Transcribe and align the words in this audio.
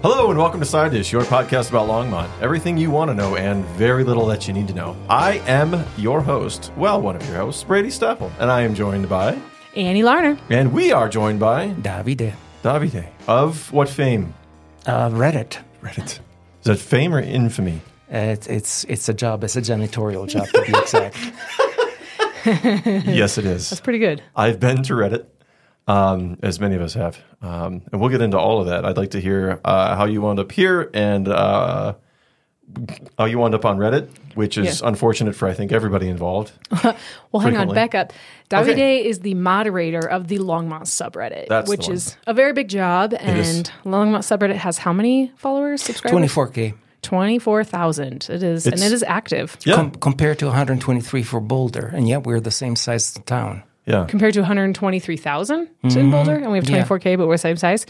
Hello 0.00 0.30
and 0.30 0.38
welcome 0.38 0.60
to 0.60 0.66
Side 0.66 0.92
Dish, 0.92 1.10
your 1.12 1.22
podcast 1.22 1.70
about 1.70 1.88
Longmont. 1.88 2.28
Everything 2.40 2.78
you 2.78 2.90
want 2.90 3.10
to 3.10 3.14
know 3.14 3.36
and 3.36 3.64
very 3.70 4.04
little 4.04 4.26
that 4.26 4.46
you 4.46 4.54
need 4.54 4.68
to 4.68 4.74
know. 4.74 4.96
I 5.08 5.38
am 5.46 5.84
your 5.96 6.20
host, 6.20 6.72
well, 6.76 7.00
one 7.00 7.16
of 7.16 7.26
your 7.26 7.36
hosts, 7.36 7.64
Brady 7.64 7.90
Staple, 7.90 8.30
and 8.38 8.50
I 8.50 8.62
am 8.62 8.74
joined 8.74 9.08
by, 9.08 9.38
Annie 9.74 10.02
Larner. 10.04 10.38
and 10.50 10.72
we 10.72 10.92
are 10.92 11.08
joined 11.08 11.40
by 11.40 11.70
Davide. 11.74 12.32
Davide. 12.62 13.08
Of 13.26 13.72
what 13.72 13.88
fame? 13.88 14.34
Uh, 14.86 15.08
Reddit. 15.10 15.58
Reddit. 15.82 16.20
Is 16.60 16.64
that 16.64 16.78
fame 16.78 17.12
or 17.14 17.20
infamy? 17.20 17.80
Uh, 18.12 18.16
it's, 18.18 18.46
it's 18.46 18.84
it's 18.84 19.08
a 19.08 19.14
job. 19.14 19.44
It's 19.44 19.56
a 19.56 19.60
janitorial 19.60 20.26
job 20.28 20.46
to 20.48 20.62
be 20.62 20.78
exact. 20.78 21.16
yes, 23.06 23.36
it 23.36 23.44
is. 23.44 23.68
That's 23.68 23.80
pretty 23.80 23.98
good. 23.98 24.22
I've 24.34 24.58
been 24.58 24.82
to 24.84 24.94
Reddit, 24.94 25.26
um, 25.88 26.38
as 26.42 26.60
many 26.60 26.76
of 26.76 26.82
us 26.82 26.94
have, 26.94 27.18
um, 27.42 27.82
and 27.90 28.00
we'll 28.00 28.10
get 28.10 28.20
into 28.22 28.38
all 28.38 28.60
of 28.60 28.66
that. 28.68 28.84
I'd 28.84 28.96
like 28.96 29.10
to 29.12 29.20
hear 29.20 29.58
uh, 29.64 29.96
how 29.96 30.04
you 30.04 30.20
wound 30.20 30.38
up 30.38 30.52
here 30.52 30.88
and 30.94 31.26
uh, 31.26 31.94
how 33.18 33.24
you 33.24 33.38
wound 33.38 33.54
up 33.54 33.64
on 33.64 33.78
Reddit, 33.78 34.08
which 34.34 34.58
is 34.58 34.80
Yeah. 34.82 34.88
unfortunate 34.88 35.34
for 35.34 35.48
I 35.48 35.54
think 35.54 35.72
everybody 35.72 36.08
involved. 36.08 36.52
Well, 37.30 37.40
hang 37.42 37.56
on, 37.58 37.74
back 37.74 37.94
up. 37.94 38.12
Davide 38.48 38.70
Okay. 38.70 39.04
is 39.06 39.18
the 39.20 39.34
moderator 39.34 39.98
of 40.00 40.28
the 40.28 40.38
Longmont 40.38 40.84
subreddit, 40.84 41.48
That's 41.48 41.68
which 41.68 41.90
is 41.90 42.16
a 42.26 42.32
very 42.32 42.54
big 42.54 42.68
job. 42.68 43.12
is. 43.12 43.20
And 43.58 43.70
Longmont 43.84 44.24
subreddit 44.24 44.56
has 44.56 44.78
how 44.78 44.94
many 44.94 45.30
followers, 45.36 45.82
subscribers? 45.82 46.12
Twenty 46.12 46.28
four 46.28 46.48
k 46.48 46.72
24,000. 47.02 48.28
It 48.30 48.42
is, 48.42 48.66
and 48.66 48.74
It's- 48.76 49.02
active 49.06 49.56
Yeah, 49.64 49.90
compared 50.00 50.38
to 50.40 50.46
123 50.46 51.22
for 51.22 51.40
Boulder, 51.40 51.90
and 51.94 52.08
yet 52.08 52.26
we're 52.26 52.40
the 52.40 52.50
same 52.50 52.76
size 52.76 53.12
town. 53.26 53.62
Yeah. 53.88 54.04
compared 54.08 54.34
to 54.34 54.40
123,000 54.40 55.68
Mm-hmm. 55.84 55.98
in 55.98 56.10
Boulder, 56.10 56.36
and 56.36 56.50
we 56.52 56.58
have 56.58 56.66
24K, 56.66 57.16
but 57.16 57.26
we're 57.28 57.34
the 57.34 57.38
same 57.38 57.56
size. 57.56 57.86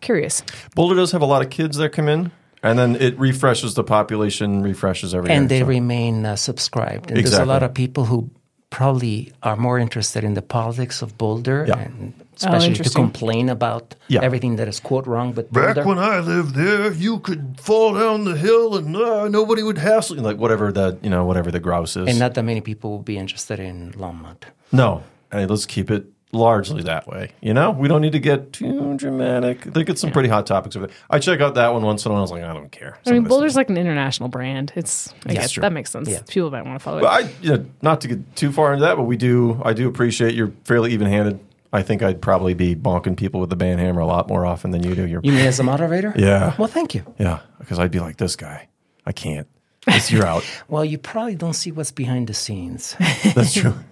Curious. 0.00 0.42
Boulder 0.74 0.94
does 0.96 1.12
have 1.12 1.22
a 1.22 1.26
lot 1.26 1.42
of 1.42 1.50
kids 1.50 1.76
that 1.78 1.90
come 1.90 2.08
in, 2.08 2.30
and 2.62 2.78
then 2.78 2.96
it 2.96 3.18
refreshes 3.18 3.74
the 3.74 3.84
population, 3.84 4.62
refreshes 4.62 5.14
every 5.14 5.30
and 5.30 5.42
year. 5.42 5.48
they 5.48 5.60
so- 5.60 5.66
remain 5.66 6.24
uh, 6.26 6.36
subscribed. 6.36 7.10
And 7.10 7.18
there's 7.20 7.34
a 7.34 7.44
lot 7.44 7.62
of 7.62 7.72
people 7.74 8.04
who 8.04 8.30
probably 8.70 9.32
are 9.42 9.56
more 9.56 9.78
interested 9.80 10.22
in 10.22 10.34
the 10.34 10.42
politics 10.42 11.02
of 11.02 11.18
Boulder, 11.18 11.64
Yeah. 11.66 11.78
and 11.78 12.14
especially 12.36 12.74
to 12.74 12.90
complain 12.90 13.48
about 13.48 13.96
Yeah. 14.08 14.20
everything 14.22 14.56
that 14.56 14.68
is 14.68 14.78
quote 14.80 15.06
wrong. 15.08 15.32
But 15.32 15.52
Back 15.52 15.74
Boulder, 15.74 15.88
when 15.88 15.98
I 15.98 16.20
lived 16.20 16.54
there, 16.54 16.92
you 16.92 17.18
could 17.18 17.56
fall 17.60 17.94
down 17.94 18.24
the 18.24 18.36
hill 18.36 18.76
and 18.76 18.94
uh, 18.96 19.28
nobody 19.28 19.62
would 19.64 19.78
hassle 19.78 20.16
you. 20.16 20.22
Like 20.22 20.38
whatever 20.38 20.70
the 20.72 20.96
you 21.02 21.10
know 21.10 21.24
whatever 21.24 21.50
the 21.50 21.58
grouse 21.60 21.96
is. 21.96 22.06
and 22.08 22.18
not 22.18 22.34
that 22.34 22.44
many 22.44 22.60
people 22.60 22.90
will 22.90 23.02
be 23.02 23.18
interested 23.18 23.58
in 23.58 23.92
Longmont. 23.94 24.42
no, 24.72 25.02
hey, 25.32 25.46
let's 25.46 25.66
keep 25.66 25.90
it 25.90 26.06
largely 26.32 26.82
that 26.84 27.08
way. 27.08 27.32
You 27.40 27.52
know, 27.54 27.72
we 27.72 27.88
don't 27.88 28.00
need 28.02 28.12
to 28.12 28.20
get 28.20 28.52
too 28.52 28.96
dramatic. 28.96 29.62
They 29.64 29.82
get 29.82 29.98
some 29.98 30.12
pretty 30.12 30.28
hot 30.28 30.46
topics 30.46 30.76
over 30.76 30.86
there. 30.86 30.96
I 31.10 31.18
check 31.18 31.40
out 31.40 31.54
that 31.56 31.72
one 31.72 31.82
once 31.82 32.04
in 32.04 32.10
a 32.10 32.12
while. 32.12 32.20
I 32.20 32.22
was 32.22 32.30
like, 32.30 32.44
I 32.44 32.52
don't 32.52 32.70
care. 32.70 32.98
I 33.00 33.04
Some 33.04 33.14
mean, 33.14 33.18
of 33.18 33.24
this 33.24 33.28
Boulder's 33.30 33.56
like 33.56 33.68
an 33.68 33.76
international 33.76 34.28
brand. 34.28 34.72
It's, 34.76 35.12
I 35.26 35.34
guess 35.34 35.50
true. 35.50 35.62
that 35.62 35.72
makes 35.72 35.90
sense. 35.90 36.08
Yeah. 36.08 36.20
People 36.28 36.50
might 36.52 36.64
want 36.64 36.78
to 36.78 36.82
follow 36.84 36.98
it. 36.98 37.02
But 37.02 37.24
I, 37.24 37.28
you 37.42 37.56
know, 37.56 37.66
not 37.82 38.00
to 38.02 38.08
get 38.08 38.36
too 38.36 38.52
far 38.52 38.72
into 38.72 38.84
that, 38.84 38.96
but 38.96 39.04
we 39.04 39.16
do. 39.16 39.60
I 39.64 39.72
do 39.72 39.88
appreciate 39.88 40.34
you're 40.34 40.52
fairly 40.64 40.92
even-handed. 40.92 41.40
I 41.72 41.82
think 41.82 42.02
I'd 42.02 42.20
probably 42.20 42.54
be 42.54 42.74
bonking 42.76 43.16
people 43.16 43.40
with 43.40 43.50
the 43.50 43.56
ban 43.56 43.78
hammer 43.78 44.00
a 44.00 44.06
lot 44.06 44.28
more 44.28 44.44
often 44.46 44.70
than 44.72 44.82
you 44.84 44.94
do. 44.94 45.06
You're, 45.06 45.20
You 45.22 45.32
mean 45.32 45.46
as 45.46 45.58
a 45.60 45.62
moderator? 45.64 46.12
yeah, 46.16 46.54
Well, 46.58 46.66
thank 46.68 46.94
you. 46.94 47.04
yeah, 47.18 47.40
because 47.58 47.78
I'd 47.78 47.90
be 47.92 48.00
like 48.00 48.16
this 48.16 48.34
guy. 48.36 48.68
I 49.06 49.12
can't. 49.12 49.46
It's, 49.86 50.10
you're 50.12 50.26
out. 50.26 50.44
Well, 50.68 50.84
you 50.84 50.98
probably 50.98 51.34
don't 51.36 51.54
see 51.54 51.72
what's 51.72 51.90
behind 51.90 52.26
the 52.28 52.34
scenes. 52.34 52.94
That's 53.34 53.54
true. 53.54 53.74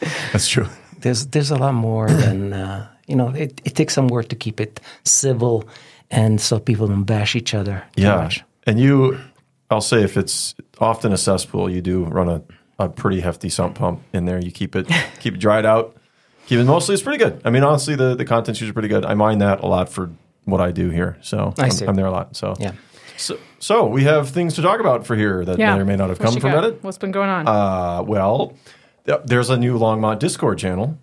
That's 0.32 0.48
true. 0.48 0.66
there's 1.00 1.26
there's 1.26 1.50
a 1.50 1.56
lot 1.56 1.74
more 1.74 2.08
than 2.24 2.52
uh, 2.52 2.88
you 3.06 3.16
know. 3.16 3.28
It, 3.30 3.60
it 3.64 3.74
takes 3.74 3.94
some 3.94 4.08
work 4.08 4.28
to 4.28 4.36
keep 4.36 4.60
it 4.60 4.80
civil, 5.04 5.68
and 6.10 6.40
so 6.40 6.58
people 6.58 6.86
don't 6.88 7.04
bash 7.04 7.34
each 7.36 7.54
other 7.54 7.82
too 7.96 8.02
Yeah, 8.02 8.16
much. 8.16 8.42
and 8.66 8.78
you, 8.80 9.18
I'll 9.70 9.80
say 9.80 10.02
if 10.02 10.16
it's 10.16 10.54
often 10.80 11.12
a 11.12 11.16
cesspool, 11.16 11.70
you 11.70 11.80
do 11.82 12.04
run 12.04 12.28
a, 12.28 12.42
a 12.78 12.88
pretty 12.88 13.20
hefty 13.20 13.48
sump 13.48 13.76
pump 13.76 14.00
in 14.12 14.24
there. 14.24 14.38
You 14.38 14.50
keep 14.50 14.74
it 14.76 14.86
keep 15.20 15.34
it 15.34 15.40
dried 15.40 15.64
out. 15.66 15.96
Keep 16.46 16.60
it 16.60 16.64
mostly. 16.64 16.94
It's 16.94 17.02
pretty 17.02 17.18
good. 17.24 17.40
I 17.44 17.50
mean, 17.50 17.62
honestly, 17.64 17.96
the 17.96 18.14
the 18.14 18.24
content's 18.24 18.60
usually 18.60 18.74
pretty 18.74 18.88
good. 18.88 19.04
I 19.06 19.14
mind 19.14 19.40
that 19.40 19.60
a 19.60 19.66
lot 19.66 19.88
for 19.88 20.10
what 20.44 20.60
I 20.60 20.72
do 20.72 20.90
here. 20.90 21.16
So 21.22 21.54
I. 21.58 21.70
I'm 21.86 21.94
there 21.94 22.06
a 22.06 22.10
lot. 22.10 22.36
So 22.36 22.54
Yeah. 22.58 22.72
So, 23.16 23.38
so 23.60 23.86
we 23.86 24.02
have 24.04 24.30
things 24.30 24.54
to 24.56 24.62
talk 24.62 24.80
about 24.80 25.06
for 25.06 25.14
here 25.16 25.44
that 25.44 25.56
yeah. 25.58 25.74
may 25.74 25.80
or 25.80 25.84
may 25.84 25.94
not 25.96 26.08
have 26.08 26.18
come 26.18 26.34
from? 26.40 26.50
Reddit. 26.50 26.82
What's 26.82 26.98
been 26.98 27.12
going 27.12 27.30
on? 27.30 27.46
Uh, 27.46 28.02
well, 28.02 28.54
there's 29.04 29.50
a 29.50 29.56
new 29.56 29.78
Longmont 29.78 30.18
Discord 30.18 30.58
channel. 30.58 30.98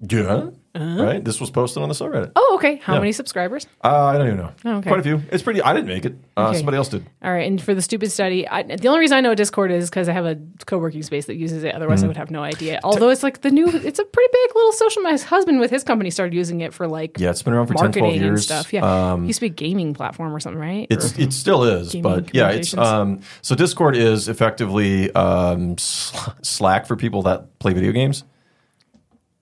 Yeah. 0.00 0.50
Right. 0.78 1.24
This 1.24 1.40
was 1.40 1.50
posted 1.50 1.82
on 1.82 1.88
the 1.88 1.94
subreddit. 1.94 2.32
oh, 2.36 2.52
okay. 2.58 2.76
How 2.76 2.94
yeah. 2.94 3.00
many 3.00 3.12
subscribers? 3.12 3.66
Uh, 3.84 4.04
I 4.06 4.18
don't 4.18 4.26
even 4.26 4.38
know. 4.38 4.52
Oh, 4.64 4.76
okay. 4.78 4.88
Quite 4.88 5.00
a 5.00 5.02
few. 5.02 5.22
It's 5.30 5.42
pretty. 5.42 5.60
I 5.62 5.72
didn't 5.74 5.88
make 5.88 6.04
it. 6.04 6.16
Uh, 6.36 6.48
Okay. 6.48 6.58
Somebody 6.58 6.76
else 6.78 6.88
did. 6.88 7.04
All 7.22 7.32
right, 7.32 7.46
and 7.46 7.60
for 7.60 7.74
the 7.74 7.82
stupid 7.82 8.10
study, 8.12 8.46
I, 8.48 8.62
the 8.62 8.88
only 8.88 9.00
reason 9.00 9.16
I 9.16 9.20
know 9.20 9.34
Discord 9.34 9.70
is 9.72 9.90
because 9.90 10.08
I 10.08 10.12
have 10.12 10.24
a 10.24 10.38
co-working 10.66 11.02
space 11.02 11.26
that 11.26 11.34
uses 11.36 11.64
it. 11.64 11.74
Otherwise, 11.74 11.98
I 11.98 12.02
Mm-hmm. 12.02 12.08
would 12.08 12.16
have 12.16 12.30
no 12.30 12.42
idea. 12.42 12.80
Although 12.84 13.08
it's 13.10 13.22
like 13.22 13.40
the 13.42 13.50
new, 13.50 13.66
it's 13.68 13.98
a 13.98 14.04
pretty 14.04 14.30
big 14.32 14.54
little 14.54 14.72
social. 14.72 15.02
My 15.02 15.16
husband 15.16 15.60
with 15.60 15.70
his 15.70 15.82
company 15.84 16.10
started 16.10 16.34
using 16.34 16.60
it 16.60 16.72
for 16.72 16.86
like 16.88 17.18
Yeah, 17.18 17.30
it's 17.30 17.42
been 17.42 17.52
around 17.54 17.66
for 17.66 17.74
10, 17.74 17.84
marketing 17.84 18.02
12 18.02 18.14
years. 18.16 18.28
and 18.28 18.40
stuff. 18.42 18.72
Yeah, 18.72 19.12
Um, 19.12 19.24
used 19.26 19.38
to 19.40 19.46
be 19.48 19.52
a 19.52 19.54
gaming 19.54 19.94
platform 19.94 20.34
or 20.34 20.40
something, 20.40 20.60
right? 20.60 20.86
It's 20.90 21.18
Or- 21.18 21.22
it 21.22 21.32
still 21.32 21.64
is, 21.64 21.94
but 21.96 22.34
yeah, 22.34 22.50
it's 22.50 22.76
um. 22.76 23.20
So 23.42 23.54
Discord 23.54 23.96
is 23.96 24.28
effectively 24.28 25.12
um 25.14 25.76
Slack 25.78 26.86
for 26.86 26.96
people 26.96 27.22
that 27.22 27.58
play 27.58 27.72
video 27.72 27.92
games, 27.92 28.24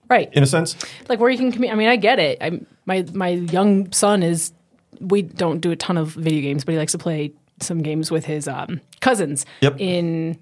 right, 0.09 0.29
in 0.33 0.43
a 0.43 0.47
sense. 0.47 0.77
like 1.09 1.21
where 1.21 1.31
you 1.31 1.39
can. 1.39 1.53
commu- 1.53 1.71
I 1.71 1.75
mean, 1.75 1.89
I 1.89 1.97
get 1.97 2.19
it. 2.19 2.39
I 2.41 2.61
my 2.87 3.05
my 3.13 3.29
young 3.29 3.93
son 3.93 4.23
is. 4.23 4.53
We 5.01 5.21
don't 5.23 5.61
do 5.61 5.71
a 5.73 5.77
ton 5.77 5.99
of 5.99 6.09
video 6.09 6.41
games, 6.41 6.65
but 6.65 6.73
he 6.73 6.79
likes 6.79 6.93
to 6.93 6.99
play 6.99 7.33
some 7.61 7.83
games 7.83 8.11
with 8.11 8.25
his 8.25 8.49
um, 8.49 8.81
cousins 9.01 9.45
Yep. 9.61 9.77
in 9.79 10.39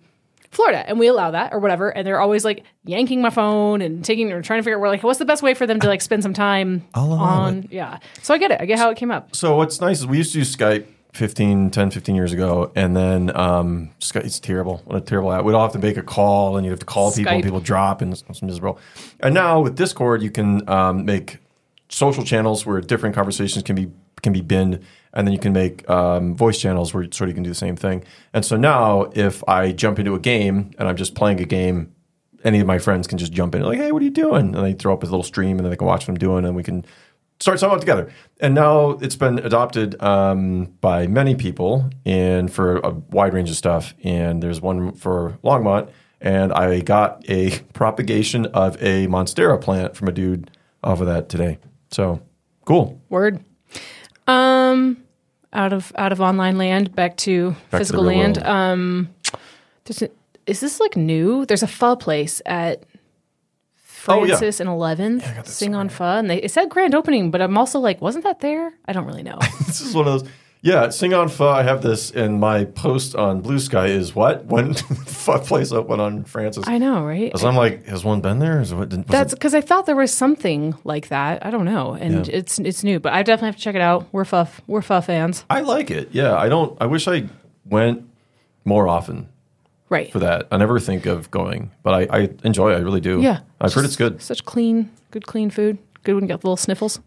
Florida, 0.53 0.85
and 0.89 0.97
we 1.01 1.09
allow 1.09 1.33
that 1.33 1.53
or 1.53 1.59
whatever. 1.59 1.89
And 1.89 2.07
they're 2.07 2.21
always 2.21 2.45
like 2.45 2.63
yanking 2.85 3.21
my 3.21 3.31
phone 3.31 3.83
and 3.83 4.05
taking 4.05 4.31
or 4.31 4.43
trying 4.43 4.61
to 4.61 4.63
figure 4.63 4.77
out 4.77 4.81
where 4.81 4.91
like 4.91 5.03
what's 5.03 5.19
the 5.19 5.25
best 5.25 5.43
way 5.43 5.55
for 5.55 5.67
them 5.67 5.81
to 5.81 5.89
like 5.89 6.01
spend 6.03 6.23
some 6.23 6.35
time 6.35 6.85
allow 6.95 7.17
on. 7.19 7.67
Yeah, 7.71 7.99
so 8.23 8.33
I 8.33 8.39
get 8.39 8.53
it. 8.53 8.61
I 8.61 8.65
get 8.67 8.79
how 8.79 8.91
it 8.91 8.97
came 8.97 9.11
up. 9.11 9.35
So 9.35 9.57
what's 9.57 9.81
nice 9.81 9.99
is 9.99 10.07
we 10.07 10.19
used 10.19 10.33
to 10.35 10.39
use 10.39 10.55
Skype 10.55 10.87
15, 11.15 11.71
10, 11.71 11.91
15 11.93 12.17
years 12.17 12.33
ago, 12.33 12.73
and 12.75 12.97
then 12.97 13.35
um, 13.37 13.91
Skype, 14.01 14.25
it's 14.25 14.41
terrible. 14.41 14.83
What 14.85 14.97
a 14.97 15.01
terrible 15.01 15.33
app. 15.33 15.45
We'd 15.45 15.55
all 15.55 15.63
have 15.63 15.73
to 15.73 15.79
make 15.79 15.97
a 15.97 16.03
call, 16.03 16.57
and 16.57 16.67
you'd 16.67 16.73
have 16.73 16.81
to 16.81 16.87
call 16.87 17.13
people, 17.13 17.33
and 17.33 17.43
people 17.43 17.61
drop, 17.61 18.03
and 18.03 18.13
it's, 18.13 18.25
it's 18.29 18.43
miserable. 18.43 18.81
And 19.21 19.33
now 19.33 19.61
with 19.61 19.77
Discord, 19.77 20.23
you 20.23 20.33
can 20.33 20.69
um, 20.69 21.05
make 21.05 21.39
social 21.89 22.25
channels 22.25 22.67
where 22.67 22.81
different 22.81 23.15
conversations 23.15 23.63
can 23.63 23.77
be 23.77 23.91
can 24.23 24.33
be 24.33 24.41
binned, 24.41 24.81
and 25.13 25.27
then 25.27 25.33
you 25.33 25.39
can 25.39 25.53
make 25.53 25.89
um, 25.89 26.35
voice 26.35 26.61
channels 26.61 26.93
where 26.93 27.05
sort 27.05 27.23
of 27.23 27.29
you 27.29 27.35
can 27.35 27.45
do 27.45 27.51
the 27.51 27.55
same 27.55 27.77
thing. 27.77 28.03
And 28.33 28.45
so 28.45 28.57
now, 28.57 29.03
if 29.15 29.47
I 29.47 29.71
jump 29.71 30.01
into 30.01 30.15
a 30.15 30.19
game 30.19 30.73
and 30.79 30.89
I'm 30.89 30.97
just 30.97 31.15
playing 31.15 31.41
a 31.41 31.45
game, 31.45 31.95
any 32.43 32.59
of 32.59 32.67
my 32.67 32.79
friends 32.79 33.07
can 33.07 33.19
just 33.19 33.33
jump 33.33 33.55
in, 33.55 33.63
like, 33.63 33.79
"Hey, 33.79 33.93
what 33.93 34.03
are 34.03 34.05
you 34.05 34.11
doing?" 34.11 34.57
And 34.57 34.65
they 34.65 34.73
throw 34.73 34.95
up 34.95 35.05
a 35.05 35.07
little 35.07 35.23
stream, 35.23 35.59
and 35.59 35.61
then 35.61 35.71
they 35.71 35.77
can 35.77 35.87
watch 35.87 36.09
what 36.09 36.15
I'm 36.15 36.19
doing, 36.19 36.45
and 36.45 36.57
we 36.57 36.65
can 36.65 36.85
start 37.41 37.61
something 37.61 37.81
together. 37.81 38.13
And 38.41 38.55
now 38.55 38.91
it's 38.91 39.17
been 39.17 39.39
adopted 39.39 40.01
um, 40.03 40.67
by 40.81 41.07
many 41.07 41.35
people 41.35 41.91
and 42.05 42.53
for 42.53 42.79
a 42.79 42.91
wide 42.91 43.35
range 43.35 43.51
of 43.51 43.57
stuff. 43.57 43.95
And 44.05 44.43
there's 44.43 44.61
one 44.61 44.93
for 44.93 45.39
Longmont, 45.45 45.91
and 46.21 46.53
I 46.53 46.81
got 46.81 47.25
a 47.29 47.59
propagation 47.73 48.47
of 48.47 48.77
a 48.83 49.07
monstera 49.09 49.61
plant 49.61 49.97
from 49.97 50.09
a 50.09 50.13
dude 50.13 50.51
off 50.83 51.01
of 51.01 51.07
that 51.07 51.29
today. 51.29 51.59
So 51.91 52.21
cool. 52.65 53.01
Word. 53.09 53.45
Um, 54.27 55.03
out 55.53 55.73
of 55.73 55.93
out 55.97 56.13
of 56.13 56.21
online 56.21 56.57
land 56.57 56.95
back 56.95 57.17
to 57.19 57.51
Back 57.71 57.81
physical 57.81 58.05
real 58.05 58.19
land. 58.19 58.37
world. 58.39 58.49
Um, 58.49 59.15
there's 59.85 60.03
a, 60.03 60.09
is 60.47 60.61
this 60.61 60.81
like 60.81 60.97
new? 60.97 61.45
There's 61.47 61.63
a 61.63 61.67
pho 61.69 61.95
place 61.95 62.41
at 62.47 62.85
Oh, 64.09 64.21
yeah. 64.25 64.37
Francis 64.37 64.61
and 64.61 64.69
11th. 64.69 65.21
got 65.35 65.45
this 65.45 65.55
Sing 65.57 65.75
on 65.75 65.89
pho, 65.89 66.05
and 66.05 66.29
they 66.31 66.39
it 66.43 66.51
said 66.51 66.69
grand 66.69 66.95
opening, 66.95 67.31
but 67.31 67.41
I'm 67.41 67.57
also 67.59 67.79
like, 67.79 68.01
wasn't 68.01 68.25
that 68.25 68.41
there? 68.41 68.73
I 68.87 68.93
don't 68.93 69.07
really 69.07 69.23
know. 69.23 69.39
This 69.67 69.81
is 69.81 69.95
one 69.95 70.07
of 70.07 70.21
those. 70.21 70.31
Yeah, 70.63 70.89
Sing 70.89 71.13
on 71.13 71.29
Pho. 71.29 71.47
I 71.47 71.63
have 71.63 71.83
this, 71.83 72.11
and 72.11 72.41
my 72.41 72.65
post 72.65 73.15
on 73.15 73.43
Bluesky 73.43 73.87
is 73.91 74.15
what 74.15 74.45
when 74.53 74.73
Pho 74.73 75.39
place 75.39 75.73
open 75.73 76.01
on 76.01 76.25
Francis. 76.25 76.65
I 76.67 76.79
know, 76.79 77.05
right? 77.05 77.37
So 77.39 77.47
I'm 77.49 77.55
like, 77.55 77.85
has 77.87 78.03
one 78.03 78.23
been 78.23 78.39
there? 78.39 78.63
Is 78.63 78.73
it, 78.73 78.77
was 78.77 78.89
That's 79.07 79.35
because 79.35 79.55
I 79.55 79.61
thought 79.61 79.85
there 79.85 79.95
was 79.95 80.11
something 80.15 80.75
like 80.85 81.09
that. 81.09 81.45
I 81.45 81.51
don't 81.51 81.67
know, 81.67 81.93
and 81.93 82.27
Yeah. 82.27 82.35
it's 82.39 82.59
it's 82.59 82.83
new, 82.83 82.99
but 82.99 83.13
I 83.13 83.23
definitely 83.23 83.49
have 83.49 83.57
to 83.57 83.61
check 83.63 83.75
it 83.75 83.83
out. 83.83 84.07
We're 84.11 84.25
pho 84.25 84.47
we're 84.67 84.81
pho 84.81 85.03
fans, 85.03 85.45
I 85.51 85.61
like 85.61 85.91
it. 85.91 86.09
Yeah, 86.13 86.35
I 86.35 86.49
don't. 86.49 86.77
I 86.81 86.87
wish 86.87 87.07
I 87.09 87.29
went 87.67 88.09
more 88.65 88.89
often 88.89 89.29
right? 89.95 90.13
for 90.13 90.19
that. 90.21 90.49
I 90.51 90.57
never 90.59 90.79
think 90.79 91.07
of 91.07 91.31
going, 91.31 91.71
but 91.83 91.95
I, 91.95 92.19
I 92.19 92.29
enjoy 92.45 92.73
it. 92.73 92.77
I 92.77 92.81
really 92.81 93.01
do. 93.01 93.21
Yeah, 93.23 93.41
I've 93.61 93.73
heard 93.73 93.85
it's 93.85 93.97
good. 93.97 94.21
Such 94.21 94.45
clean, 94.45 94.91
good 95.11 95.27
clean 95.27 95.51
food. 95.51 95.79
Good 96.03 96.15
when 96.15 96.25
you 96.25 96.29
got 96.29 96.41
the 96.43 96.47
little 96.49 96.57
sniffles. 96.59 97.01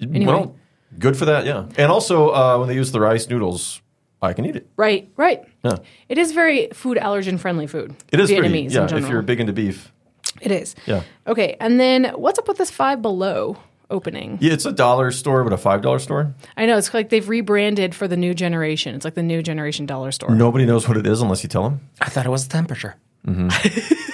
Anyway. 0.00 0.26
Well, 0.26 0.56
good 0.98 1.16
for 1.16 1.26
that. 1.26 1.44
Yeah, 1.46 1.66
and 1.76 1.92
also 1.92 2.30
uh, 2.30 2.58
when 2.58 2.68
they 2.68 2.74
use 2.74 2.90
the 2.90 3.00
rice 3.00 3.28
noodles, 3.28 3.80
I 4.20 4.32
can 4.32 4.44
eat 4.46 4.56
it. 4.56 4.66
Right, 4.76 5.10
right. 5.16 5.44
Yeah, 5.64 5.76
It 6.08 6.18
is 6.18 6.32
very 6.32 6.68
food 6.72 6.98
allergen 6.98 7.38
friendly 7.38 7.66
food. 7.66 7.94
it 8.10 8.18
is 8.20 8.30
Vietnamese 8.30 8.72
pretty. 8.74 8.94
Yeah, 8.94 8.96
if 8.96 9.08
you're 9.08 9.22
big 9.22 9.38
into 9.40 9.52
beef. 9.52 9.92
It 10.40 10.50
is. 10.50 10.74
Yeah. 10.86 11.02
Okay, 11.26 11.56
and 11.60 11.78
then 11.78 12.06
what's 12.16 12.38
up 12.38 12.48
with 12.48 12.58
this 12.58 12.70
five 12.70 13.00
below 13.02 13.58
opening. 13.92 14.38
Yeah, 14.40 14.52
it's 14.54 14.64
a 14.66 14.72
dollar 14.72 15.12
store, 15.12 15.44
but 15.44 15.52
a 15.52 15.56
five 15.56 15.82
dollar 15.82 15.98
store. 16.00 16.34
I 16.56 16.66
know 16.66 16.76
it's 16.78 16.92
like 16.92 17.10
they've 17.10 17.28
rebranded 17.28 17.94
for 17.94 18.08
the 18.08 18.16
new 18.16 18.34
generation. 18.34 18.94
It's 18.96 19.04
like 19.04 19.14
the 19.14 19.22
new 19.22 19.42
generation 19.42 19.86
dollar 19.86 20.10
store. 20.10 20.34
Nobody 20.34 20.66
knows 20.66 20.88
what 20.88 20.96
it 20.96 21.06
is 21.06 21.20
unless 21.20 21.42
you 21.44 21.48
tell 21.48 21.62
them. 21.62 21.80
I 22.00 22.08
thought 22.08 22.26
it 22.26 22.30
was 22.30 22.48
the 22.48 22.52
temperature. 22.52 22.96
Mm-hmm. 23.26 23.48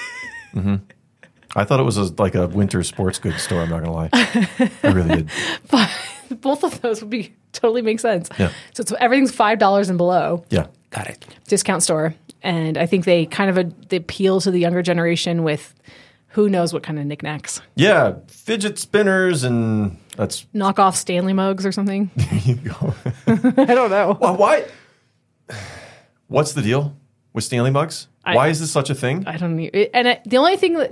Mm-hmm. 0.55 0.75
I 1.55 1.63
thought 1.63 1.79
it 1.79 1.83
was 1.83 1.97
a, 1.97 2.11
like 2.17 2.33
a 2.35 2.47
winter 2.47 2.81
sports 2.83 3.19
goods 3.19 3.41
store. 3.43 3.61
I'm 3.61 3.69
not 3.69 3.83
gonna 3.83 3.93
lie, 3.93 4.09
I 4.13 4.69
really 4.91 5.15
did. 5.17 5.29
But 5.69 5.89
both 6.41 6.63
of 6.63 6.81
those 6.81 7.01
would 7.01 7.09
be 7.11 7.33
totally 7.53 7.81
make 7.83 7.99
sense. 7.99 8.29
Yeah. 8.39 8.51
So 8.73 8.81
it's, 8.81 8.91
everything's 8.99 9.31
five 9.31 9.59
dollars 9.59 9.89
and 9.89 9.97
below 9.97 10.43
Yeah, 10.49 10.67
Got 10.89 11.07
it. 11.07 11.23
discount 11.47 11.83
store, 11.83 12.15
and 12.41 12.77
I 12.77 12.85
think 12.87 13.05
they 13.05 13.25
kind 13.27 13.49
of 13.51 13.57
a, 13.59 13.71
they 13.89 13.97
appeal 13.97 14.41
to 14.41 14.49
the 14.51 14.59
younger 14.59 14.81
generation 14.81 15.43
with 15.43 15.73
who 16.29 16.49
knows 16.49 16.73
what 16.73 16.83
kind 16.83 16.99
of 16.99 17.05
knickknacks, 17.05 17.61
yeah, 17.75 18.13
fidget 18.27 18.77
spinners 18.79 19.43
and 19.43 19.97
that's 20.15 20.45
knockoff 20.53 20.95
Stanley 20.95 21.33
mugs 21.33 21.65
or 21.65 21.71
something. 21.71 22.11
you 22.43 22.55
go. 22.55 22.93
I 23.27 23.73
don't 23.73 23.89
know. 23.89 24.17
Well, 24.19 24.35
why? 24.37 24.65
What's 26.27 26.53
the 26.53 26.61
deal 26.61 26.95
with 27.33 27.43
Stanley 27.43 27.71
mugs? 27.71 28.07
I- 28.25 28.35
why 28.35 28.49
is 28.49 28.59
this 28.59 28.71
such 28.71 28.89
a 28.89 28.95
thing? 28.95 29.25
I 29.27 29.37
don't 29.37 29.55
need. 29.55 29.89
And 29.93 30.07
it, 30.07 30.21
the 30.25 30.37
only 30.37 30.57
thing 30.57 30.73
that 30.73 30.91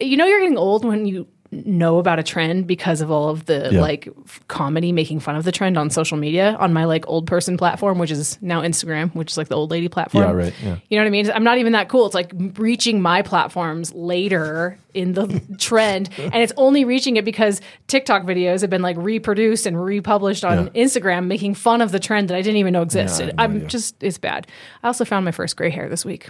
you 0.00 0.16
know, 0.16 0.26
you're 0.26 0.40
getting 0.40 0.58
old 0.58 0.84
when 0.84 1.06
you 1.06 1.26
know 1.50 1.98
about 1.98 2.18
a 2.18 2.22
trend 2.22 2.66
because 2.66 3.00
of 3.00 3.10
all 3.10 3.30
of 3.30 3.46
the 3.46 3.70
Yeah. 3.72 3.80
like 3.80 4.06
f- 4.26 4.40
comedy 4.48 4.92
making 4.92 5.20
fun 5.20 5.34
of 5.34 5.44
the 5.44 5.52
trend 5.52 5.78
on 5.78 5.88
social 5.88 6.18
media 6.18 6.54
on 6.60 6.74
my 6.74 6.84
like 6.84 7.08
old 7.08 7.26
person 7.26 7.56
platform, 7.56 7.98
which 7.98 8.10
is 8.10 8.38
now 8.42 8.60
Instagram, 8.60 9.14
which 9.14 9.30
is 9.32 9.38
like 9.38 9.48
the 9.48 9.54
old 9.54 9.70
lady 9.70 9.88
platform. 9.88 10.24
Yeah, 10.24 10.44
right, 10.44 10.54
yeah. 10.62 10.76
You 10.90 10.98
know 10.98 11.04
what 11.04 11.06
I 11.08 11.10
mean? 11.10 11.30
I'm 11.30 11.44
not 11.44 11.56
even 11.58 11.72
that 11.72 11.88
cool. 11.88 12.04
It's 12.04 12.14
like 12.14 12.32
reaching 12.58 13.00
my 13.00 13.22
platforms 13.22 13.94
later 13.94 14.78
in 14.92 15.14
the 15.14 15.40
trend, 15.58 16.10
and 16.18 16.34
it's 16.36 16.52
only 16.58 16.84
reaching 16.84 17.16
it 17.16 17.24
because 17.24 17.60
TikTok 17.86 18.24
videos 18.24 18.60
have 18.60 18.70
been 18.70 18.82
like 18.82 18.96
reproduced 18.98 19.64
and 19.64 19.82
republished 19.82 20.44
on 20.44 20.70
Yeah. 20.74 20.84
Instagram, 20.84 21.26
making 21.28 21.54
fun 21.54 21.80
of 21.80 21.92
the 21.92 21.98
trend 22.00 22.28
that 22.28 22.36
I 22.36 22.42
didn't 22.42 22.58
even 22.58 22.74
know 22.74 22.82
existed. 22.82 23.28
no 23.28 23.42
I'm 23.42 23.56
idea. 23.56 23.68
just 23.68 24.02
it's 24.02 24.18
bad. 24.18 24.46
I 24.82 24.88
also 24.88 25.04
found 25.06 25.24
my 25.24 25.30
first 25.32 25.56
gray 25.56 25.70
hair 25.70 25.88
this 25.88 26.04
week. 26.04 26.28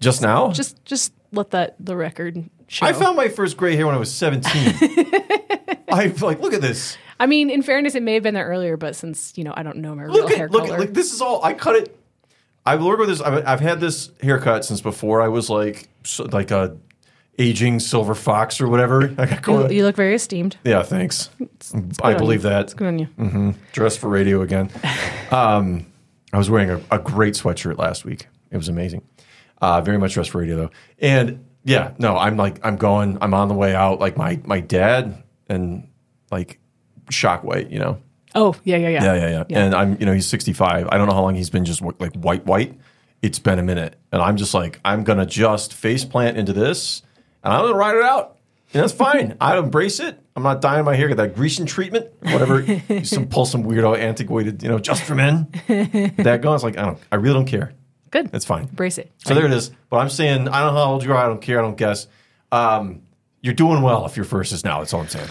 Just 0.00 0.22
now? 0.22 0.52
Just 0.52 0.84
just 0.84 1.12
let 1.32 1.50
that 1.50 1.76
the 1.78 1.96
record 1.96 2.48
show. 2.68 2.86
I 2.86 2.92
found 2.92 3.16
my 3.16 3.28
first 3.28 3.56
gray 3.56 3.76
hair 3.76 3.86
when 3.86 3.94
I 3.94 3.98
was 3.98 4.12
17. 4.12 4.50
I 5.88 6.12
like 6.20 6.40
look 6.40 6.52
at 6.54 6.60
this. 6.60 6.96
I 7.18 7.26
mean, 7.26 7.48
in 7.48 7.62
fairness, 7.62 7.94
it 7.94 8.02
may 8.02 8.14
have 8.14 8.22
been 8.22 8.34
there 8.34 8.46
earlier, 8.46 8.76
but 8.76 8.94
since 8.96 9.36
you 9.36 9.44
know 9.44 9.54
I 9.56 9.62
don't 9.62 9.78
know 9.78 9.94
my 9.94 10.04
real 10.04 10.12
Look 10.14 10.32
hair 10.32 10.46
at 10.46 10.50
look 10.50 10.64
color, 10.64 10.74
at 10.74 10.80
like 10.80 10.94
this 10.94 11.12
is 11.12 11.20
all 11.20 11.42
I 11.44 11.54
cut 11.54 11.76
it. 11.76 11.98
I've 12.64 12.82
worked 12.82 12.98
with 13.00 13.08
this. 13.08 13.20
I've, 13.20 13.46
I've 13.46 13.60
had 13.60 13.80
this 13.80 14.10
haircut 14.20 14.64
since 14.64 14.80
before 14.80 15.22
I 15.22 15.28
was 15.28 15.48
like 15.48 15.88
so, 16.04 16.24
like 16.24 16.50
a 16.50 16.76
aging 17.38 17.80
silver 17.80 18.14
fox 18.14 18.60
or 18.60 18.68
whatever. 18.68 19.14
I 19.18 19.26
got 19.36 19.70
you, 19.70 19.78
you 19.78 19.84
look 19.84 19.96
very 19.96 20.14
esteemed. 20.14 20.56
Yeah, 20.64 20.82
thanks. 20.82 21.30
I 21.40 21.78
Good 21.78 22.02
on 22.02 22.16
believe 22.18 22.42
that. 22.42 22.62
It's 22.62 22.74
good 22.74 22.88
on 22.88 22.98
you. 22.98 23.08
Mm. 23.18 23.54
Dressed 23.72 23.98
for 23.98 24.08
radio 24.08 24.42
again. 24.42 24.70
Um, 25.28 25.86
I 26.32 26.38
was 26.38 26.48
wearing 26.48 26.70
a, 26.70 26.80
a 26.92 27.00
great 27.00 27.34
sweatshirt 27.34 27.78
last 27.78 28.04
week. 28.04 28.28
It 28.52 28.56
was 28.56 28.68
amazing. 28.68 29.02
Uh, 29.60 29.80
very 29.80 29.98
much 29.98 30.14
for 30.14 30.38
radio 30.38 30.56
though. 30.56 30.70
And 30.98 31.44
yeah, 31.64 31.92
no, 31.98 32.16
I'm 32.16 32.36
like 32.36 32.64
I'm 32.64 32.76
going. 32.76 33.18
I'm 33.20 33.34
on 33.34 33.48
the 33.48 33.54
way 33.54 33.74
out. 33.74 33.98
Like 33.98 34.16
my 34.16 34.40
my 34.44 34.60
dad 34.60 35.22
and 35.48 35.88
like 36.30 36.60
shock 37.10 37.42
white. 37.42 37.70
You 37.70 37.78
know. 37.78 37.98
Oh 38.34 38.54
yeah, 38.64 38.76
yeah, 38.76 38.88
yeah, 38.88 39.02
Yeah, 39.02 39.14
yeah, 39.14 39.44
yeah, 39.48 39.58
And 39.58 39.74
I'm, 39.74 39.98
you 39.98 40.04
know, 40.04 40.12
he's 40.12 40.26
65. 40.26 40.88
I 40.90 40.98
don't 40.98 41.08
know 41.08 41.14
how 41.14 41.22
long 41.22 41.34
he's 41.34 41.48
been 41.48 41.64
just 41.64 41.80
like 41.80 42.14
white, 42.14 42.44
white. 42.44 42.78
It's 43.22 43.38
been 43.38 43.58
a 43.58 43.62
minute, 43.62 43.98
and 44.12 44.20
I'm 44.20 44.36
just 44.36 44.52
like, 44.52 44.78
I'm 44.84 45.04
gonna 45.04 45.24
just 45.24 45.72
face 45.72 46.04
plant 46.04 46.36
into 46.36 46.52
this, 46.52 47.02
and 47.42 47.52
I'm 47.52 47.62
gonna 47.62 47.74
ride 47.74 47.96
it 47.96 48.02
out, 48.02 48.36
and 48.74 48.82
that's 48.82 48.92
fine. 48.92 49.36
I 49.40 49.56
embrace 49.56 50.00
it. 50.00 50.20
I'm 50.36 50.42
not 50.42 50.60
dyeing 50.60 50.84
my 50.84 50.94
hair, 50.94 51.08
get 51.08 51.16
that 51.16 51.34
greasing 51.34 51.64
treatment, 51.64 52.10
whatever. 52.20 52.62
some 53.04 53.26
pull 53.26 53.46
some 53.46 53.64
weirdo 53.64 53.98
antiquated, 53.98 54.62
you 54.62 54.68
know, 54.68 54.78
just 54.78 55.02
for 55.02 55.14
men. 55.14 55.48
that 55.66 56.40
it's 56.44 56.62
like 56.62 56.76
I 56.76 56.84
don't, 56.84 56.98
I 57.10 57.16
really 57.16 57.34
don't 57.34 57.46
care. 57.46 57.72
Good. 58.10 58.30
It's 58.32 58.44
fine. 58.44 58.64
Embrace 58.64 58.98
it. 58.98 59.10
So 59.24 59.34
there 59.34 59.46
it 59.46 59.52
is. 59.52 59.70
But 59.90 59.98
I'm 59.98 60.08
saying, 60.08 60.48
I 60.48 60.60
don't 60.60 60.74
know 60.74 60.80
how 60.84 60.92
old 60.92 61.04
you 61.04 61.12
are. 61.12 61.16
I 61.16 61.26
don't 61.26 61.42
care. 61.42 61.58
I 61.58 61.62
don't 61.62 61.76
guess. 61.76 62.06
Um, 62.52 63.02
you're 63.40 63.54
doing 63.54 63.82
well 63.82 64.06
if 64.06 64.16
your 64.16 64.24
first 64.24 64.52
is 64.52 64.64
now. 64.64 64.78
That's 64.78 64.94
all 64.94 65.00
I'm 65.00 65.08
saying. 65.08 65.28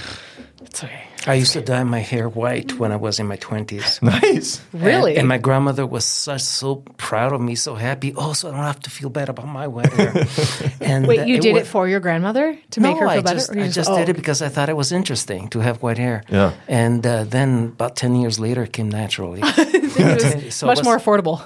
It's 0.61 0.83
okay. 0.83 1.03
I 1.27 1.33
used 1.35 1.53
to 1.53 1.61
dye 1.61 1.83
my 1.83 1.99
hair 1.99 2.29
white 2.29 2.77
when 2.79 2.91
I 2.91 2.95
was 2.97 3.19
in 3.19 3.27
my 3.27 3.37
20s. 3.37 4.01
Nice. 4.05 4.61
Really? 4.73 5.11
And, 5.13 5.19
and 5.19 5.27
my 5.27 5.37
grandmother 5.37 5.85
was 5.85 6.05
such 6.05 6.41
so 6.41 6.83
proud 6.97 7.33
of 7.33 7.41
me, 7.41 7.55
so 7.55 7.75
happy. 7.75 8.13
Oh, 8.15 8.33
so 8.33 8.49
I 8.49 8.51
don't 8.51 8.61
have 8.63 8.79
to 8.81 8.89
feel 8.89 9.09
bad 9.09 9.29
about 9.29 9.47
my 9.47 9.67
white 9.67 9.91
hair. 9.93 10.13
and 10.81 11.07
Wait, 11.07 11.27
you 11.27 11.39
did 11.39 11.53
wa- 11.53 11.59
it 11.61 11.67
for 11.67 11.87
your 11.87 11.99
grandmother 11.99 12.57
to 12.71 12.79
make 12.81 12.97
her 12.97 13.07
feel 13.07 13.19
I 13.19 13.21
better? 13.21 13.35
just, 13.39 13.55
you 13.55 13.63
I 13.63 13.69
just 13.69 13.89
oh, 13.89 13.97
did 13.97 14.09
it 14.09 14.15
because 14.15 14.41
I 14.41 14.49
thought 14.49 14.69
it 14.69 14.75
was 14.77 14.91
interesting 14.91 15.49
to 15.49 15.59
have 15.59 15.81
white 15.81 15.97
hair. 15.97 16.23
Yeah. 16.29 16.53
And 16.67 17.05
uh, 17.05 17.23
then 17.23 17.73
about 17.75 17.95
10 17.95 18.15
years 18.15 18.39
later, 18.39 18.63
it 18.63 18.73
came 18.73 18.89
naturally. 18.89 19.41
it 19.43 20.45
was 20.45 20.55
So 20.55 20.67
much 20.67 20.77
was- 20.79 20.85
more 20.85 20.97
affordable. 20.97 21.41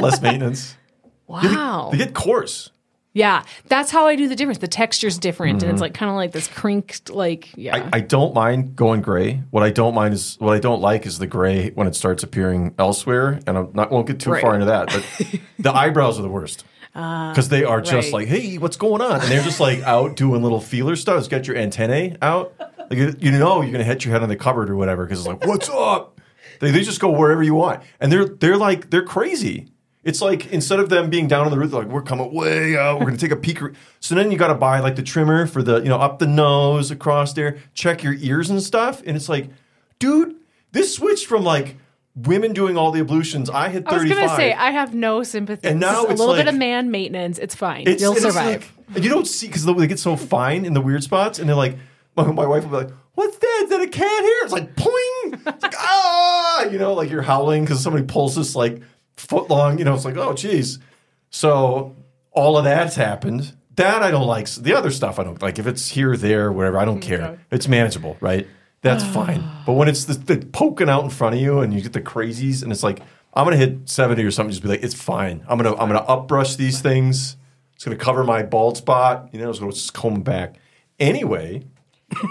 Less 0.00 0.20
maintenance. 0.22 0.76
wow. 1.26 1.88
They 1.92 1.98
get 1.98 2.14
coarse. 2.14 2.70
Yeah, 3.14 3.44
that's 3.68 3.92
how 3.92 4.06
I 4.08 4.16
do 4.16 4.28
the 4.28 4.34
difference. 4.34 4.58
The 4.58 4.66
texture's 4.68 5.18
different, 5.18 5.62
and 5.62 5.70
it's 5.70 5.80
like 5.80 5.94
kind 5.94 6.10
of 6.10 6.16
like 6.16 6.32
this 6.32 6.48
crinked, 6.48 7.10
like 7.10 7.50
yeah. 7.56 7.78
Mm-hmm. 7.78 7.94
I, 7.94 7.98
I 7.98 8.00
don't 8.00 8.34
mind 8.34 8.74
going 8.74 9.02
gray. 9.02 9.40
What 9.50 9.62
I 9.62 9.70
don't 9.70 9.94
mind 9.94 10.14
is 10.14 10.36
what 10.40 10.52
I 10.52 10.58
don't 10.58 10.80
like 10.82 11.06
is 11.06 11.20
the 11.20 11.28
gray 11.28 11.70
when 11.70 11.86
it 11.86 11.94
starts 11.94 12.24
appearing 12.24 12.74
elsewhere, 12.76 13.38
and 13.46 13.56
I'm 13.56 13.70
not 13.72 13.92
won't 13.92 14.08
get 14.08 14.18
too 14.18 14.32
Right. 14.32 14.42
far 14.42 14.54
into 14.54 14.66
that. 14.66 14.88
But 14.88 15.40
the 15.60 15.72
eyebrows 15.72 16.18
are 16.18 16.22
the 16.22 16.28
worst 16.28 16.64
because 16.92 17.48
they 17.48 17.62
are 17.62 17.80
just 17.80 18.12
right. 18.12 18.12
like, 18.12 18.28
hey, 18.28 18.58
what's 18.58 18.76
going 18.76 19.00
on? 19.00 19.20
And 19.20 19.30
they're 19.30 19.42
just 19.42 19.60
like 19.60 19.80
out 19.82 20.16
doing 20.16 20.42
little 20.42 20.60
feeler 20.60 20.96
stuff. 20.96 21.18
It's 21.20 21.28
got 21.28 21.46
your 21.46 21.56
antennae 21.56 22.16
out. 22.20 22.52
Like 22.58 22.98
you, 22.98 23.14
you 23.20 23.30
know 23.30 23.62
you're 23.62 23.70
gonna 23.72 23.84
hit 23.84 24.04
your 24.04 24.12
head 24.12 24.24
on 24.24 24.28
the 24.28 24.36
cupboard 24.36 24.68
or 24.70 24.76
whatever 24.76 25.04
because 25.04 25.20
it's 25.20 25.28
like, 25.28 25.46
what's 25.46 25.68
up? 25.68 26.20
They, 26.60 26.72
they 26.72 26.82
just 26.82 27.00
go 27.00 27.10
wherever 27.10 27.42
you 27.44 27.54
want, 27.54 27.82
and 28.00 28.10
they're 28.10 28.26
they're 28.26 28.56
like 28.56 28.90
they're 28.90 29.04
crazy. 29.04 29.68
It's 30.04 30.20
like 30.20 30.46
instead 30.52 30.80
of 30.80 30.88
them 30.90 31.08
being 31.10 31.26
down 31.28 31.46
on 31.46 31.50
the 31.50 31.58
roof, 31.58 31.70
they're 31.70 31.80
like 31.80 31.88
we're 31.88 32.02
coming 32.02 32.32
way 32.32 32.76
out. 32.76 33.00
We're 33.00 33.06
gonna 33.06 33.16
take 33.16 33.30
a 33.30 33.36
peek. 33.36 33.58
So 34.00 34.14
then 34.14 34.30
you 34.30 34.38
got 34.38 34.48
to 34.48 34.54
buy 34.54 34.80
like 34.80 34.96
the 34.96 35.02
trimmer 35.02 35.46
for 35.46 35.62
the 35.62 35.78
you 35.78 35.88
know 35.88 35.98
up 35.98 36.18
the 36.18 36.26
nose, 36.26 36.90
across 36.90 37.32
there, 37.32 37.58
check 37.72 38.02
your 38.02 38.14
ears 38.14 38.50
and 38.50 38.62
stuff. 38.62 39.02
And 39.06 39.16
it's 39.16 39.28
like, 39.28 39.48
dude, 39.98 40.36
this 40.72 40.94
switched 40.94 41.26
from 41.26 41.42
like 41.42 41.76
women 42.16 42.52
doing 42.52 42.76
all 42.76 42.90
the 42.90 43.00
ablutions. 43.00 43.48
I 43.50 43.68
had 43.68 43.86
I 43.86 43.94
was 43.96 44.04
gonna 44.08 44.28
say 44.36 44.52
I 44.52 44.70
have 44.70 44.94
no 44.94 45.22
sympathy. 45.22 45.68
And 45.68 45.80
now 45.80 45.92
Just 45.94 46.08
a 46.08 46.10
it's 46.12 46.20
little 46.20 46.34
bit 46.36 46.48
of 46.48 46.54
man 46.54 46.90
maintenance. 46.90 47.38
It's 47.38 47.54
fine. 47.54 47.82
It's- 47.82 48.00
You'll 48.00 48.12
it's 48.12 48.22
survive. 48.22 48.46
like- 48.86 48.96
and 48.96 49.02
you 49.04 49.10
don't 49.10 49.26
see 49.26 49.46
because 49.46 49.64
they 49.64 49.86
get 49.86 49.98
so 49.98 50.14
fine 50.16 50.64
in 50.66 50.74
the 50.74 50.80
weird 50.80 51.02
spots, 51.02 51.38
and 51.38 51.48
they're 51.48 51.56
like, 51.56 51.76
my, 52.16 52.30
my 52.30 52.46
wife 52.46 52.64
will 52.64 52.70
be 52.70 52.84
like, 52.84 52.94
"What's 53.14 53.38
that? 53.38 53.60
Is 53.64 53.70
that 53.70 53.80
a 53.80 53.88
cat 53.88 54.02
hair?" 54.22 54.44
It's 54.44 54.52
like, 54.52 54.76
poing. 54.76 55.40
It's 55.46 55.62
like, 55.62 55.74
ah, 55.78 56.64
you 56.66 56.78
know, 56.78 56.92
like 56.92 57.10
you're 57.10 57.22
howling 57.22 57.64
because 57.64 57.82
somebody 57.82 58.04
pulls 58.04 58.36
this 58.36 58.54
like 58.54 58.82
foot 59.16 59.50
long. 59.50 59.78
You 59.78 59.84
know, 59.84 59.94
it's 59.94 60.04
like, 60.04 60.16
oh, 60.16 60.32
geez. 60.32 60.78
So 61.30 61.96
all 62.32 62.56
of 62.58 62.64
that's 62.64 62.96
happened. 62.96 63.54
That 63.76 64.02
I 64.02 64.10
don't 64.10 64.26
like. 64.26 64.48
The 64.48 64.74
other 64.74 64.90
stuff 64.90 65.18
I 65.18 65.24
don't 65.24 65.40
like. 65.42 65.58
If 65.58 65.66
it's 65.66 65.90
here, 65.90 66.16
there, 66.16 66.52
whatever, 66.52 66.78
I 66.78 66.84
don't 66.84 67.00
care. 67.00 67.38
It's 67.50 67.66
manageable, 67.66 68.16
right? 68.20 68.46
That's 68.82 69.04
fine. 69.04 69.42
But 69.66 69.72
when 69.72 69.88
it's 69.88 70.04
the, 70.04 70.14
the 70.14 70.46
poking 70.46 70.90
out 70.90 71.04
in 71.04 71.10
front 71.10 71.34
of 71.34 71.40
you 71.40 71.60
and 71.60 71.72
you 71.72 71.80
get 71.80 71.94
the 71.94 72.02
crazies, 72.02 72.62
and 72.62 72.70
it's 72.70 72.82
like, 72.82 73.00
I'm 73.32 73.44
gonna 73.44 73.56
hit 73.56 73.88
70 73.88 74.22
or 74.22 74.30
something, 74.30 74.50
just 74.50 74.62
be 74.62 74.68
like, 74.68 74.82
it's 74.82 74.94
fine. 74.94 75.42
I'm 75.48 75.56
gonna 75.56 75.74
I'm 75.76 75.88
gonna 75.88 76.04
upbrush 76.06 76.56
these 76.56 76.80
things. 76.82 77.36
It's 77.74 77.84
gonna 77.84 77.96
cover 77.96 78.24
my 78.24 78.42
bald 78.42 78.76
spot. 78.76 79.30
You 79.32 79.40
know, 79.40 79.50
it's 79.50 79.58
gonna 79.58 79.72
just 79.72 79.94
comb 79.94 80.22
back. 80.22 80.56
Anyway, 81.00 81.64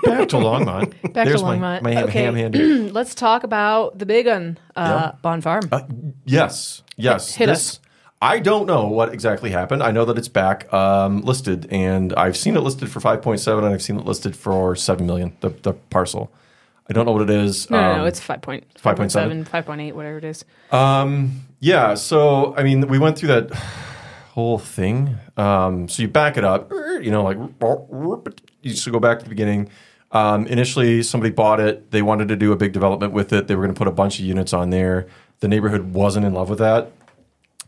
back 0.03 0.30
to 0.30 0.38
Longmont. 0.38 0.94
Back 1.13 1.25
There's 1.27 1.42
to 1.42 1.48
Longmont. 1.48 1.82
my 1.82 1.92
ham, 1.92 2.03
Okay. 2.06 2.24
ham. 2.24 2.88
Let's 2.94 3.15
talk 3.15 3.44
about 3.44 3.98
the 4.00 4.06
big 4.06 4.27
one, 4.27 4.58
uh, 4.75 5.13
Bond 5.22 5.44
Farm. 5.44 5.62
Yes, 6.25 6.84
yes. 6.96 7.36
Hit 7.36 7.48
this, 7.48 7.80
I 8.22 8.39
don't 8.39 8.65
know 8.68 8.88
what 8.88 9.13
exactly 9.13 9.50
happened. 9.51 9.84
I 9.84 9.92
know 9.92 10.06
that 10.06 10.18
it's 10.18 10.30
back 10.30 10.72
um, 10.74 11.22
listed, 11.22 11.68
and 11.72 12.13
I've 12.13 12.38
seen 12.38 12.56
it 12.56 12.62
listed 12.62 12.89
for 12.89 13.00
5.7, 13.01 13.58
and 13.58 13.65
I've 13.68 13.82
seen 13.82 13.98
it 14.00 14.06
listed 14.06 14.36
for 14.36 14.75
7 14.75 15.06
million. 15.06 15.36
The, 15.42 15.50
the 15.50 15.74
parcel. 15.74 16.32
I 16.89 16.94
don't 16.94 17.06
know 17.06 17.12
what 17.13 17.24
it 17.24 17.30
is. 17.30 17.70
no, 17.70 17.80
no, 17.82 17.92
Um, 17.92 17.98
no, 18.00 18.06
it's 18.06 18.20
5 18.20 18.42
point, 18.42 18.65
5.7? 18.75 19.46
5.7, 19.46 19.48
5.8, 19.63 19.94
whatever 19.94 20.18
it 20.20 20.25
is. 20.25 20.46
Um, 20.72 21.42
Yeah, 21.60 21.96
so 21.96 22.56
I 22.56 22.63
mean, 22.63 22.88
we 22.88 23.00
went 23.00 23.18
through 23.18 23.30
that 23.30 23.51
whole 24.32 24.58
thing. 24.58 25.18
Um, 25.38 25.88
so 25.89 26.01
you 26.01 26.08
back 26.08 26.38
it 26.38 26.44
up, 26.46 26.72
you 27.01 27.12
know, 27.12 27.24
like 27.24 27.38
you 28.63 28.72
just 28.72 28.89
go 28.91 29.00
back 29.00 29.20
to 29.20 29.24
the 29.25 29.29
beginning. 29.29 29.70
Um, 30.12 30.46
initially, 30.48 31.01
somebody 31.03 31.32
bought 31.32 31.60
it. 31.60 31.91
They 31.91 32.01
wanted 32.01 32.27
to 32.29 32.36
do 32.36 32.51
a 32.51 32.55
big 32.55 32.72
development 32.72 33.13
with 33.13 33.34
it. 33.34 33.48
They 33.48 33.55
were 33.55 33.63
going 33.63 33.74
to 33.74 33.77
put 33.77 33.88
a 33.88 33.91
bunch 33.91 34.20
of 34.20 34.25
units 34.25 34.53
on 34.53 34.70
there. 34.70 35.08
The 35.39 35.48
neighborhood 35.48 35.93
wasn't 35.93 36.25
in 36.25 36.34
love 36.34 36.50
with 36.50 36.60
that. 36.60 36.91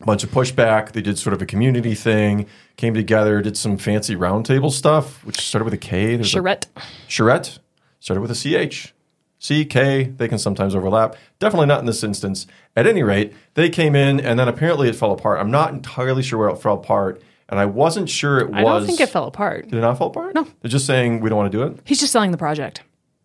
A 0.00 0.04
bunch 0.04 0.22
of 0.24 0.30
pushback. 0.30 0.92
They 0.92 1.02
did 1.02 1.18
sort 1.18 1.34
of 1.34 1.42
a 1.42 1.46
community 1.46 1.94
thing. 1.94 2.46
Came 2.76 2.94
together, 2.94 3.40
did 3.42 3.56
some 3.56 3.76
fancy 3.78 4.14
roundtable 4.14 4.70
stuff, 4.70 5.24
which 5.24 5.40
started 5.40 5.64
with 5.64 5.74
a 5.74 5.78
K. 5.78 6.16
There's 6.16 6.34
a- 6.34 6.38
Charrette. 6.38 6.66
Charrette 7.08 7.58
started 8.00 8.20
with 8.20 8.30
a 8.30 8.34
CH. 8.34 8.92
CK, 9.38 10.16
they 10.16 10.28
can 10.28 10.38
sometimes 10.38 10.74
overlap. 10.74 11.14
Definitely 11.38 11.66
not 11.66 11.80
in 11.80 11.86
this 11.86 12.02
instance. 12.02 12.46
At 12.74 12.86
any 12.86 13.02
rate, 13.02 13.32
they 13.54 13.68
came 13.68 13.94
in 13.94 14.18
and 14.18 14.38
then 14.38 14.48
apparently 14.48 14.88
it 14.88 14.94
fell 14.96 15.12
apart. 15.12 15.40
I'm 15.40 15.50
not 15.50 15.72
entirely 15.72 16.22
sure 16.22 16.38
where 16.38 16.48
it 16.48 16.56
fell 16.56 16.74
apart. 16.74 17.20
And 17.48 17.60
I 17.60 17.66
wasn't 17.66 18.08
sure 18.08 18.38
it 18.38 18.48
was. 18.48 18.56
I 18.56 18.62
don't 18.62 18.86
think 18.86 19.00
it 19.00 19.08
fell 19.08 19.26
apart. 19.26 19.64
Did 19.68 19.74
it 19.74 19.80
not 19.80 19.98
fall 19.98 20.08
apart? 20.08 20.34
No. 20.34 20.46
They're 20.60 20.70
just 20.70 20.86
saying 20.86 21.20
we 21.20 21.28
don't 21.28 21.38
want 21.38 21.52
to 21.52 21.58
do 21.58 21.64
it. 21.64 21.80
He's 21.84 22.00
just 22.00 22.12
selling 22.12 22.30
the 22.30 22.38
project. 22.38 22.82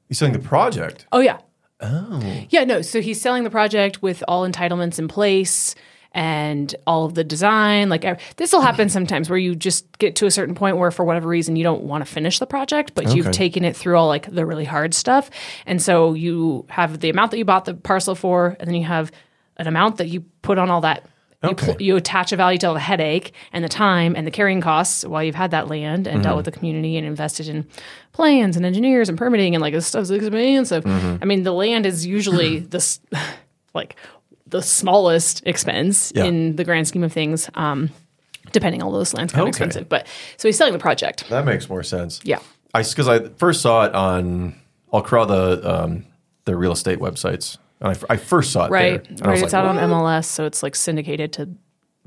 He's 0.07 0.17
selling 0.19 0.33
the 0.33 0.39
project. 0.39 1.05
Oh 1.11 1.19
yeah. 1.19 1.39
Oh. 1.79 2.21
Yeah, 2.49 2.63
no. 2.63 2.81
So 2.81 3.01
he's 3.01 3.19
selling 3.19 3.43
the 3.43 3.49
project 3.49 4.01
with 4.01 4.23
all 4.27 4.47
entitlements 4.47 4.99
in 4.99 5.07
place 5.07 5.73
and 6.13 6.75
all 6.85 7.05
of 7.05 7.13
the 7.13 7.23
design. 7.23 7.89
Like 7.89 8.19
this 8.35 8.51
will 8.51 8.61
happen 8.61 8.89
sometimes 8.89 9.29
where 9.29 9.39
you 9.39 9.55
just 9.55 9.97
get 9.97 10.15
to 10.17 10.25
a 10.25 10.31
certain 10.31 10.53
point 10.53 10.77
where 10.77 10.91
for 10.91 11.05
whatever 11.05 11.27
reason 11.27 11.55
you 11.55 11.63
don't 11.63 11.83
want 11.83 12.05
to 12.05 12.11
finish 12.11 12.37
the 12.39 12.45
project, 12.45 12.93
but 12.93 13.15
you've 13.15 13.31
taken 13.31 13.63
it 13.63 13.75
through 13.75 13.97
all 13.97 14.07
like 14.07 14.29
the 14.29 14.45
really 14.45 14.65
hard 14.65 14.93
stuff. 14.93 15.29
And 15.65 15.81
so 15.81 16.13
you 16.13 16.65
have 16.69 16.99
the 16.99 17.09
amount 17.09 17.31
that 17.31 17.37
you 17.37 17.45
bought 17.45 17.65
the 17.65 17.73
parcel 17.73 18.13
for, 18.13 18.57
and 18.59 18.67
then 18.67 18.75
you 18.75 18.85
have 18.85 19.11
an 19.57 19.67
amount 19.67 19.97
that 19.97 20.09
you 20.09 20.21
put 20.41 20.57
on 20.57 20.69
all 20.69 20.81
that. 20.81 21.05
You, 21.43 21.55
pl- 21.55 21.75
you 21.81 21.95
attach 21.95 22.31
a 22.31 22.35
value 22.35 22.59
to 22.59 22.67
all 22.67 22.73
the 22.75 22.79
headache 22.79 23.33
and 23.51 23.63
the 23.63 23.69
time 23.69 24.15
and 24.15 24.27
the 24.27 24.31
carrying 24.31 24.61
costs 24.61 25.03
while 25.03 25.23
you've 25.23 25.33
had 25.35 25.51
that 25.51 25.67
land 25.67 26.05
and 26.05 26.17
Mm-hmm. 26.17 26.21
dealt 26.23 26.35
with 26.37 26.45
the 26.45 26.51
community 26.51 26.97
and 26.97 27.07
invested 27.07 27.47
in 27.47 27.67
plans 28.11 28.55
and 28.55 28.65
engineers 28.65 29.09
and 29.09 29.17
permitting 29.17 29.55
and 29.55 29.61
like 29.61 29.73
this 29.73 29.87
stuff's 29.87 30.11
expensive. 30.11 30.83
Mm-hmm. 30.83 31.15
I 31.21 31.25
mean, 31.25 31.41
the 31.43 31.51
land 31.53 31.85
is 31.87 32.05
usually 32.05 32.59
this 32.75 32.99
like 33.73 33.95
the 34.45 34.61
smallest 34.61 35.41
expense 35.47 36.11
Yeah. 36.15 36.25
in 36.25 36.55
the 36.57 36.63
grand 36.63 36.87
scheme 36.87 37.03
of 37.03 37.11
things. 37.13 37.49
Um, 37.55 37.89
depending 38.51 38.81
on 38.83 38.91
those 38.91 39.13
lands 39.13 39.31
kind 39.31 39.43
of 39.43 39.47
Okay. 39.55 39.63
expensive, 39.63 39.87
but 39.87 40.07
so 40.37 40.47
he's 40.47 40.57
selling 40.57 40.73
the 40.73 40.79
project. 40.79 41.29
That 41.29 41.45
makes 41.45 41.69
more 41.69 41.83
sense. 41.83 42.19
Yeah. 42.23 42.39
I 42.73 42.83
because 42.83 43.07
I 43.07 43.29
first 43.37 43.61
saw 43.61 43.85
it 43.85 43.93
on 43.95 44.55
I'll 44.91 45.01
crawl 45.01 45.25
the 45.25 45.61
um, 45.83 46.05
the 46.45 46.55
real 46.55 46.71
estate 46.73 46.99
websites. 46.99 47.57
And 47.81 47.97
I, 48.09 48.13
I 48.13 48.17
first 48.17 48.51
saw 48.51 48.65
it 48.65 48.71
Right, 48.71 49.03
there. 49.03 49.11
And 49.17 49.25
right. 49.25 49.33
It's 49.43 49.53
like, 49.53 49.53
out 49.53 49.65
on 49.65 49.77
MLS, 49.77 50.25
so 50.25 50.45
it's 50.45 50.61
like 50.63 50.75
syndicated 50.75 51.33
to 51.33 51.49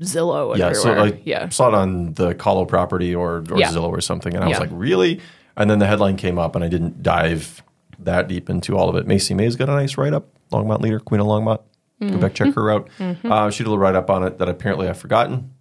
Zillow. 0.01 0.51
And 0.51 0.59
Yeah, 0.59 0.73
so. 0.73 0.93
I 0.93 1.21
yeah, 1.25 1.49
saw 1.49 1.67
it 1.69 1.73
on 1.73 2.13
the 2.13 2.33
Colo 2.35 2.65
property 2.65 3.13
or, 3.13 3.43
or 3.51 3.57
Yeah. 3.59 3.69
Zillow 3.71 3.89
or 3.89 4.01
something, 4.01 4.33
and 4.33 4.43
I 4.43 4.47
was 4.47 4.55
Yeah. 4.55 4.59
like, 4.61 4.69
really? 4.71 5.19
And 5.57 5.69
then 5.69 5.79
the 5.79 5.87
headline 5.87 6.15
came 6.17 6.37
up, 6.39 6.55
and 6.55 6.63
I 6.63 6.67
didn't 6.69 7.03
dive 7.03 7.61
that 7.99 8.27
deep 8.27 8.49
into 8.49 8.77
all 8.77 8.89
of 8.89 8.95
it. 8.95 9.07
Macy 9.07 9.33
May's 9.33 9.55
got 9.55 9.69
a 9.69 9.73
nice 9.73 9.97
write 9.97 10.13
up. 10.13 10.27
Longmont 10.51 10.81
leader, 10.81 10.99
Queen 10.99 11.21
of 11.21 11.27
Longmont. 11.27 11.59
Go 12.01 12.07
Mm-hmm. 12.07 12.19
back 12.19 12.33
check 12.33 12.53
her 12.55 12.71
out. 12.71 12.89
Uh, 13.23 13.49
she 13.49 13.63
did 13.63 13.71
a 13.71 13.77
write 13.77 13.95
up 13.95 14.09
on 14.09 14.23
it 14.23 14.37
that 14.39 14.49
apparently 14.49 14.89
I've 14.89 14.97
forgotten 14.97 15.51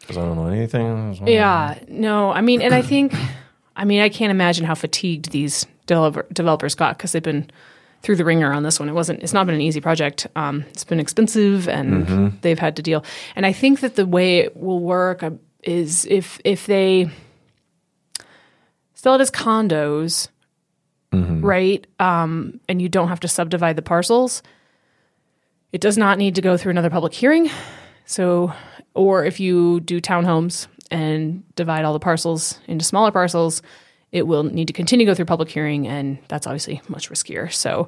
because 0.00 0.16
I 0.16 0.22
don't 0.22 0.36
know 0.36 0.46
anything. 0.46 1.18
Yeah, 1.26 1.78
no, 1.88 2.30
I 2.30 2.40
mean, 2.40 2.62
and 2.62 2.74
I 2.74 2.80
think, 2.80 3.14
I 3.76 3.84
mean, 3.84 4.00
I 4.00 4.08
can't 4.08 4.30
imagine 4.30 4.64
how 4.64 4.74
fatigued 4.74 5.30
these 5.30 5.66
developer, 5.86 6.26
developers 6.32 6.74
got 6.74 6.96
because 6.96 7.12
they've 7.12 7.22
been 7.22 7.50
through 8.02 8.16
the 8.16 8.24
ringer 8.24 8.52
on 8.52 8.62
this 8.62 8.78
one. 8.78 8.88
It 8.88 8.92
wasn't, 8.92 9.22
it's 9.22 9.32
not 9.32 9.46
been 9.46 9.54
an 9.54 9.60
easy 9.60 9.80
project. 9.80 10.26
Um, 10.36 10.64
it's 10.68 10.84
been 10.84 11.00
expensive, 11.00 11.68
and 11.68 12.06
they've 12.42 12.58
had 12.58 12.76
to 12.76 12.82
deal. 12.82 13.04
And 13.34 13.44
I 13.44 13.52
think 13.52 13.80
that 13.80 13.96
the 13.96 14.06
way 14.06 14.38
it 14.38 14.56
will 14.56 14.80
work 14.80 15.22
uh, 15.22 15.30
is 15.62 16.06
if 16.06 16.40
if 16.44 16.66
they 16.66 17.10
sell 18.94 19.14
it 19.14 19.20
as 19.20 19.30
condos, 19.30 20.28
right, 21.42 21.86
um, 21.98 22.60
and 22.68 22.80
you 22.80 22.88
don't 22.88 23.08
have 23.08 23.20
to 23.20 23.28
subdivide 23.28 23.76
the 23.76 23.82
parcels. 23.82 24.42
It 25.72 25.80
does 25.80 25.98
not 25.98 26.18
need 26.18 26.36
to 26.36 26.40
go 26.40 26.56
through 26.56 26.70
another 26.70 26.90
public 26.90 27.12
hearing. 27.12 27.50
So, 28.06 28.52
or 28.94 29.24
if 29.24 29.38
you 29.38 29.80
do 29.80 30.00
townhomes 30.00 30.66
and 30.90 31.42
divide 31.56 31.84
all 31.84 31.92
the 31.92 31.98
parcels 31.98 32.58
into 32.66 32.84
smaller 32.84 33.10
parcels, 33.10 33.60
it 34.10 34.26
will 34.26 34.42
need 34.42 34.66
to 34.68 34.72
continue 34.72 35.04
to 35.04 35.10
go 35.10 35.14
through 35.14 35.26
public 35.26 35.50
hearing, 35.50 35.86
and 35.86 36.18
that's 36.28 36.46
obviously 36.46 36.80
much 36.88 37.10
riskier. 37.10 37.52
So, 37.52 37.86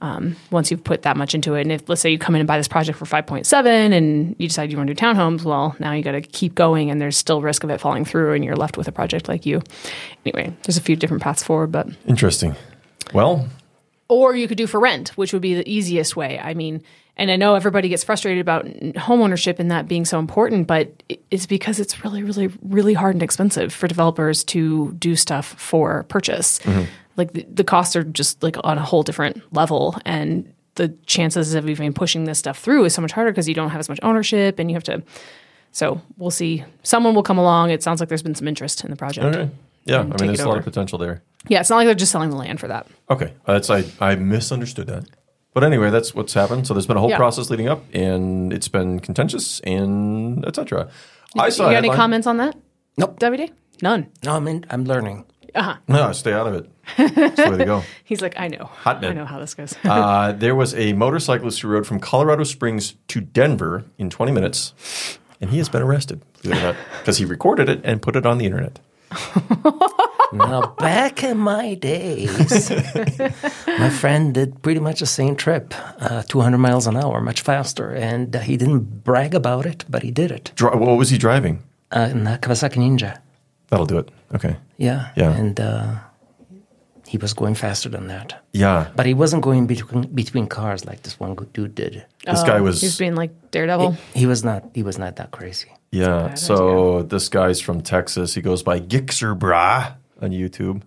um, 0.00 0.34
once 0.50 0.70
you've 0.70 0.82
put 0.82 1.02
that 1.02 1.16
much 1.16 1.34
into 1.34 1.54
it, 1.54 1.62
and 1.62 1.72
if 1.72 1.88
let's 1.88 2.00
say 2.00 2.10
you 2.10 2.18
come 2.18 2.34
in 2.34 2.40
and 2.40 2.48
buy 2.48 2.58
this 2.58 2.66
project 2.66 2.98
for 2.98 3.06
five 3.06 3.26
point 3.26 3.46
seven, 3.46 3.92
and 3.92 4.34
you 4.38 4.48
decide 4.48 4.70
you 4.70 4.76
want 4.76 4.88
to 4.88 4.94
do 4.94 5.00
townhomes, 5.00 5.44
well, 5.44 5.76
now 5.78 5.92
you 5.92 6.02
got 6.02 6.12
to 6.12 6.22
keep 6.22 6.54
going, 6.54 6.90
and 6.90 7.00
there's 7.00 7.16
still 7.16 7.40
risk 7.40 7.62
of 7.62 7.70
it 7.70 7.80
falling 7.80 8.04
through, 8.04 8.34
and 8.34 8.44
you're 8.44 8.56
left 8.56 8.76
with 8.76 8.88
a 8.88 8.92
project 8.92 9.28
like 9.28 9.46
you. 9.46 9.62
Anyway, 10.26 10.52
there's 10.64 10.76
a 10.76 10.82
few 10.82 10.96
different 10.96 11.22
paths 11.22 11.42
forward, 11.42 11.70
but 11.70 11.88
Interesting. 12.06 12.56
Well, 13.14 13.48
or 14.08 14.34
you 14.34 14.48
could 14.48 14.58
do 14.58 14.66
for 14.66 14.80
rent, 14.80 15.10
which 15.10 15.32
would 15.32 15.42
be 15.42 15.54
the 15.54 15.68
easiest 15.70 16.16
way. 16.16 16.38
I 16.40 16.54
mean, 16.54 16.82
and 17.20 17.30
I 17.30 17.36
know 17.36 17.54
everybody 17.54 17.90
gets 17.90 18.02
frustrated 18.02 18.40
about 18.40 18.66
home 18.96 19.20
ownership 19.20 19.58
and 19.58 19.70
that 19.70 19.86
being 19.86 20.06
so 20.06 20.18
important, 20.18 20.66
but 20.66 21.02
it's 21.30 21.44
because 21.44 21.78
it's 21.78 22.02
really, 22.02 22.22
really, 22.22 22.48
really 22.62 22.94
hard 22.94 23.14
and 23.14 23.22
expensive 23.22 23.74
for 23.74 23.86
developers 23.86 24.42
to 24.44 24.92
do 24.94 25.14
stuff 25.14 25.48
for 25.58 26.04
purchase. 26.04 26.60
Mm-hmm. 26.60 26.84
Like 27.16 27.34
the, 27.34 27.44
the 27.52 27.62
costs 27.62 27.94
are 27.94 28.04
just 28.04 28.42
like 28.42 28.56
on 28.64 28.78
a 28.78 28.82
whole 28.82 29.02
different 29.02 29.42
level, 29.54 29.98
and 30.06 30.50
the 30.76 30.88
chances 31.04 31.54
of 31.54 31.68
even 31.68 31.92
pushing 31.92 32.24
this 32.24 32.38
stuff 32.38 32.58
through 32.58 32.86
is 32.86 32.94
so 32.94 33.02
much 33.02 33.12
harder 33.12 33.30
because 33.30 33.46
you 33.46 33.54
don't 33.54 33.68
have 33.68 33.80
as 33.80 33.90
much 33.90 34.00
ownership, 34.02 34.58
and 34.58 34.70
you 34.70 34.74
have 34.74 34.84
to. 34.84 35.02
So 35.72 36.00
we'll 36.16 36.30
see. 36.30 36.64
Someone 36.84 37.14
will 37.14 37.22
come 37.22 37.36
along. 37.36 37.70
It 37.70 37.82
sounds 37.82 38.00
like 38.00 38.08
there's 38.08 38.22
been 38.22 38.34
some 38.34 38.48
interest 38.48 38.82
in 38.82 38.90
the 38.90 38.96
project. 38.96 39.26
okay. 39.26 39.50
Yeah, 39.84 40.00
I 40.00 40.02
mean, 40.04 40.16
there's 40.16 40.40
a 40.40 40.48
lot 40.48 40.58
of 40.58 40.64
potential 40.64 40.98
there. 40.98 41.22
Yeah, 41.48 41.60
it's 41.60 41.70
not 41.70 41.76
like 41.76 41.86
they're 41.86 41.94
just 41.94 42.12
selling 42.12 42.30
the 42.30 42.36
land 42.36 42.60
for 42.60 42.68
that. 42.68 42.86
Okay, 43.10 43.34
that's 43.46 43.68
I 43.68 43.84
I 44.00 44.14
misunderstood 44.14 44.86
that. 44.86 45.04
But 45.52 45.64
anyway, 45.64 45.90
that's 45.90 46.14
what's 46.14 46.32
happened. 46.34 46.66
So 46.66 46.74
there's 46.74 46.86
been 46.86 46.96
a 46.96 47.00
whole 47.00 47.10
Yeah. 47.10 47.16
process 47.16 47.50
leading 47.50 47.68
up, 47.68 47.82
and 47.92 48.52
it's 48.52 48.68
been 48.68 49.00
contentious 49.00 49.60
and 49.60 50.44
etc. 50.46 50.88
I 51.38 51.46
You 51.46 51.50
saw. 51.50 51.64
got 51.64 51.74
a 51.74 51.76
any 51.78 51.88
headline- 51.88 51.96
comments 51.96 52.26
on 52.26 52.36
that? 52.38 52.56
Nope. 52.96 53.18
WD? 53.18 53.50
None. 53.82 54.06
No, 54.24 54.36
I'm 54.36 54.46
in, 54.48 54.64
I'm 54.70 54.84
learning. 54.84 55.24
No, 55.88 56.12
stay 56.12 56.32
out 56.32 56.46
of 56.46 56.54
it. 56.54 56.70
That's 56.96 57.42
the 57.42 57.50
way 57.50 57.58
to 57.58 57.64
go. 57.64 57.82
He's 58.04 58.20
like, 58.22 58.34
I 58.38 58.46
know. 58.46 58.66
Hotbed. 58.84 59.10
I 59.10 59.14
know 59.14 59.24
how 59.24 59.40
this 59.40 59.54
goes. 59.54 59.74
Uh, 59.84 60.30
there 60.32 60.54
was 60.54 60.74
a 60.74 60.92
motorcyclist 60.92 61.60
who 61.62 61.68
rode 61.68 61.86
from 61.86 61.98
Colorado 61.98 62.44
Springs 62.44 62.94
to 63.08 63.20
Denver 63.20 63.84
in 63.98 64.10
20 64.10 64.30
minutes, 64.30 65.18
and 65.40 65.50
he 65.50 65.58
has 65.58 65.68
been 65.68 65.82
arrested, 65.82 66.22
believe 66.42 66.58
it 66.58 66.60
or 66.60 66.66
not, 66.68 66.76
because 67.00 67.18
he 67.18 67.24
recorded 67.24 67.68
it 67.68 67.80
and 67.82 68.00
put 68.00 68.14
it 68.14 68.24
on 68.26 68.38
the 68.38 68.46
internet. 68.46 68.78
Now, 70.32 70.74
back 70.78 71.24
in 71.24 71.38
my 71.38 71.74
days, 71.74 72.70
my 73.66 73.90
friend 73.90 74.32
did 74.34 74.62
pretty 74.62 74.80
much 74.80 75.00
the 75.00 75.06
same 75.06 75.34
trip, 75.36 75.74
uh, 76.00 76.22
200 76.22 76.58
miles 76.58 76.86
an 76.86 76.96
hour, 76.96 77.20
much 77.20 77.40
faster. 77.42 77.90
And 77.90 78.34
uh, 78.34 78.40
he 78.40 78.56
didn't 78.56 79.04
brag 79.04 79.34
about 79.34 79.66
it, 79.66 79.84
but 79.88 80.02
he 80.02 80.10
did 80.10 80.30
it. 80.30 80.52
Dri- 80.54 80.70
what 80.76 80.96
was 80.96 81.10
he 81.10 81.18
driving? 81.18 81.62
Uh, 81.90 82.10
a 82.12 82.38
Kawasaki 82.38 82.76
Ninja. 82.76 83.18
That'll 83.68 83.86
do 83.86 83.98
it. 83.98 84.10
Okay. 84.34 84.56
Yeah. 84.76 85.10
Yeah. 85.16 85.32
And 85.32 85.58
uh, 85.58 85.94
he 87.06 87.18
was 87.18 87.34
going 87.34 87.56
faster 87.56 87.88
than 87.88 88.06
that. 88.08 88.40
Yeah. 88.52 88.88
But 88.94 89.06
he 89.06 89.14
wasn't 89.14 89.42
going 89.42 89.66
between, 89.66 90.02
between 90.14 90.46
cars 90.46 90.84
like 90.84 91.02
this 91.02 91.18
one 91.18 91.34
dude 91.52 91.74
did. 91.74 92.04
This 92.24 92.42
guy 92.44 92.60
was. 92.60 92.80
He's 92.80 92.98
being 92.98 93.16
like 93.16 93.50
Daredevil. 93.50 93.96
He 94.14 94.26
was 94.26 94.44
not. 94.44 94.70
He 94.74 94.84
was 94.84 94.98
not 94.98 95.16
that 95.16 95.32
crazy. 95.32 95.68
Yeah. 95.90 96.34
So 96.34 97.02
this 97.02 97.28
guy's 97.28 97.60
from 97.60 97.80
Texas. 97.80 98.34
He 98.34 98.42
goes 98.42 98.62
by 98.62 98.78
Gixxer 98.78 99.36
Bra 99.36 99.94
on 100.20 100.30
YouTube. 100.30 100.82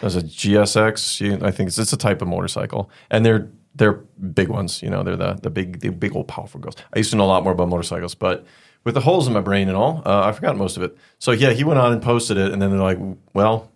There's 0.00 0.16
a 0.16 0.22
GSX. 0.22 1.42
I 1.42 1.50
think 1.50 1.68
it's, 1.68 1.78
it's 1.78 1.92
a 1.92 1.96
type 1.96 2.20
of 2.22 2.28
motorcycle, 2.28 2.90
and 3.10 3.24
they're 3.24 3.48
they're 3.74 3.92
big 3.92 4.48
ones. 4.48 4.82
You 4.82 4.90
know, 4.90 5.02
they're 5.02 5.16
the 5.16 5.34
the 5.34 5.50
big 5.50 5.80
the 5.80 5.90
big 5.90 6.14
old 6.14 6.28
powerful 6.28 6.60
girls. 6.60 6.76
I 6.92 6.98
used 6.98 7.10
to 7.10 7.16
know 7.16 7.24
a 7.24 7.26
lot 7.26 7.44
more 7.44 7.52
about 7.52 7.68
motorcycles, 7.68 8.14
but 8.14 8.46
with 8.84 8.94
the 8.94 9.00
holes 9.00 9.26
in 9.26 9.32
my 9.32 9.40
brain 9.40 9.68
and 9.68 9.76
all, 9.76 10.02
uh, 10.04 10.26
I 10.26 10.32
forgot 10.32 10.56
most 10.56 10.76
of 10.76 10.82
it. 10.82 10.96
So 11.18 11.32
yeah, 11.32 11.50
he 11.50 11.64
went 11.64 11.78
on 11.78 11.92
and 11.92 12.02
posted 12.02 12.36
it, 12.36 12.52
and 12.52 12.60
then 12.60 12.70
they're 12.70 12.80
like, 12.80 12.98
"Well, 13.32 13.72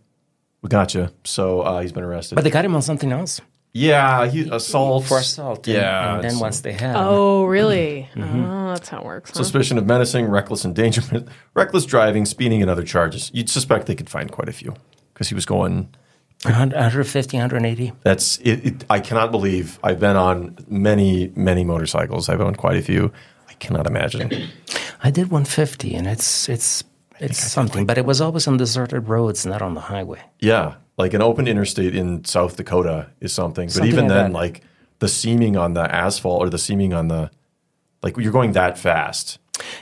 we 0.62 0.68
got 0.68 0.94
you." 0.94 1.08
So 1.24 1.62
uh, 1.62 1.80
he's 1.80 1.92
been 1.92 2.04
arrested. 2.04 2.34
But 2.34 2.44
they 2.44 2.50
got 2.50 2.64
him 2.64 2.74
on 2.74 2.82
something 2.82 3.12
else 3.12 3.40
yeah, 3.78 4.26
he 4.26 4.48
assault 4.50 5.06
for 5.06 5.18
assault. 5.18 5.66
and- 5.68 5.76
Yeah, 5.76 6.14
And, 6.16 6.24
then 6.24 6.38
once 6.38 6.60
they 6.60 6.72
have. 6.72 6.96
Oh, 6.96 7.44
really? 7.44 8.08
Mm-hmm. 8.14 8.44
Oh, 8.44 8.68
that's 8.74 8.88
how 8.88 8.98
it 8.98 9.04
works. 9.04 9.30
huh? 9.30 9.36
Suspicion 9.36 9.78
of 9.78 9.86
menacing, 9.86 10.26
reckless 10.26 10.64
endangerment, 10.64 11.28
reckless 11.54 11.84
driving, 11.86 12.24
speeding, 12.26 12.60
and 12.62 12.70
other 12.70 12.84
charges. 12.84 13.30
You'd 13.34 13.50
suspect 13.50 13.86
they 13.86 13.94
could 13.94 14.10
find 14.10 14.30
quite 14.30 14.48
a 14.48 14.52
few 14.52 14.74
because 15.14 15.28
he 15.28 15.34
was 15.34 15.46
going. 15.46 15.88
100 16.44 16.76
150, 16.76 17.36
180. 17.36 17.92
That's 18.04 18.36
it, 18.38 18.64
it. 18.64 18.84
I 18.88 19.00
cannot 19.00 19.32
believe 19.32 19.78
I've 19.82 19.98
been 19.98 20.14
on 20.16 20.56
many, 20.68 21.32
many 21.34 21.64
motorcycles. 21.64 22.28
I've 22.28 22.40
owned 22.40 22.58
quite 22.58 22.76
a 22.76 22.82
few. 22.82 23.10
I 23.48 23.54
cannot 23.54 23.86
imagine. 23.88 24.30
I 25.02 25.10
did 25.10 25.30
150, 25.32 25.94
and 25.96 26.06
it's 26.06 26.48
it's 26.48 26.84
it's 27.18 27.38
something. 27.38 27.86
But 27.86 27.98
it 27.98 28.04
was 28.06 28.20
always 28.20 28.46
on 28.46 28.56
deserted 28.56 29.08
roads, 29.08 29.44
not 29.46 29.62
on 29.62 29.74
the 29.74 29.80
highway. 29.80 30.20
Yeah, 30.38 30.74
like 30.98 31.14
an 31.14 31.22
open 31.22 31.46
interstate 31.48 31.94
in 31.94 32.24
South 32.24 32.56
Dakota 32.56 33.08
is 33.20 33.32
something. 33.32 33.68
But 33.74 33.86
even 33.86 34.08
like 34.08 34.14
then, 34.14 34.32
that. 34.32 34.38
like 34.38 34.62
the 34.98 35.08
seaming 35.08 35.56
on 35.56 35.74
the 35.74 35.94
asphalt 35.94 36.40
or 36.42 36.50
the 36.50 36.58
seaming 36.58 36.92
on 36.92 37.08
the, 37.08 37.30
like 38.02 38.16
you're 38.16 38.32
going 38.32 38.52
that 38.52 38.76
fast. 38.78 39.38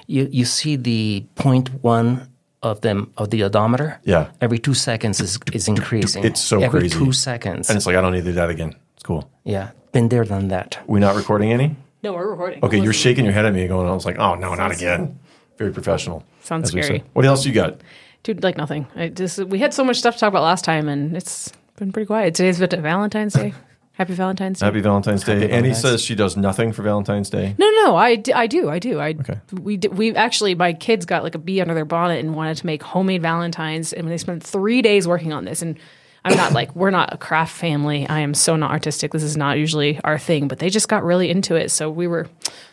You 0.07 0.29
you 0.31 0.45
see 0.45 0.77
the 0.77 1.25
point 1.35 1.71
one 1.83 2.29
of 2.63 2.81
them 2.81 3.13
of 3.17 3.31
the 3.31 3.43
odometer. 3.43 4.01
Yeah. 4.05 4.31
Every 4.41 4.59
two 4.59 4.75
seconds 4.75 5.21
is 5.21 5.39
is 5.53 5.69
increasing. 5.69 6.25
It's 6.25 6.41
so 6.41 6.61
Every 6.61 6.81
crazy. 6.81 6.99
two 6.99 7.13
seconds. 7.13 7.69
And 7.69 7.77
it's 7.77 7.87
like 7.87 7.97
I 7.97 8.01
don't 8.01 8.13
need 8.13 8.25
to 8.25 8.31
do 8.31 8.33
that 8.33 8.51
again. 8.51 8.75
It's 8.95 9.03
cool. 9.03 9.31
yeah, 9.45 9.71
been 9.93 10.09
there, 10.09 10.25
done 10.25 10.49
that. 10.49 10.79
We 10.87 11.01
not 11.01 11.17
recording 11.17 11.53
any? 11.53 11.77
no, 12.03 12.13
we're 12.13 12.31
recording. 12.31 12.61
Okay, 12.63 12.81
you're 12.81 12.93
shaking 12.93 13.25
your 13.25 13.35
head 13.35 13.47
at 13.47 13.53
me, 13.53 13.67
going. 13.67 13.89
I 13.89 13.93
was 13.93 14.05
like, 14.07 14.19
"Oh 14.19 14.35
no, 14.35 14.55
not 14.55 14.71
again." 14.73 15.19
Very 15.59 15.73
professional. 15.73 16.23
Sounds 16.43 16.71
scary. 16.71 17.03
What 17.15 17.25
else 17.25 17.45
you 17.47 17.53
got? 17.53 17.81
Dude, 18.27 18.43
like 18.43 18.57
nothing. 18.57 18.89
I 18.97 19.07
just 19.07 19.39
we 19.39 19.61
had 19.61 19.73
so 19.73 19.85
much 19.85 19.99
stuff 19.99 20.15
to 20.15 20.21
talk 20.21 20.31
about 20.31 20.43
last 20.43 20.65
time, 20.65 20.89
and 20.89 21.17
it's 21.17 21.53
been 21.77 21.93
pretty 21.93 22.07
quiet. 22.07 22.35
Today's 22.35 22.59
Valentine's 22.59 23.35
Day. 23.35 23.55
Happy 23.93 24.15
Valentine's 24.15 24.59
Day. 24.59 24.67
Happy 24.67 24.81
Valentine's 24.81 25.23
Day. 25.23 25.35
Happy 25.35 25.45
Annie 25.45 25.69
Valentine's. 25.69 25.81
says 25.81 26.03
she 26.03 26.17
does 26.17 26.37
nothing 26.37 26.73
for 26.73 26.83
Valentine's 26.83 27.31
Day. 27.31 27.55
No, 27.57 27.71
no, 27.71 27.85
no. 27.85 27.97
I, 27.97 28.17
d- 28.17 28.33
I 28.33 28.49
do. 28.49 28.69
I 28.69 28.81
do. 28.81 28.99
I 28.99 29.11
Okay. 29.11 29.39
we 29.53 29.77
d- 29.77 29.87
we 29.87 30.13
actually 30.17 30.57
my 30.57 30.73
kids 30.73 31.07
got 31.07 31.23
like 31.23 31.37
a 31.37 31.39
bee 31.39 31.61
under 31.61 31.73
their 31.73 31.85
bonnet 31.85 32.19
and 32.19 32.35
wanted 32.35 32.57
to 32.57 32.67
make 32.67 32.83
homemade 32.83 33.23
valentines 33.23 33.93
and 33.93 34.11
they 34.11 34.19
spent 34.19 34.43
3 34.43 34.83
days 34.83 35.07
working 35.07 35.33
on 35.33 35.45
this 35.45 35.63
and 35.63 35.79
I'm 36.25 36.37
not 36.37 36.53
like 36.53 36.75
we're 36.75 36.91
not 36.91 37.15
a 37.15 37.17
craft 37.17 37.55
family. 37.57 38.09
I 38.09 38.19
am 38.19 38.35
so 38.35 38.57
not 38.57 38.73
artistic. 38.73 39.13
This 39.13 39.23
is 39.23 39.37
not 39.37 39.57
usually 39.57 40.01
our 40.03 40.19
thing, 40.19 40.49
but 40.49 40.59
they 40.59 40.69
just 40.69 40.89
got 40.89 41.05
really 41.05 41.31
into 41.31 41.55
it. 41.55 41.71
So 41.71 41.89
we 41.89 42.09
were 42.09 42.27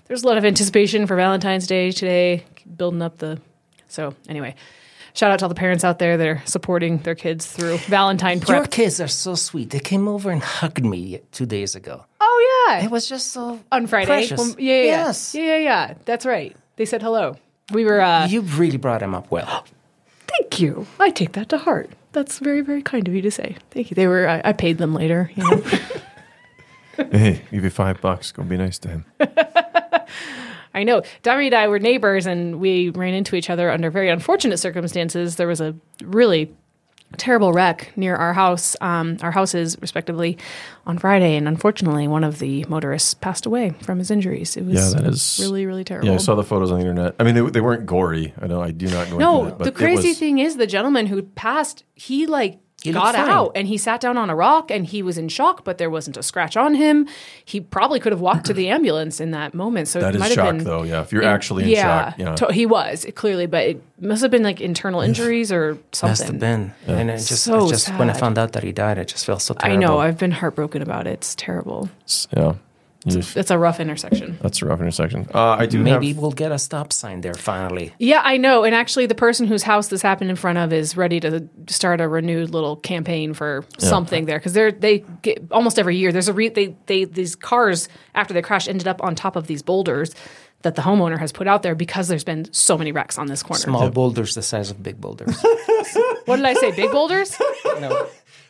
there's 0.08 0.24
a 0.24 0.28
lot 0.28 0.40
of 0.40 0.46
anticipation 0.46 1.06
for 1.06 1.16
Valentine's 1.16 1.68
Day 1.68 1.92
today, 1.92 2.44
building 2.76 3.04
up 3.04 3.20
the 3.20 3.40
So, 3.88 4.16
anyway, 4.28 4.56
shout 5.14 5.32
out 5.32 5.40
to 5.40 5.46
all 5.46 5.50
the 5.50 5.56
parents 5.56 5.84
out 5.84 6.00
there 6.00 6.18
that 6.18 6.28
are 6.28 6.42
supporting 6.46 6.98
their 7.00 7.16
kids 7.16 7.46
through 7.46 7.78
Valentine 7.78 8.42
Your 8.48 8.66
kids 8.66 9.00
are 9.00 9.08
so 9.08 9.36
sweet. 9.36 9.70
They 9.70 9.80
came 9.80 10.08
over 10.08 10.30
and 10.32 10.42
hugged 10.42 10.84
me 10.86 11.22
two 11.32 11.46
days 11.46 11.76
ago. 11.76 12.06
Oh 12.20 12.68
yeah. 12.70 12.84
It 12.86 12.92
was 12.92 13.08
just 13.08 13.32
so 13.32 13.60
on 13.72 13.88
Friday. 13.88 14.28
Well, 14.36 14.56
yeah, 14.58 14.74
yeah, 14.74 14.82
yeah. 14.82 14.84
Yes. 14.84 15.36
yeah, 15.36 15.44
yeah, 15.44 15.58
yeah. 15.58 15.94
That's 16.06 16.26
right. 16.26 16.56
They 16.76 16.86
said 16.86 17.02
hello. 17.02 17.38
We 17.72 17.86
were. 17.86 18.02
uh 18.02 18.28
You 18.28 18.42
really 18.42 18.78
brought 18.78 19.00
them 19.02 19.14
up 19.16 19.30
well. 19.32 19.66
Thank 20.28 20.60
you. 20.60 20.88
I 21.00 21.12
take 21.12 21.34
that 21.34 21.50
to 21.50 21.58
heart. 21.60 21.90
That's 22.12 22.40
very, 22.40 22.62
very 22.62 22.82
kind 22.82 23.08
of 23.08 23.14
you 23.14 23.22
to 23.22 23.32
say. 23.32 23.58
Thank 23.72 23.92
you. 23.92 23.96
They 23.96 24.08
were. 24.08 24.28
I, 24.28 24.42
I 24.46 24.54
paid 24.54 24.78
them 24.78 24.94
later. 24.94 25.32
You 25.36 25.44
know. 25.44 25.64
Hey, 26.96 27.42
give 27.50 27.64
you 27.64 27.72
five 27.72 28.00
bucks. 28.02 28.32
Go 28.32 28.44
be 28.44 28.56
nice 28.56 28.78
to 28.78 28.88
him. 28.88 29.06
I 30.74 30.84
know. 30.84 31.02
Dami 31.24 31.46
and 31.48 31.56
I 31.56 31.68
were 31.68 31.80
neighbors, 31.80 32.26
and 32.26 32.60
we 32.60 32.90
ran 32.90 33.14
into 33.14 33.36
each 33.36 33.50
other 33.50 33.70
under 33.72 33.90
very 33.92 34.10
unfortunate 34.10 34.58
circumstances. 34.58 35.36
There 35.36 35.48
was 35.48 35.62
a 35.62 35.76
really 36.04 36.52
terrible 37.18 37.54
wreck 37.54 37.92
near 37.96 38.16
our 38.16 38.34
house, 38.34 38.76
um, 38.82 39.18
our 39.22 39.30
houses, 39.30 39.78
respectively, 39.82 40.36
on 40.88 40.98
Friday, 40.98 41.36
and 41.36 41.48
unfortunately, 41.48 42.08
one 42.08 42.24
of 42.24 42.40
the 42.40 42.66
motorists 42.68 43.14
passed 43.14 43.46
away 43.46 43.70
from 43.84 44.00
his 44.00 44.10
injuries. 44.10 44.58
It 44.58 44.66
was 44.66 44.74
Yeah, 44.96 45.00
that 45.02 45.08
is 45.10 45.38
really, 45.40 45.68
really 45.68 45.84
terrible. 45.84 46.08
Yeah, 46.10 46.16
I 46.16 46.18
saw 46.18 46.34
the 46.34 46.44
photos 46.44 46.72
on 46.72 46.80
the 46.80 46.88
internet. 46.88 47.14
I 47.20 47.24
mean, 47.24 47.36
they, 47.36 47.42
they 47.52 47.62
weren't 47.62 47.86
gory. 47.86 48.34
I 48.42 48.48
know 48.48 48.64
I 48.64 48.72
do 48.72 48.88
not 48.88 49.12
go 49.12 49.18
No, 49.20 49.44
into 49.46 49.58
that, 49.58 49.64
the 49.64 49.72
crazy 49.72 50.10
was- 50.10 50.18
thing 50.18 50.40
is 50.40 50.58
the 50.58 50.66
gentleman 50.66 51.06
who 51.06 51.22
passed, 51.22 51.84
he 51.94 52.26
like 52.26 52.58
He 52.84 52.92
got 52.92 53.16
out 53.16 53.52
and 53.56 53.68
he 53.68 53.78
sat 53.78 54.02
down 54.02 54.18
on 54.18 54.30
a 54.30 54.36
rock 54.36 54.70
and 54.70 54.86
he 54.86 55.02
was 55.02 55.18
in 55.18 55.30
shock, 55.30 55.64
but 55.64 55.78
there 55.78 55.90
wasn't 55.90 56.18
a 56.18 56.24
scratch 56.24 56.58
on 56.58 56.76
him. 56.76 57.08
He 57.46 57.62
probably 57.62 58.00
could 58.00 58.12
have 58.12 58.22
walked 58.22 58.46
to 58.48 58.54
the 58.54 58.70
ambulance 58.76 59.20
in 59.22 59.32
that 59.32 59.54
moment. 59.54 59.88
So 59.88 60.00
That 60.02 60.10
it 60.10 60.16
is 60.16 60.20
might 60.20 60.26
have 60.28 60.36
shock, 60.36 60.56
been, 60.56 60.64
though. 60.64 60.84
Yeah, 60.84 61.02
if 61.02 61.12
you're 61.12 61.24
actually 61.24 61.64
in 61.74 61.80
shock. 61.82 62.16
Yeah. 62.18 62.36
to- 62.36 62.52
he 62.54 62.66
was 62.66 63.06
clearly, 63.16 63.46
but 63.46 63.64
it 63.66 63.84
must 64.00 64.22
have 64.22 64.32
been 64.32 64.44
like 64.44 64.60
internal 64.62 65.02
injuries 65.02 65.52
or 65.52 65.78
something. 65.94 66.10
Must 66.12 66.24
have 66.24 66.40
been. 66.40 66.74
And 66.88 67.10
it 67.10 67.18
just, 67.18 67.44
So 67.44 67.66
I 67.68 67.70
just 67.70 67.90
when 67.98 68.10
I 68.10 68.14
found 68.14 68.38
out 68.38 68.52
that 68.52 68.64
he 68.64 68.72
died, 68.72 69.00
I 69.00 69.04
just 69.06 69.26
felt 69.26 69.42
so 69.42 69.54
terrible. 69.54 69.78
I 69.78 69.80
know. 69.88 70.00
I've 70.00 70.18
been 70.18 70.32
heartbroken 70.32 70.82
about 70.82 71.08
it. 71.08 71.12
It's 71.14 71.36
terrible. 71.36 71.90
yeah. 72.36 72.56
You- 73.06 73.22
It's 73.36 73.52
a 73.52 73.58
rough 73.58 73.80
intersection. 73.80 74.38
that's 74.42 74.62
a 74.62 74.66
rough 74.66 74.80
intersection. 74.80 75.28
Uh, 75.34 75.58
I 75.60 75.66
do 75.66 75.80
Maybe 75.80 76.10
have. 76.14 76.18
we'll 76.18 76.32
get 76.32 76.52
a 76.52 76.58
stop 76.60 76.94
sign 76.94 77.22
there 77.22 77.34
finally. 77.34 77.94
Yeah, 78.00 78.22
I 78.24 78.38
know. 78.38 78.64
And 78.64 78.74
actually, 78.74 79.08
the 79.08 79.16
person 79.16 79.46
whose 79.48 79.64
house 79.64 79.88
this 79.90 80.02
happened 80.02 80.30
in 80.30 80.36
front 80.38 80.58
of 80.58 80.72
is 80.72 80.96
ready 80.96 81.20
to 81.20 81.48
start 81.68 82.00
a 82.02 82.08
renewed 82.08 82.52
little 82.52 82.78
campaign 82.78 83.34
for 83.34 83.66
something 83.78 84.26
there 84.26 84.38
because 84.40 84.54
they're 84.54 84.72
they 84.72 85.00
get, 85.22 85.44
almost 85.52 85.78
every 85.80 85.98
year 85.98 86.12
there's 86.12 86.30
a 86.30 86.34
re, 86.34 86.48
they 86.50 86.76
they 86.86 87.04
these 87.06 87.36
cars 87.36 87.90
after 88.16 88.34
they 88.34 88.42
crash 88.42 88.68
ended 88.68 88.88
up 88.88 89.04
on 89.04 89.16
top 89.16 89.36
of 89.36 89.48
these 89.48 89.62
boulders 89.62 90.16
that 90.62 90.76
the 90.76 90.82
homeowner 90.82 91.20
has 91.20 91.34
put 91.34 91.46
out 91.46 91.62
there 91.62 91.76
because 91.76 92.08
there's 92.08 92.24
been 92.24 92.52
so 92.54 92.78
many 92.78 92.94
wrecks 92.94 93.18
on 93.18 93.28
this 93.28 93.44
corner. 93.44 93.60
Small 93.60 93.90
boulders 93.90 94.34
the 94.34 94.42
size 94.42 94.72
of 94.72 94.82
big 94.82 95.02
boulders. 95.02 95.36
What 96.26 96.38
did 96.38 96.46
I 96.46 96.54
say? 96.54 96.72
Big 96.72 96.90
boulders? 96.90 97.38
no. 97.82 98.08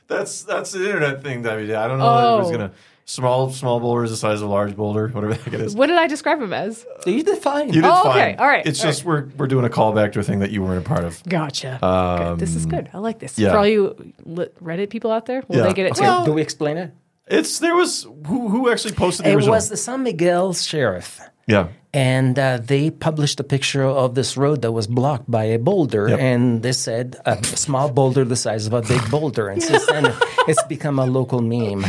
That's 0.07 0.43
that's 0.43 0.72
the 0.74 0.86
internet 0.86 1.24
thing, 1.24 1.41
David. 1.41 1.72
I 1.74 1.88
don't 1.88 1.98
know 1.98 2.05
that 2.15 2.33
it 2.36 2.38
was 2.38 2.48
Oh. 2.50 2.51
gonna 2.51 2.72
small 3.05 3.50
small 3.51 3.79
boulder 3.79 4.03
is 4.03 4.12
the 4.12 4.17
size 4.17 4.41
of 4.41 4.50
a 4.50 4.51
large 4.51 4.75
boulder, 4.75 5.07
whatever 5.10 5.33
the 5.33 5.41
heck 5.43 5.53
it 5.53 5.62
is. 5.62 5.75
What 5.75 5.88
did 5.88 5.98
I 5.98 6.07
describe 6.07 6.39
them 6.39 6.53
as? 6.53 6.86
You 7.05 7.24
did 7.24 7.38
fine. 7.39 7.67
You 7.67 7.81
did 7.81 7.86
Oh, 7.86 8.03
fine. 8.03 8.12
okay. 8.33 8.36
All 8.36 8.48
right. 8.48 8.65
It's 8.65 8.79
All 8.81 8.86
just 8.89 9.03
we're 9.05 9.25
we're 9.38 9.48
doing 9.48 9.65
a 9.65 9.69
callback 9.69 10.13
to 10.13 10.19
a 10.19 10.24
thing 10.24 10.39
that 10.39 10.51
you 10.51 10.62
weren't 10.63 10.86
a 10.86 10.88
part 10.88 11.03
of. 11.03 11.22
Gotcha. 11.27 11.77
good. 11.81 12.39
This 12.39 12.55
is 12.55 12.65
good. 12.65 12.89
I 12.93 13.00
like 13.00 13.19
this. 13.19 13.38
Um, 13.38 13.43
yeah. 13.43 13.51
For 13.51 13.57
all 13.57 13.67
you 13.67 14.13
Reddit 14.25 14.89
people 14.89 15.12
out 15.12 15.25
there, 15.25 15.43
will 15.48 15.57
Yeah. 15.57 15.63
they 15.63 15.74
get 15.74 15.86
it 15.88 15.95
too? 15.95 16.04
Well, 16.04 16.25
Do 16.25 16.34
we 16.34 16.41
explain 16.41 16.77
it? 16.77 16.91
It's 17.27 17.60
there 17.60 17.75
was 17.75 18.04
who 18.27 18.49
who 18.49 18.69
actually 18.69 18.93
posted 18.95 19.25
the 19.25 19.30
It 19.32 19.36
original. 19.36 19.56
was 19.56 19.69
the 19.69 19.77
San 19.77 20.04
Miguel 20.04 20.54
sheriff. 20.54 21.19
yeah. 21.47 21.67
And 21.95 22.39
uh, 22.39 22.58
they 22.58 22.89
published 22.89 23.39
a 23.39 23.43
picture 23.43 23.84
of 23.86 24.15
this 24.15 24.36
road 24.36 24.63
that 24.63 24.71
was 24.71 24.88
blocked 24.88 25.30
by 25.30 25.43
a 25.43 25.60
boulder, 25.60 26.10
Yep. 26.10 26.19
and 26.19 26.63
they 26.63 26.71
said 26.71 27.17
a 27.23 27.38
small 27.43 27.91
boulder 27.91 28.25
the 28.25 28.36
size 28.36 28.65
of 28.65 28.73
a 28.73 28.82
big 28.82 29.12
boulder. 29.12 29.47
And 29.47 29.62
since 29.62 29.86
then, 29.86 30.12
it's 30.47 30.63
become 30.63 30.97
a 30.97 31.06
local 31.06 31.39
meme. 31.41 31.86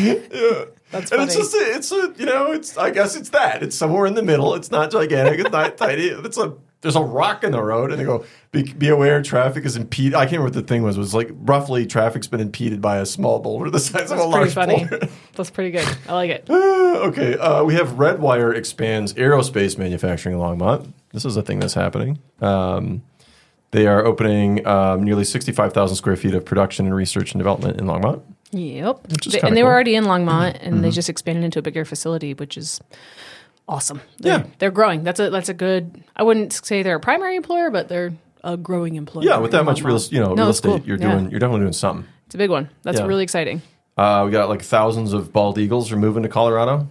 That's 0.94 1.10
And 1.12 1.18
funny. 1.20 1.24
it's 1.24 1.36
just 1.36 1.54
a, 1.54 1.58
it's 1.76 1.92
a 1.92 2.14
you 2.20 2.26
know 2.26 2.52
it's 2.52 2.76
I 2.78 2.90
guess 2.90 3.16
it's 3.16 3.30
that 3.30 3.62
it's 3.62 3.76
somewhere 3.76 4.06
in 4.06 4.14
the 4.14 4.22
middle. 4.22 4.54
It's 4.54 4.70
not 4.70 4.90
gigantic. 4.90 5.40
It's 5.40 5.50
not 5.50 5.76
tiny. 5.76 6.04
It's 6.04 6.38
a 6.38 6.54
there's 6.80 6.96
a 6.96 7.02
rock 7.02 7.42
in 7.44 7.52
the 7.52 7.62
road, 7.62 7.90
and 7.92 7.98
they 8.00 8.04
go 8.04 8.26
be, 8.52 8.62
be 8.74 8.88
aware 8.90 9.22
traffic 9.22 9.64
is 9.64 9.74
impeded. 9.74 10.14
I 10.14 10.24
can't 10.26 10.32
remember 10.32 10.44
what 10.58 10.66
the 10.66 10.68
thing 10.68 10.82
was. 10.82 10.96
It 10.96 11.00
was 11.00 11.14
like 11.14 11.30
roughly 11.32 11.86
traffic's 11.86 12.26
been 12.26 12.40
impeded 12.40 12.82
by 12.82 12.98
a 12.98 13.06
small 13.06 13.38
boulder 13.40 13.70
the 13.70 13.80
size 13.80 14.10
of 14.10 14.18
a 14.18 14.20
That's 14.20 14.20
pretty 14.20 14.30
large 14.30 14.52
funny. 14.54 14.76
boulder. 14.86 15.08
That's 15.34 15.50
pretty 15.50 15.70
good. 15.70 15.88
I 16.08 16.12
like 16.12 16.30
it. 16.30 16.48
okay, 16.50 17.38
uh, 17.38 17.64
we 17.64 17.74
have 17.74 17.92
Redwire 17.92 18.54
expands 18.54 19.14
aerospace 19.14 19.78
manufacturing 19.78 20.34
in 20.34 20.40
Longmont. 20.40 20.92
This 21.12 21.24
is 21.24 21.36
a 21.38 21.42
thing 21.42 21.58
that's 21.60 21.74
happening. 21.74 22.18
Um, 22.42 23.02
they 23.70 23.86
are 23.86 24.04
opening 24.04 24.64
um, 24.66 25.02
nearly 25.02 25.24
65,000 25.24 25.96
square 25.96 26.16
feet 26.16 26.34
of 26.34 26.44
production 26.44 26.84
and 26.86 26.94
research 26.94 27.32
and 27.32 27.40
development 27.40 27.80
in 27.80 27.86
Longmont. 27.86 28.20
Yep. 28.56 29.08
They- 29.08 29.40
and 29.40 29.56
they 29.56 29.60
cool. 29.60 29.68
were 29.68 29.74
already 29.74 29.94
in 29.96 30.04
Longmont, 30.04 30.58
and 30.60 30.74
Mm-hmm. 30.74 30.82
they 30.82 30.90
just 30.90 31.08
expanded 31.08 31.44
into 31.44 31.58
a 31.58 31.62
bigger 31.62 31.84
facility, 31.84 32.34
which 32.34 32.56
is 32.56 32.80
awesome. 33.68 34.00
They're, 34.18 34.38
Yeah. 34.40 34.46
they're 34.58 34.70
growing. 34.70 35.02
That's 35.04 35.20
a 35.20 35.30
that's 35.30 35.48
a 35.48 35.54
good. 35.54 36.02
I 36.16 36.22
wouldn't 36.22 36.52
say 36.52 36.82
they're 36.82 36.96
a 36.96 37.00
primary 37.00 37.36
employer, 37.36 37.70
but 37.70 37.88
they're 37.88 38.12
a 38.42 38.56
growing 38.56 38.94
employer. 38.96 39.24
Yeah, 39.24 39.38
with 39.38 39.52
that 39.52 39.64
much 39.64 39.82
real, 39.82 39.98
you 40.10 40.20
know, 40.20 40.34
No, 40.34 40.42
real 40.44 40.50
estate, 40.50 40.68
cool. 40.68 40.80
you're 40.86 40.98
Yeah. 40.98 41.12
doing, 41.12 41.30
you're 41.30 41.40
definitely 41.40 41.60
doing 41.62 41.72
something. 41.72 42.06
It's 42.26 42.34
a 42.34 42.38
big 42.38 42.50
one. 42.50 42.68
That's 42.82 43.00
Yeah. 43.00 43.06
really 43.06 43.22
exciting. 43.24 43.62
Uh, 43.96 44.22
we 44.26 44.32
got 44.32 44.48
like 44.48 44.62
thousands 44.62 45.12
of 45.12 45.32
bald 45.32 45.56
eagles 45.58 45.90
are 45.92 45.96
moving 45.96 46.22
to 46.24 46.28
Colorado, 46.28 46.86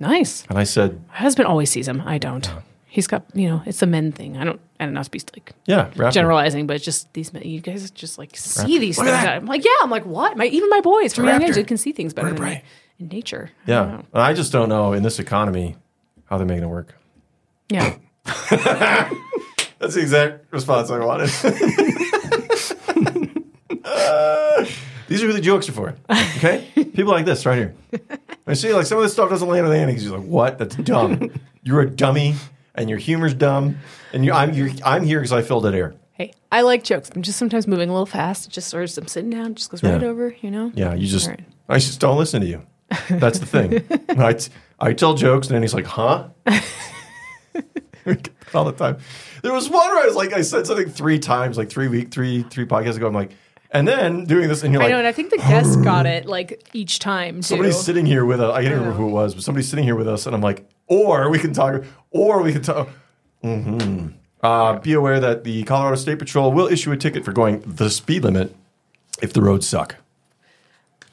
Nice. 0.00 0.44
and 0.48 0.56
I 0.58 0.64
said, 0.64 1.00
My 1.08 1.16
husband 1.16 1.46
always 1.48 1.68
sees 1.70 1.86
them. 1.86 2.02
I 2.06 2.16
don't. 2.18 2.48
He's 2.94 3.08
got 3.08 3.24
you 3.34 3.48
know, 3.48 3.60
it's 3.66 3.82
a 3.82 3.86
men 3.86 4.12
thing. 4.12 4.36
I 4.36 4.44
don't. 4.44 4.60
I 4.78 4.84
don't 4.84 4.94
know. 4.94 5.00
It's 5.00 5.08
be 5.08 5.20
like 5.34 5.52
yeah, 5.66 5.90
generalizing, 6.10 6.68
but 6.68 6.76
it's 6.76 6.84
just 6.84 7.12
these 7.12 7.32
men. 7.32 7.42
You 7.42 7.60
guys 7.60 7.90
just 7.90 8.18
like 8.18 8.36
see 8.36 8.78
these 8.78 8.98
Look 8.98 9.08
things. 9.08 9.18
I'm 9.26 9.46
like, 9.46 9.64
yeah. 9.64 9.72
I'm 9.82 9.90
like, 9.90 10.06
what? 10.06 10.36
My 10.36 10.44
even 10.46 10.70
my 10.70 10.80
boys 10.80 11.12
from 11.12 11.24
young 11.24 11.42
age, 11.42 11.56
they 11.56 11.64
can 11.64 11.76
see 11.76 11.90
things 11.90 12.14
better 12.14 12.32
than 12.32 12.40
me 12.40 12.62
in 13.00 13.08
nature. 13.08 13.50
I 13.64 13.66
don't 13.66 13.88
Yeah, 13.88 13.96
know. 13.96 14.04
and 14.12 14.22
I 14.22 14.32
just 14.32 14.52
don't 14.52 14.68
know 14.68 14.92
in 14.92 15.02
this 15.02 15.18
economy 15.18 15.74
how 16.26 16.36
they're 16.38 16.46
making 16.46 16.62
it 16.62 16.68
work. 16.68 16.94
Yeah. 17.68 17.96
That's 19.80 19.94
the 19.96 20.00
exact 20.00 20.52
response 20.52 20.88
I 20.90 21.04
wanted. 21.04 21.30
Uh, 23.84 24.64
these 25.08 25.20
are 25.22 25.26
who 25.26 25.32
the 25.32 25.40
jokes 25.40 25.68
are 25.68 25.72
for. 25.72 25.94
Okay, 26.36 26.68
people 26.94 27.10
like 27.12 27.24
this 27.24 27.44
right 27.44 27.58
here. 27.58 27.74
I 28.46 28.54
see, 28.54 28.72
like 28.72 28.86
some 28.86 28.98
of 28.98 29.04
this 29.04 29.12
stuff 29.12 29.30
doesn't 29.30 29.48
land 29.48 29.64
on 29.66 29.70
with 29.70 29.78
Annie. 29.80 29.94
She's 29.94 30.10
like, 30.10 30.22
"What? 30.22 30.58
That's 30.58 30.76
dumb. 30.76 31.30
You're 31.62 31.80
a 31.80 31.90
dummy, 31.90 32.34
and 32.74 32.88
your 32.88 32.98
humor's 32.98 33.34
dumb, 33.34 33.78
and 34.12 34.24
you 34.24 34.32
I'm 34.32 34.52
you're, 34.54 34.70
I'm 34.84 35.04
here 35.04 35.20
because 35.20 35.32
I 35.32 35.42
filled 35.42 35.64
that 35.64 35.74
air." 35.74 35.94
Hey, 36.12 36.32
I 36.52 36.60
like 36.62 36.84
jokes. 36.84 37.10
I'm 37.14 37.22
just 37.22 37.38
sometimes 37.38 37.66
moving 37.66 37.88
a 37.88 37.92
little 37.92 38.06
fast. 38.06 38.46
It 38.46 38.50
just 38.52 38.68
sort 38.68 38.84
of 38.88 38.98
I'm 38.98 39.08
sitting 39.08 39.30
down, 39.30 39.54
just 39.56 39.70
goes 39.70 39.82
right 39.82 40.00
Yeah. 40.00 40.08
over. 40.08 40.34
You 40.42 40.50
know. 40.50 40.72
Yeah, 40.74 40.94
you 40.94 41.06
just. 41.06 41.28
I 41.68 41.78
just 41.78 41.98
don't 42.00 42.18
listen 42.18 42.40
to 42.42 42.46
you. 42.46 42.62
That's 43.08 43.38
the 43.40 43.46
thing. 43.46 43.82
I, 44.20 44.34
t- 44.34 44.52
I 44.78 44.92
tell 44.92 45.14
jokes, 45.14 45.48
and 45.48 45.54
then 45.54 45.62
he's 45.62 45.74
like, 45.74 45.86
"Huh." 45.86 46.28
All 48.54 48.64
the 48.64 48.72
time. 48.72 48.98
There 49.42 49.52
was 49.52 49.68
one 49.68 49.88
where 49.88 50.02
I 50.02 50.06
was 50.06 50.14
like, 50.14 50.32
I 50.32 50.42
said 50.42 50.66
something 50.66 50.88
three 50.90 51.18
times, 51.18 51.56
like 51.58 51.70
three 51.70 51.88
week, 51.88 52.10
three 52.12 52.42
three 52.44 52.66
podcasts 52.66 52.96
ago. 52.96 53.06
I'm 53.08 53.14
like, 53.14 53.32
and 53.70 53.88
then 53.88 54.24
doing 54.26 54.46
this, 54.48 54.62
and 54.62 54.72
you're 54.72 54.80
I 54.82 54.84
like, 54.86 54.90
I 54.90 54.92
know, 54.92 54.98
and 54.98 55.06
I 55.08 55.12
think 55.12 55.30
the 55.30 55.38
guest 55.38 55.82
got 55.82 56.06
it 56.14 56.26
like 56.26 56.68
each 56.72 56.98
time 57.00 57.36
too. 57.36 57.42
somebody's 57.42 57.80
sitting 57.80 58.06
here 58.06 58.24
with 58.24 58.40
us. 58.40 58.54
I 58.54 58.62
can't 58.62 58.74
remember 58.74 58.94
who 58.96 59.08
it 59.08 59.12
was, 59.12 59.34
but 59.34 59.42
somebody's 59.42 59.68
sitting 59.68 59.84
here 59.84 59.96
with 59.96 60.06
us, 60.06 60.26
and 60.26 60.34
I'm 60.36 60.42
like, 60.42 60.68
or 60.86 61.30
we 61.30 61.38
can 61.38 61.52
talk, 61.52 61.84
or 62.10 62.42
we 62.42 62.52
can 62.52 62.62
talk. 62.62 62.88
hmm 63.42 64.08
Uh, 64.42 64.78
be 64.78 64.92
aware 64.92 65.20
that 65.20 65.42
the 65.44 65.62
Colorado 65.64 65.96
State 65.96 66.18
Patrol 66.18 66.52
will 66.52 66.66
issue 66.68 66.92
a 66.92 66.96
ticket 66.96 67.24
for 67.24 67.32
going 67.32 67.62
the 67.66 67.88
speed 67.88 68.24
limit 68.24 68.54
if 69.22 69.32
the 69.32 69.40
roads 69.40 69.66
suck. 69.66 69.96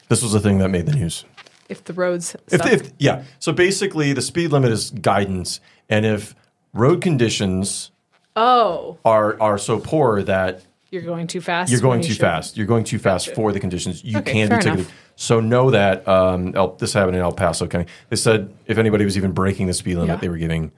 This 0.10 0.22
was 0.22 0.34
the 0.34 0.42
thing 0.42 0.58
that 0.58 0.68
made 0.70 0.86
the 0.86 0.92
news. 0.92 1.24
if 1.70 1.82
the 1.86 1.94
roads. 1.94 2.36
If, 2.52 2.62
suck. 2.62 2.74
if 2.74 2.92
yeah, 2.98 3.24
so 3.40 3.54
basically 3.54 4.12
the 4.12 4.22
speed 4.22 4.52
limit 4.52 4.72
is 4.72 4.92
guidance, 4.92 5.62
and 5.88 6.06
if 6.06 6.36
road 6.74 7.02
conditions 7.02 7.92
oh, 8.36 8.98
are 9.06 9.40
are 9.40 9.58
so 9.58 9.80
poor 9.80 10.22
that 10.24 10.64
you're 10.92 11.02
going 11.02 11.26
too 11.28 11.42
fast. 11.42 11.72
you're 11.72 11.82
going 11.82 12.00
when 12.02 12.08
you 12.08 12.14
too 12.16 12.20
fast. 12.20 12.58
You're 12.58 12.68
going 12.68 12.84
too 12.84 13.00
fast 13.00 13.34
for 13.34 13.52
the 13.52 13.60
conditions. 13.60 14.04
You 14.04 14.20
Okay, 14.20 14.34
can 14.34 14.50
be 14.50 14.56
ticketed. 14.58 14.80
enough. 14.80 14.94
So 15.16 15.40
know 15.40 15.72
that 15.72 16.08
um, 16.08 16.54
El, 16.56 16.76
this 16.76 16.94
happened 16.94 17.16
in 17.16 17.22
El 17.22 17.32
Paso 17.32 17.68
County. 17.68 17.86
They 18.10 18.16
said 18.16 18.54
if 18.68 18.78
anybody 18.78 19.06
was 19.06 19.18
even 19.18 19.32
breaking 19.32 19.68
the 19.68 19.74
speed 19.74 19.96
limit, 19.96 20.10
Yeah. 20.10 20.16
they 20.18 20.30
were 20.30 20.38
giving 20.38 20.72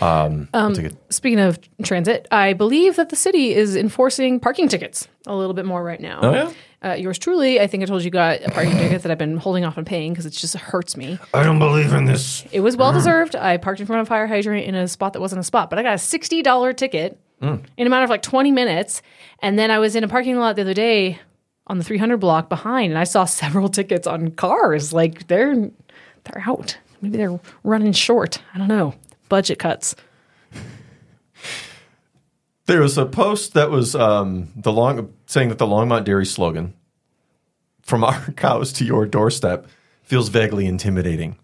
Um, 0.00 0.48
I'll. 0.54 0.92
Speaking 1.08 1.40
of 1.40 1.58
transit, 1.82 2.28
I 2.30 2.52
believe 2.52 2.96
that 2.96 3.08
the 3.08 3.16
city 3.16 3.54
is 3.54 3.76
enforcing 3.76 4.38
parking 4.38 4.68
tickets 4.68 5.08
a 5.26 5.34
little 5.34 5.54
bit 5.54 5.64
more 5.64 5.82
right 5.82 6.00
now. 6.00 6.20
Oh, 6.22 6.32
yeah? 6.32 6.52
Uh, 6.82 6.94
yours 6.94 7.18
truly, 7.18 7.60
I 7.60 7.66
think 7.66 7.82
I 7.82 7.86
told 7.86 8.02
you 8.04 8.10
got 8.10 8.40
a 8.42 8.50
parking 8.50 8.72
ticket 8.76 9.02
that 9.02 9.10
I've 9.12 9.18
been 9.18 9.36
holding 9.36 9.64
off 9.64 9.76
on 9.76 9.84
paying 9.84 10.12
because 10.12 10.24
it 10.26 10.30
just 10.30 10.54
hurts 10.56 10.96
me. 10.96 11.18
I 11.34 11.42
don't 11.42 11.58
believe 11.58 11.92
in 11.92 12.06
this. 12.06 12.44
It 12.52 12.60
was 12.60 12.76
well 12.76 12.92
deserved. 12.92 13.36
I 13.36 13.56
parked 13.58 13.80
in 13.80 13.86
front 13.86 14.00
of 14.00 14.06
a 14.06 14.08
fire 14.08 14.26
hydrant 14.26 14.64
in 14.66 14.74
a 14.74 14.88
spot 14.88 15.12
that 15.12 15.20
wasn't 15.20 15.40
a 15.40 15.44
spot, 15.44 15.68
but 15.70 15.78
I 15.78 15.82
got 15.82 15.94
a 15.94 15.98
sixty 15.98 16.40
dollar 16.40 16.72
ticket 16.72 17.18
in 17.40 17.86
a 17.86 17.88
matter 17.90 18.04
of 18.04 18.10
like 18.10 18.22
twenty 18.22 18.50
minutes. 18.52 19.02
And 19.40 19.58
then 19.58 19.70
I 19.70 19.78
was 19.78 19.96
in 19.96 20.04
a 20.04 20.08
parking 20.08 20.36
lot 20.38 20.56
the 20.56 20.62
other 20.62 20.74
day 20.74 21.18
on 21.66 21.78
the 21.78 21.84
three 21.84 21.98
hundred 21.98 22.18
block 22.18 22.48
behind, 22.48 22.92
and 22.92 22.98
I 22.98 23.04
saw 23.04 23.24
several 23.26 23.68
tickets 23.68 24.06
on 24.06 24.32
cars. 24.32 24.92
Like 24.92 25.26
they're 25.28 25.54
they're 26.24 26.42
out. 26.46 26.78
Maybe 27.00 27.16
they're 27.16 27.40
running 27.64 27.92
short. 27.92 28.42
I 28.54 28.58
don't 28.58 28.68
know. 28.68 28.94
Budget 29.28 29.58
cuts. 29.58 29.94
There 32.66 32.82
was 32.82 32.96
a 32.98 33.06
post 33.06 33.54
that 33.54 33.70
was 33.70 33.94
um, 33.96 34.48
the 34.54 34.72
long 34.72 35.12
saying 35.26 35.48
that 35.48 35.58
the 35.58 35.66
Longmont 35.66 36.04
Dairy 36.04 36.26
slogan, 36.26 36.74
"From 37.82 38.04
our 38.04 38.30
cows 38.36 38.72
to 38.74 38.84
your 38.84 39.06
doorstep," 39.06 39.66
feels 40.04 40.28
vaguely 40.28 40.66
intimidating. 40.66 41.36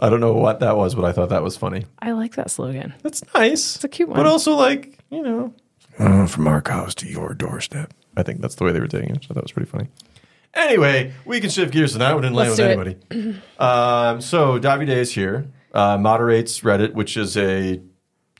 I 0.00 0.10
don't 0.10 0.20
know 0.20 0.34
what 0.34 0.60
that 0.60 0.76
was, 0.76 0.94
but 0.94 1.06
I 1.06 1.12
thought 1.12 1.30
that 1.30 1.42
was 1.42 1.56
funny. 1.56 1.86
I 2.00 2.12
like 2.12 2.34
that 2.34 2.50
slogan. 2.50 2.92
That's 3.02 3.22
nice. 3.34 3.76
It's 3.76 3.84
a 3.84 3.88
cute 3.88 4.10
one. 4.10 4.18
but 4.18 4.26
also 4.26 4.54
like 4.54 4.95
you 5.10 5.22
know, 5.22 5.54
uh, 5.98 6.26
from 6.26 6.46
our 6.48 6.60
cows 6.62 6.94
to 6.96 7.06
your 7.08 7.34
doorstep. 7.34 7.92
I 8.16 8.22
think 8.22 8.40
that's 8.40 8.54
the 8.54 8.64
way 8.64 8.72
they 8.72 8.80
were 8.80 8.88
taking 8.88 9.14
it. 9.16 9.24
So 9.24 9.34
that 9.34 9.42
was 9.42 9.52
pretty 9.52 9.70
funny. 9.70 9.88
Anyway, 10.54 11.12
we 11.26 11.40
can 11.40 11.50
shift 11.50 11.72
gears 11.72 11.92
to 11.92 11.98
that. 11.98 12.16
We 12.16 12.22
didn't 12.22 12.34
land 12.34 12.50
Let's 12.50 12.60
with 12.60 13.10
do 13.10 13.14
anybody. 13.20 13.42
um, 13.58 14.20
so 14.22 14.58
Davide 14.58 14.88
is 14.88 15.12
here. 15.12 15.48
Uh, 15.72 15.98
moderates 15.98 16.60
Reddit, 16.60 16.94
which 16.94 17.16
is 17.18 17.36
a 17.36 17.80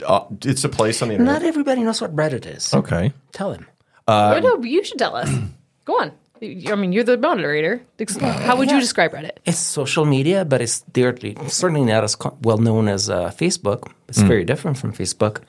uh, 0.07 0.25
it's 0.43 0.65
a 0.65 0.69
place 0.69 1.03
on 1.03 1.09
the 1.09 1.15
internet. 1.15 1.35
Not 1.35 1.43
everybody 1.43 1.83
knows 1.83 2.01
what 2.01 2.15
Reddit 2.17 2.47
is. 2.47 2.73
okay. 2.73 3.13
Tell 3.33 3.53
him. 3.53 3.67
oh, 4.09 4.39
no, 4.41 4.63
you 4.63 4.83
should 4.85 4.99
tell 4.99 5.17
us. 5.17 5.29
Go 5.85 5.95
on. 6.01 6.13
I 6.43 6.75
mean, 6.75 6.93
you're 6.93 7.05
the 7.05 7.17
moderator. 7.17 7.83
How 8.21 8.57
would 8.57 8.71
you 8.71 8.81
describe 8.81 9.13
Reddit? 9.13 9.39
It's 9.45 9.59
social 9.59 10.05
media, 10.05 10.45
but 10.45 10.61
it's 10.61 10.85
certainly 10.95 11.37
certainly 11.49 11.85
not 11.85 12.05
as 12.05 12.17
well 12.43 12.59
known 12.59 12.89
as 12.89 13.09
uh, 13.09 13.31
Facebook. 13.31 13.91
It's 14.09 14.21
very 14.23 14.45
different 14.45 14.79
from 14.79 14.93
Facebook, 14.93 15.43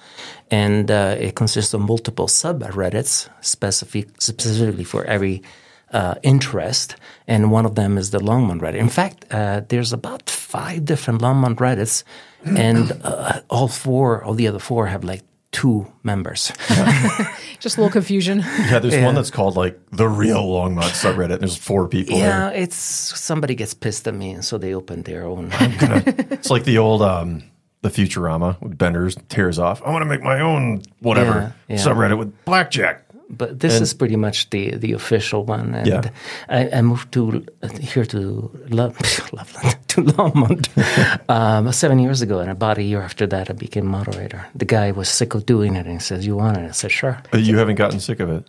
and 0.49 0.89
uh, 0.89 1.15
it 1.19 1.35
consists 1.35 1.73
of 1.73 1.81
multiple 1.81 2.27
subreddits 2.27 3.29
specific 3.41 4.07
specifically 4.19 4.83
for 4.83 5.03
every 5.05 5.43
uh, 5.91 6.15
interest. 6.23 6.95
And 7.27 7.51
one 7.51 7.65
of 7.65 7.75
them 7.75 7.97
is 7.97 8.11
the 8.11 8.19
Longmont 8.19 8.61
Reddit. 8.61 8.79
In 8.79 8.89
fact, 8.89 9.25
uh, 9.31 9.61
there's 9.69 9.93
about 9.93 10.29
five 10.29 10.85
different 10.85 11.21
Longmont 11.21 11.57
Reddits, 11.57 12.03
and 12.45 12.99
uh, 13.03 13.41
all 13.49 13.67
four 13.67 14.23
of 14.23 14.37
the 14.37 14.47
other 14.47 14.59
four 14.59 14.87
have 14.87 15.03
like 15.03 15.23
two 15.57 15.91
members. 16.03 16.51
Just 17.59 17.77
a 17.77 17.81
little 17.81 17.89
confusion. 17.89 18.39
Yeah, 18.39 18.77
there's 18.79 19.03
one 19.03 19.15
that's 19.15 19.31
called 19.31 19.55
like 19.55 19.79
the 19.91 20.07
real 20.07 20.43
Longmont 20.45 20.91
subreddit. 20.93 21.31
And 21.33 21.41
There's 21.41 21.57
four 21.57 21.87
people 21.87 22.15
yeah, 22.17 22.49
there. 22.51 22.61
it's 22.61 22.75
somebody 22.75 23.55
gets 23.55 23.73
pissed 23.73 24.07
at 24.07 24.13
me, 24.13 24.31
and 24.31 24.45
so 24.45 24.59
they 24.59 24.75
open 24.75 25.01
their 25.01 25.25
own. 25.25 25.49
It's 26.31 26.51
like 26.51 26.63
the 26.65 26.77
old 26.77 27.01
um, 27.01 27.43
the 27.81 27.89
Futurama 27.89 28.61
with 28.61 28.77
Bender's 28.77 29.15
tears 29.29 29.57
off. 29.57 29.81
I 29.83 29.89
want 29.89 30.03
to 30.03 30.05
make 30.05 30.21
my 30.21 30.39
own 30.41 30.83
whatever 30.99 31.55
Yeah, 31.67 31.75
yeah. 31.75 31.83
subreddit 31.83 32.17
with 32.19 32.45
blackjack. 32.45 33.03
But 33.29 33.59
this 33.59 33.81
is 33.81 33.93
pretty 33.93 34.15
much 34.15 34.49
the, 34.51 34.75
the 34.77 34.93
official 34.93 35.43
one. 35.43 35.75
And 35.75 35.87
Yeah. 35.87 36.09
I, 36.47 36.69
I 36.77 36.81
moved 36.81 37.11
to 37.11 37.45
here 37.81 38.05
to 38.05 38.17
Lo- 38.69 38.93
Loveland, 39.33 39.75
to 39.89 40.01
Longmont 40.03 40.67
um, 41.29 41.71
seven 41.73 41.99
years 41.99 42.21
ago. 42.21 42.39
And 42.39 42.49
about 42.49 42.77
a 42.77 42.83
year 42.83 43.01
after 43.01 43.27
that, 43.27 43.49
I 43.49 43.53
became 43.53 43.85
moderator. 43.85 44.45
The 44.55 44.65
guy 44.65 44.91
was 44.91 45.09
sick 45.09 45.35
of 45.35 45.45
doing 45.45 45.75
it 45.75 45.85
and 45.85 45.93
he 45.95 45.99
says, 45.99 46.25
You 46.25 46.37
want 46.37 46.57
it? 46.57 46.69
I 46.69 46.71
said, 46.71 46.91
Sure. 46.91 47.17
But 47.31 47.41
you 47.43 47.57
haven't 47.57 47.75
gotten 47.75 47.99
sick 47.99 48.19
of 48.21 48.29
it. 48.29 48.47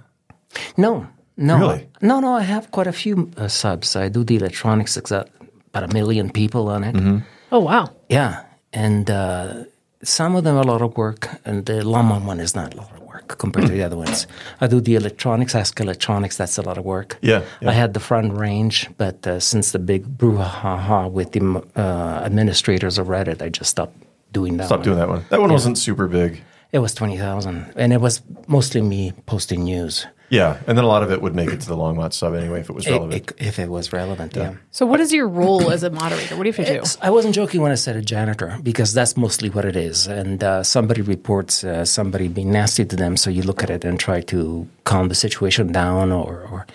No, 0.76 1.06
no. 1.36 1.58
Really? 1.58 1.88
No, 2.00 2.20
no, 2.20 2.34
I 2.36 2.42
have 2.42 2.70
quite 2.70 2.86
a 2.86 2.92
few 2.92 3.30
uh, 3.36 3.48
subs. 3.48 3.96
I 3.96 4.08
do 4.08 4.22
the 4.24 4.36
electronics, 4.36 4.96
it's 4.96 5.10
got 5.10 5.28
about 5.74 5.90
a 5.90 5.92
million 5.94 6.30
people 6.30 6.68
on 6.68 6.84
it. 6.84 7.22
Oh, 7.50 7.60
wow. 7.60 7.90
Yeah. 8.08 8.44
And 8.72 9.10
uh, 9.10 9.64
some 10.02 10.36
of 10.36 10.44
them 10.44 10.56
are 10.56 10.62
a 10.62 10.66
lot 10.66 10.82
of 10.82 10.96
work, 10.96 11.28
and 11.44 11.64
the 11.66 11.82
Longmont 11.82 12.24
one 12.26 12.38
is 12.40 12.54
not 12.54 12.74
a 12.74 12.76
lot 12.76 12.92
of 12.92 13.00
work 13.02 13.07
compared 13.36 13.66
to 13.66 13.72
the 13.72 13.82
other 13.82 13.96
ones. 13.96 14.26
I 14.60 14.66
do 14.66 14.80
the 14.80 14.94
electronics, 14.94 15.54
I 15.54 15.60
Ask 15.60 15.78
Electronics, 15.80 16.36
that's 16.36 16.58
a 16.58 16.62
lot 16.62 16.78
of 16.78 16.84
work. 16.84 17.18
Yeah, 17.20 17.42
yeah. 17.60 17.70
I 17.70 17.72
had 17.72 17.94
the 17.94 18.00
front 18.00 18.32
range, 18.32 18.88
but 18.96 19.26
uh, 19.26 19.40
since 19.40 19.72
the 19.72 19.78
big 19.78 20.04
brouhaha 20.18 21.10
with 21.10 21.32
the 21.32 21.62
uh, 21.76 22.22
administrators 22.24 22.98
of 22.98 23.08
Reddit, 23.08 23.42
I 23.42 23.48
just 23.48 23.70
stopped 23.70 23.96
doing 24.32 24.56
that 24.58 24.66
Stop 24.66 24.82
doing 24.82 24.98
that 24.98 25.08
one. 25.08 25.24
That 25.30 25.40
one 25.40 25.52
wasn't 25.52 25.78
super 25.78 26.08
big. 26.08 26.42
It 26.70 26.80
was 26.80 26.94
20,000, 26.94 27.72
and 27.76 27.92
it 27.92 28.00
was 28.00 28.20
mostly 28.46 28.82
me 28.82 29.12
posting 29.26 29.64
news. 29.64 30.06
Yeah, 30.30 30.58
and 30.66 30.76
then 30.76 30.84
a 30.84 30.86
lot 30.88 31.02
of 31.02 31.10
it 31.10 31.22
would 31.22 31.34
make 31.34 31.50
it 31.50 31.60
to 31.62 31.68
the 31.68 31.76
Longmont 31.76 32.12
sub 32.12 32.34
anyway 32.34 32.60
if 32.60 32.68
it 32.68 32.74
was 32.74 32.86
relevant. 32.86 33.30
it- 33.30 33.46
if 33.50 33.58
it 33.58 33.68
was 33.70 33.92
relevant, 33.94 34.36
yeah. 34.36 34.54
So, 34.70 34.84
what 34.84 35.00
is 35.00 35.10
your 35.12 35.26
role 35.26 35.70
as 35.70 35.82
a 35.82 35.90
moderator? 35.90 36.36
What 36.36 36.42
do 36.44 36.48
you 36.50 36.52
have 36.54 36.66
to 36.66 36.80
do? 36.80 36.98
I 37.00 37.10
wasn't 37.10 37.34
joking 37.34 37.62
when 37.62 37.72
I 37.72 37.76
said 37.76 37.96
a 37.96 38.02
janitor 38.02 38.58
because 38.62 38.92
that's 38.92 39.16
mostly 39.16 39.48
what 39.48 39.64
it 39.64 39.74
is. 39.76 40.06
And 40.06 40.44
uh, 40.44 40.62
somebody 40.62 41.00
reports 41.00 41.64
uh, 41.64 41.84
somebody 41.86 42.28
being 42.28 42.52
nasty 42.52 42.84
to 42.84 42.96
them, 42.96 43.16
so 43.16 43.30
you 43.30 43.42
look 43.42 43.62
at 43.62 43.70
it 43.70 43.84
and 43.84 43.98
try 43.98 44.20
to 44.22 44.66
calm 44.84 45.08
the 45.08 45.14
situation 45.14 45.72
down 45.72 46.12
or, 46.12 46.46
or 46.52 46.66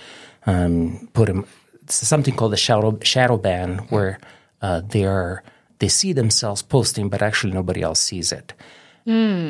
um, 0.48 1.08
put 1.14 1.28
them. 1.28 1.46
Something 1.88 2.36
called 2.36 2.54
the 2.54 2.58
shadow 2.58 2.98
shadow 3.04 3.38
ban, 3.38 3.80
where 3.90 4.18
uh, 4.62 4.82
they 4.88 5.06
are 5.06 5.44
they 5.80 5.90
see 5.90 6.14
themselves 6.14 6.62
posting, 6.64 7.10
but 7.10 7.22
actually 7.22 7.54
nobody 7.54 7.82
else 7.84 8.00
sees 8.00 8.32
it. 8.32 8.54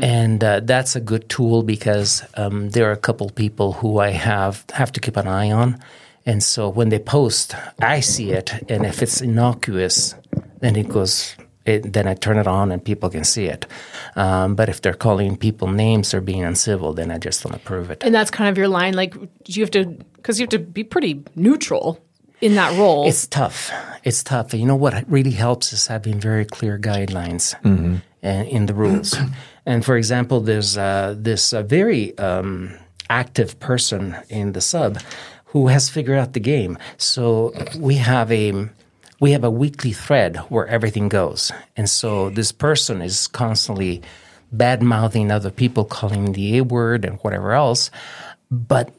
And 0.04 0.44
uh, 0.44 0.62
that's 0.62 0.96
a 0.96 1.02
good 1.02 1.30
tool 1.30 1.63
because 1.63 2.24
um, 2.36 2.70
there 2.72 2.89
are 2.89 2.94
a 2.94 2.98
couple 2.98 3.30
people 3.30 3.74
who 3.74 4.00
I 4.00 4.10
have 4.10 4.66
have 4.74 4.92
to 4.94 5.00
keep 5.00 5.18
an 5.18 5.28
eye 5.28 5.52
on, 5.52 5.80
and 6.26 6.42
so 6.44 6.70
when 6.70 6.89
they 6.89 7.00
post, 7.00 7.56
I 7.80 8.02
see 8.02 8.32
it, 8.32 8.54
and 8.70 8.86
if 8.86 9.02
it's 9.02 9.22
innocuous, 9.22 10.16
then 10.60 10.76
it 10.76 10.89
goes. 10.89 11.36
It, 11.66 11.94
then 11.94 12.08
I 12.08 12.13
turn 12.13 12.38
it 12.38 12.46
on 12.46 12.74
and 12.74 12.84
people 12.84 13.10
can 13.10 13.24
see 13.24 13.46
it. 13.46 13.66
Um, 14.18 14.54
but 14.54 14.68
if 14.68 14.82
they're 14.82 14.94
calling 14.94 15.38
people 15.38 15.70
names 15.70 16.13
or 16.13 16.20
being 16.20 16.44
uncivil, 16.44 16.92
then 16.92 17.10
I 17.10 17.18
just 17.18 17.42
don't 17.42 17.56
approve 17.56 17.89
it. 17.89 18.04
And 18.04 18.13
that's 18.13 18.30
kind 18.30 18.50
of 18.50 18.58
your 18.58 18.68
line. 18.68 18.96
Like, 18.96 19.16
you 19.46 19.63
have 19.63 19.72
to, 19.72 19.86
because 20.18 20.42
you 20.42 20.44
have 20.44 20.50
to 20.50 20.60
be 20.60 20.84
pretty 20.84 21.24
neutral 21.38 22.04
in 22.42 22.56
that 22.56 22.78
role. 22.78 23.08
It's 23.08 23.28
tough. 23.28 23.72
It's 24.04 24.24
tough. 24.24 24.54
You 24.54 24.66
know 24.66 24.76
what 24.76 25.10
really 25.10 25.32
helps 25.32 25.72
is 25.72 25.88
having 25.88 26.20
very 26.20 26.44
clear 26.44 26.78
guidelines 26.78 27.56
and 27.63 28.02
in 28.24 28.66
the 28.66 28.74
rules. 28.74 29.16
and 29.66 29.84
for 29.84 29.98
example, 29.98 30.40
there's 30.40 30.78
uh, 30.78 31.16
this 31.18 31.54
uh, 31.54 31.62
very 31.64 32.18
um, 32.18 32.78
active 33.10 33.60
person 33.60 34.16
in 34.30 34.54
the 34.54 34.62
sub 34.62 35.00
who 35.46 35.68
has 35.68 35.90
figured 35.90 36.18
out 36.18 36.34
the 36.34 36.40
game. 36.40 36.78
So 36.98 37.54
we 37.78 37.96
have 37.96 38.32
a 38.32 38.70
we 39.20 39.32
have 39.32 39.44
a 39.44 39.52
weekly 39.52 39.94
thread 39.94 40.38
where 40.50 40.68
everything 40.68 41.10
goes, 41.10 41.52
and 41.78 41.90
so 41.90 42.30
this 42.30 42.52
person 42.52 43.02
is 43.02 43.28
constantly 43.28 44.02
bad 44.52 44.82
mouthing 44.82 45.32
other 45.32 45.50
people, 45.50 45.86
calling 45.86 46.34
the 46.34 46.58
A 46.58 46.64
word 46.64 47.06
and 47.06 47.20
whatever 47.20 47.54
else, 47.54 47.90
but 48.52 48.94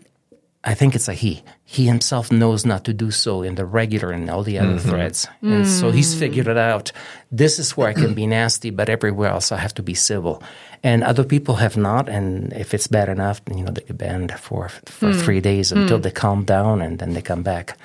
I 0.65 0.75
think 0.75 0.95
it's 0.95 1.09
a 1.09 1.15
he. 1.15 1.43
He 1.75 1.87
himself 1.87 2.31
knows 2.31 2.65
not 2.65 2.85
to 2.85 2.95
do 2.95 3.11
so 3.11 3.43
in 3.43 3.57
the 3.57 3.67
regular 3.67 4.15
and 4.15 4.31
all 4.31 4.45
the 4.45 4.63
other 4.63 4.79
mm-hmm. 4.79 4.89
threads. 4.89 5.27
And 5.43 5.67
so 5.67 5.91
he's 5.91 6.15
mm. 6.15 6.19
figured 6.23 6.47
it 6.47 6.57
out. 6.57 6.93
This 7.35 7.59
is 7.59 7.77
where 7.77 7.91
I 7.91 7.95
can 7.95 8.15
be 8.15 8.31
nasty, 8.31 8.71
but 8.71 8.89
everywhere 8.89 9.31
else 9.35 9.51
I 9.51 9.59
have 9.59 9.75
to 9.75 9.83
be 9.83 9.95
civil. 9.95 10.39
And 10.85 11.03
other 11.03 11.25
people 11.25 11.57
have 11.57 11.77
not. 11.77 12.09
And 12.09 12.53
if 12.53 12.75
it's 12.75 12.87
bad 12.87 13.09
enough, 13.09 13.43
you 13.51 13.65
know, 13.65 13.73
they 13.73 13.83
get 13.83 13.99
banned 13.99 14.31
for, 14.39 14.71
for 14.87 15.11
mm. 15.11 15.19
three 15.19 15.41
days 15.41 15.73
until 15.73 15.99
mm. 15.99 16.03
they 16.07 16.13
calm 16.13 16.45
down 16.45 16.81
and 16.81 17.01
then 17.01 17.15
they 17.15 17.23
come 17.23 17.43
back. 17.43 17.77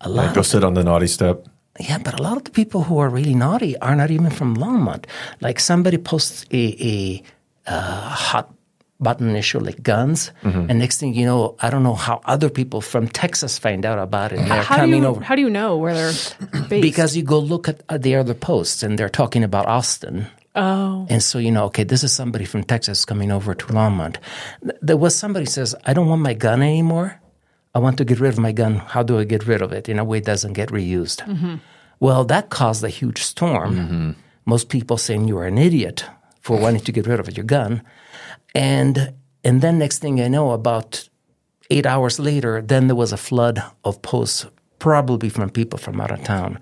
A 0.00 0.08
lot 0.08 0.26
Like, 0.26 0.34
go 0.34 0.42
sit 0.42 0.64
on 0.64 0.74
the 0.74 0.82
naughty 0.82 1.06
step. 1.06 1.46
yeah, 1.78 1.98
but 2.02 2.18
a 2.18 2.22
lot 2.22 2.36
of 2.36 2.42
the 2.42 2.50
people 2.50 2.82
who 2.82 2.98
are 2.98 3.08
really 3.08 3.38
naughty 3.38 3.78
are 3.78 3.94
not 3.94 4.10
even 4.10 4.30
from 4.30 4.56
Longmont. 4.56 5.06
Like 5.40 5.60
somebody 5.60 5.96
posts 5.96 6.44
a, 6.50 6.74
a 6.82 7.22
uh, 7.70 8.08
hot 8.10 8.50
button 9.02 9.34
issue 9.36 9.58
like 9.58 9.82
guns, 9.82 10.30
Mm-hmm. 10.42 10.70
and 10.70 10.78
next 10.78 10.98
thing 10.98 11.14
you 11.14 11.26
know, 11.26 11.56
I 11.60 11.70
don't 11.70 11.82
know 11.82 11.94
how 11.94 12.20
other 12.24 12.48
people 12.48 12.80
from 12.80 13.08
Texas 13.08 13.58
find 13.58 13.84
out 13.84 13.98
about 13.98 14.32
it. 14.32 14.36
They're 14.36 14.62
how 14.62 14.84
do 14.86 14.90
you 14.96 15.04
over 15.04 15.20
how 15.24 15.34
do 15.34 15.42
you 15.42 15.50
know 15.50 15.76
where 15.76 15.94
they're 15.94 16.12
based? 16.68 16.82
because 16.82 17.16
you 17.16 17.22
go 17.22 17.38
look 17.38 17.68
at 17.68 17.82
uh, 17.88 17.98
the 17.98 18.14
other 18.16 18.34
posts 18.34 18.82
and 18.82 18.98
they're 18.98 19.08
talking 19.12 19.42
about 19.44 19.66
Austin. 19.66 20.26
oh, 20.54 21.06
And 21.10 21.22
so 21.22 21.38
you 21.38 21.50
know, 21.50 21.64
okay, 21.66 21.84
this 21.84 22.02
is 22.04 22.12
somebody 22.12 22.44
from 22.44 22.62
Texas 22.64 23.04
coming 23.04 23.30
over 23.32 23.54
to 23.54 23.66
Longmont. 23.72 24.16
There 24.82 24.96
was 24.96 25.14
somebody 25.16 25.46
says, 25.46 25.74
I 25.86 25.92
don't 25.94 26.08
want 26.08 26.22
my 26.22 26.34
gun 26.34 26.60
anymore. 26.62 27.20
I 27.74 27.78
want 27.80 27.96
to 27.98 28.04
get 28.04 28.20
rid 28.20 28.32
of 28.34 28.38
my 28.38 28.52
gun. 28.52 28.76
How 28.76 29.02
do 29.02 29.18
I 29.18 29.24
get 29.24 29.46
rid 29.48 29.62
of 29.62 29.72
it 29.72 29.88
in 29.88 29.98
a 29.98 30.04
way 30.04 30.18
it 30.18 30.26
doesn't 30.26 30.52
get 30.52 30.68
reused? 30.68 31.24
Well, 32.00 32.24
that 32.26 32.50
caused 32.50 32.84
a 32.84 32.88
huge 32.90 33.22
storm. 33.22 34.14
Most 34.44 34.68
people 34.68 34.98
saying 34.98 35.28
you 35.28 35.38
are 35.38 35.46
an 35.46 35.56
idiot 35.56 36.04
for 36.42 36.58
wanting 36.58 36.82
to 36.84 36.92
get 36.92 37.06
rid 37.06 37.20
of 37.20 37.30
your 37.36 37.46
gun, 37.46 37.80
and 38.54 39.12
and 39.44 39.60
then 39.60 39.78
next 39.78 39.98
thing 39.98 40.20
I 40.20 40.28
know, 40.28 40.50
about 40.52 41.08
eight 41.70 41.86
hours 41.86 42.18
later, 42.18 42.62
then 42.62 42.86
there 42.86 42.96
was 42.96 43.12
a 43.12 43.16
flood 43.16 43.62
of 43.84 44.00
posts, 44.02 44.46
probably 44.78 45.28
from 45.28 45.50
people 45.50 45.78
from 45.78 46.00
out 46.00 46.10
of 46.10 46.22
town. 46.22 46.58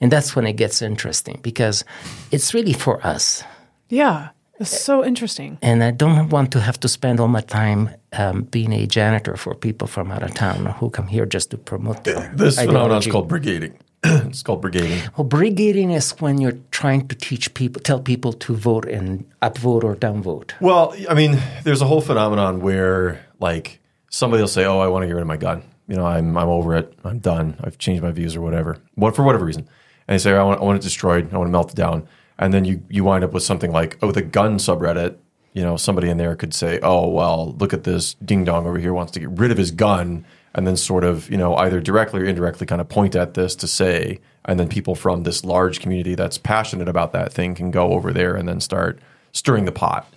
And 0.00 0.10
that's 0.10 0.34
when 0.34 0.46
it 0.46 0.54
gets 0.54 0.82
interesting 0.82 1.40
because 1.42 1.84
it's 2.30 2.54
really 2.54 2.72
for 2.72 3.04
us. 3.06 3.44
Yeah. 3.88 4.30
It's 4.58 4.78
so 4.78 5.02
interesting. 5.04 5.58
And 5.62 5.82
I 5.82 5.90
don't 5.90 6.28
want 6.28 6.52
to 6.52 6.60
have 6.60 6.78
to 6.80 6.88
spend 6.88 7.18
all 7.18 7.28
my 7.28 7.40
time 7.40 7.88
um, 8.12 8.42
being 8.42 8.72
a 8.72 8.86
janitor 8.86 9.36
for 9.36 9.54
people 9.54 9.88
from 9.88 10.10
out 10.10 10.22
of 10.22 10.34
town 10.34 10.66
who 10.66 10.90
come 10.90 11.06
here 11.06 11.24
just 11.24 11.50
to 11.50 11.56
promote 11.56 12.04
their 12.04 12.30
This 12.34 12.56
phenomenon 12.56 12.98
is 12.98 13.06
called 13.06 13.30
brigading. 13.30 13.72
it's 14.04 14.42
called 14.42 14.62
brigading. 14.62 15.16
Well, 15.16 15.28
brigading 15.28 15.94
is 15.94 16.12
when 16.20 16.40
you're 16.40 16.58
trying 16.70 17.06
to 17.08 17.14
teach 17.14 17.52
people, 17.52 17.82
tell 17.82 18.00
people 18.00 18.32
to 18.32 18.54
vote 18.54 18.86
and 18.86 19.30
upvote 19.42 19.84
or 19.84 19.94
downvote. 19.94 20.52
Well, 20.60 20.94
I 21.08 21.14
mean, 21.14 21.38
there's 21.64 21.82
a 21.82 21.86
whole 21.86 22.00
phenomenon 22.00 22.60
where 22.60 23.26
like 23.40 23.80
somebody 24.08 24.42
will 24.42 24.48
say, 24.48 24.64
"Oh, 24.64 24.78
I 24.78 24.88
want 24.88 25.02
to 25.02 25.06
get 25.06 25.14
rid 25.14 25.22
of 25.22 25.28
my 25.28 25.36
gun. 25.36 25.62
You 25.86 25.96
know, 25.96 26.06
I'm 26.06 26.36
I'm 26.36 26.48
over 26.48 26.76
it. 26.76 26.94
I'm 27.04 27.18
done. 27.18 27.56
I've 27.62 27.76
changed 27.76 28.02
my 28.02 28.10
views 28.10 28.36
or 28.36 28.40
whatever. 28.40 28.78
What 28.94 29.14
for 29.14 29.22
whatever 29.22 29.44
reason." 29.44 29.68
And 30.08 30.14
they 30.14 30.18
say, 30.18 30.32
"I 30.32 30.42
want 30.42 30.60
I 30.60 30.64
want 30.64 30.78
it 30.78 30.82
destroyed. 30.82 31.32
I 31.32 31.36
want 31.36 31.48
to 31.48 31.52
melt 31.52 31.72
it 31.72 31.76
down." 31.76 32.06
And 32.38 32.54
then 32.54 32.64
you 32.64 32.82
you 32.88 33.04
wind 33.04 33.22
up 33.22 33.32
with 33.32 33.42
something 33.42 33.70
like, 33.70 33.98
"Oh, 34.00 34.12
the 34.12 34.22
gun 34.22 34.56
subreddit." 34.56 35.16
You 35.52 35.62
know, 35.62 35.76
somebody 35.76 36.08
in 36.08 36.16
there 36.16 36.36
could 36.36 36.54
say, 36.54 36.78
"Oh, 36.82 37.08
well, 37.08 37.54
look 37.58 37.74
at 37.74 37.84
this 37.84 38.14
ding 38.14 38.44
dong 38.44 38.66
over 38.66 38.78
here 38.78 38.94
wants 38.94 39.12
to 39.12 39.20
get 39.20 39.30
rid 39.30 39.50
of 39.50 39.58
his 39.58 39.72
gun." 39.72 40.24
And 40.54 40.66
then 40.66 40.76
sort 40.76 41.04
of, 41.04 41.30
you 41.30 41.36
know, 41.36 41.54
either 41.54 41.80
directly 41.80 42.22
or 42.22 42.24
indirectly 42.24 42.66
kind 42.66 42.80
of 42.80 42.88
point 42.88 43.14
at 43.14 43.34
this 43.34 43.54
to 43.56 43.68
say, 43.68 44.18
and 44.44 44.58
then 44.58 44.68
people 44.68 44.94
from 44.94 45.22
this 45.22 45.44
large 45.44 45.80
community 45.80 46.14
that's 46.14 46.38
passionate 46.38 46.88
about 46.88 47.12
that 47.12 47.32
thing 47.32 47.54
can 47.54 47.70
go 47.70 47.92
over 47.92 48.12
there 48.12 48.34
and 48.34 48.48
then 48.48 48.60
start 48.60 48.98
stirring 49.32 49.64
the 49.64 49.72
pot. 49.72 50.12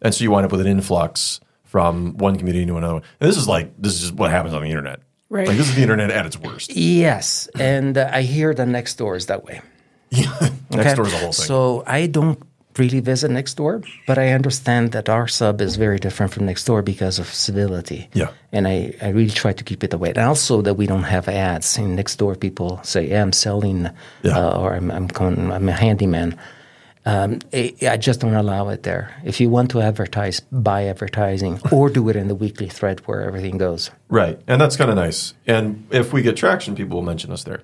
And 0.00 0.14
so 0.14 0.24
you 0.24 0.30
wind 0.30 0.46
up 0.46 0.52
with 0.52 0.60
an 0.60 0.66
influx 0.66 1.40
from 1.64 2.16
one 2.18 2.36
community 2.36 2.64
to 2.66 2.76
another. 2.76 3.02
And 3.20 3.28
this 3.28 3.36
is 3.36 3.48
like 3.48 3.72
this 3.78 4.02
is 4.02 4.12
what 4.12 4.30
happens 4.30 4.54
on 4.54 4.62
the 4.62 4.68
internet. 4.68 5.00
Right. 5.28 5.48
Like 5.48 5.56
this 5.56 5.68
is 5.68 5.74
the 5.74 5.82
internet 5.82 6.10
at 6.10 6.24
its 6.26 6.38
worst. 6.38 6.76
Yes, 6.76 7.48
and 7.58 7.98
uh, 7.98 8.08
I 8.12 8.22
hear 8.22 8.54
the 8.54 8.62
Nextdoor 8.64 9.16
is 9.16 9.26
that 9.26 9.44
way. 9.44 9.60
yeah 10.10 10.26
Nextdoor 10.70 11.06
is 11.06 11.12
a 11.12 11.18
whole 11.18 11.32
thing. 11.32 11.46
So 11.46 11.82
I 11.86 12.06
don't 12.06 12.40
really 12.78 13.00
visit 13.00 13.30
Nextdoor, 13.30 13.86
but 14.06 14.18
I 14.18 14.28
understand 14.32 14.92
that 14.92 15.08
our 15.08 15.28
sub 15.28 15.60
is 15.60 15.76
very 15.76 15.98
different 15.98 16.32
from 16.32 16.46
Nextdoor 16.46 16.84
because 16.84 17.18
of 17.18 17.26
civility. 17.28 18.08
Yeah. 18.14 18.30
And 18.52 18.66
I, 18.66 18.94
I 19.02 19.08
really 19.10 19.30
try 19.30 19.52
to 19.52 19.64
keep 19.64 19.84
it 19.84 19.92
away. 19.94 20.10
And 20.10 20.18
also 20.18 20.62
that 20.62 20.74
we 20.74 20.86
don't 20.86 21.04
have 21.04 21.28
ads. 21.28 21.78
In 21.78 21.96
Nextdoor, 21.96 22.38
people 22.38 22.80
say, 22.82 23.08
yeah, 23.10 23.22
I'm 23.22 23.32
selling 23.32 23.88
Yeah. 24.22 24.38
uh, 24.38 24.58
or 24.60 24.74
I'm, 24.74 24.90
I'm, 24.90 25.06
going, 25.06 25.52
I'm 25.52 25.68
a 25.68 25.72
handyman. 25.72 26.38
Um, 27.06 27.40
I, 27.52 27.74
I 27.82 27.96
just 27.98 28.20
don't 28.20 28.34
allow 28.34 28.70
it 28.70 28.82
there. 28.82 29.14
If 29.24 29.38
you 29.38 29.50
want 29.50 29.70
to 29.72 29.82
advertise, 29.82 30.40
buy 30.50 30.84
advertising 30.86 31.60
or 31.70 31.90
do 31.90 32.08
it 32.08 32.16
in 32.16 32.28
the 32.28 32.34
weekly 32.34 32.68
thread 32.68 33.00
where 33.00 33.20
everything 33.22 33.58
goes. 33.58 33.90
right. 34.08 34.40
And 34.46 34.58
that's 34.60 34.76
kind 34.76 34.88
of 34.90 34.96
nice. 34.96 35.34
And 35.46 35.86
if 35.90 36.12
we 36.14 36.22
get 36.22 36.36
traction, 36.36 36.74
people 36.74 36.96
will 36.96 37.04
mention 37.06 37.30
us 37.30 37.44
there. 37.44 37.60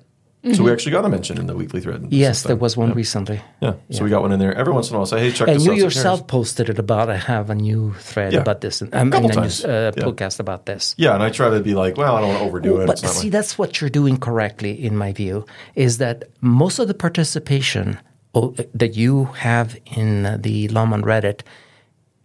So 0.54 0.62
we 0.64 0.72
actually 0.72 0.92
got 0.92 1.04
a 1.04 1.08
mention 1.10 1.36
in 1.36 1.46
the 1.46 1.54
weekly 1.54 1.82
thread. 1.82 2.00
Mm-hmm. 2.00 2.14
Yes, 2.14 2.44
there 2.44 2.56
was 2.56 2.74
one 2.74 2.88
Yeah. 2.88 2.94
recently. 2.94 3.40
Yeah. 3.60 3.74
So 3.90 4.04
we 4.04 4.08
got 4.10 4.22
one 4.22 4.32
in 4.32 4.38
there. 4.38 4.54
Every 4.54 4.72
once 4.72 4.88
in 4.88 4.94
a 4.94 4.98
while, 4.98 5.04
say, 5.06 5.20
"Hey, 5.20 5.32
check 5.32 5.48
And 5.48 5.56
this 5.56 5.66
you 5.66 5.72
out." 5.72 5.74
It's 5.76 5.84
like, 5.84 5.94
yourself 5.94 6.26
posted 6.28 6.70
it 6.70 6.78
about 6.78 7.10
I 7.10 7.16
have 7.16 7.50
a 7.50 7.54
new 7.54 7.92
thread 7.98 8.32
Yeah. 8.32 8.40
about 8.40 8.62
this, 8.62 8.80
and 8.80 8.94
I 8.94 9.04
mean, 9.04 9.12
Couple 9.12 9.30
a 9.30 9.34
new 9.34 9.40
uh, 9.40 9.92
Yeah. 9.94 10.02
podcast 10.04 10.40
about 10.40 10.64
this. 10.64 10.94
Yeah, 10.96 11.12
and 11.14 11.22
I 11.22 11.28
try 11.28 11.50
to 11.50 11.60
be 11.60 11.74
like, 11.74 11.98
"Well, 11.98 12.16
I 12.16 12.20
don't 12.20 12.30
want 12.30 12.40
to 12.40 12.46
overdo 12.46 12.80
it." 12.80 12.86
But 12.86 12.98
see, 13.00 13.28
that's 13.28 13.58
what 13.58 13.80
you're 13.82 13.90
doing 13.90 14.16
correctly, 14.16 14.72
in 14.82 14.96
my 14.96 15.12
view, 15.12 15.44
is 15.74 15.98
that 15.98 16.24
most 16.40 16.78
of 16.78 16.88
the 16.88 16.94
participation 16.94 17.98
that 18.72 18.96
you 18.96 19.24
have 19.36 19.76
in 19.94 20.22
the 20.40 20.68
Longmont 20.68 21.02
Reddit 21.02 21.40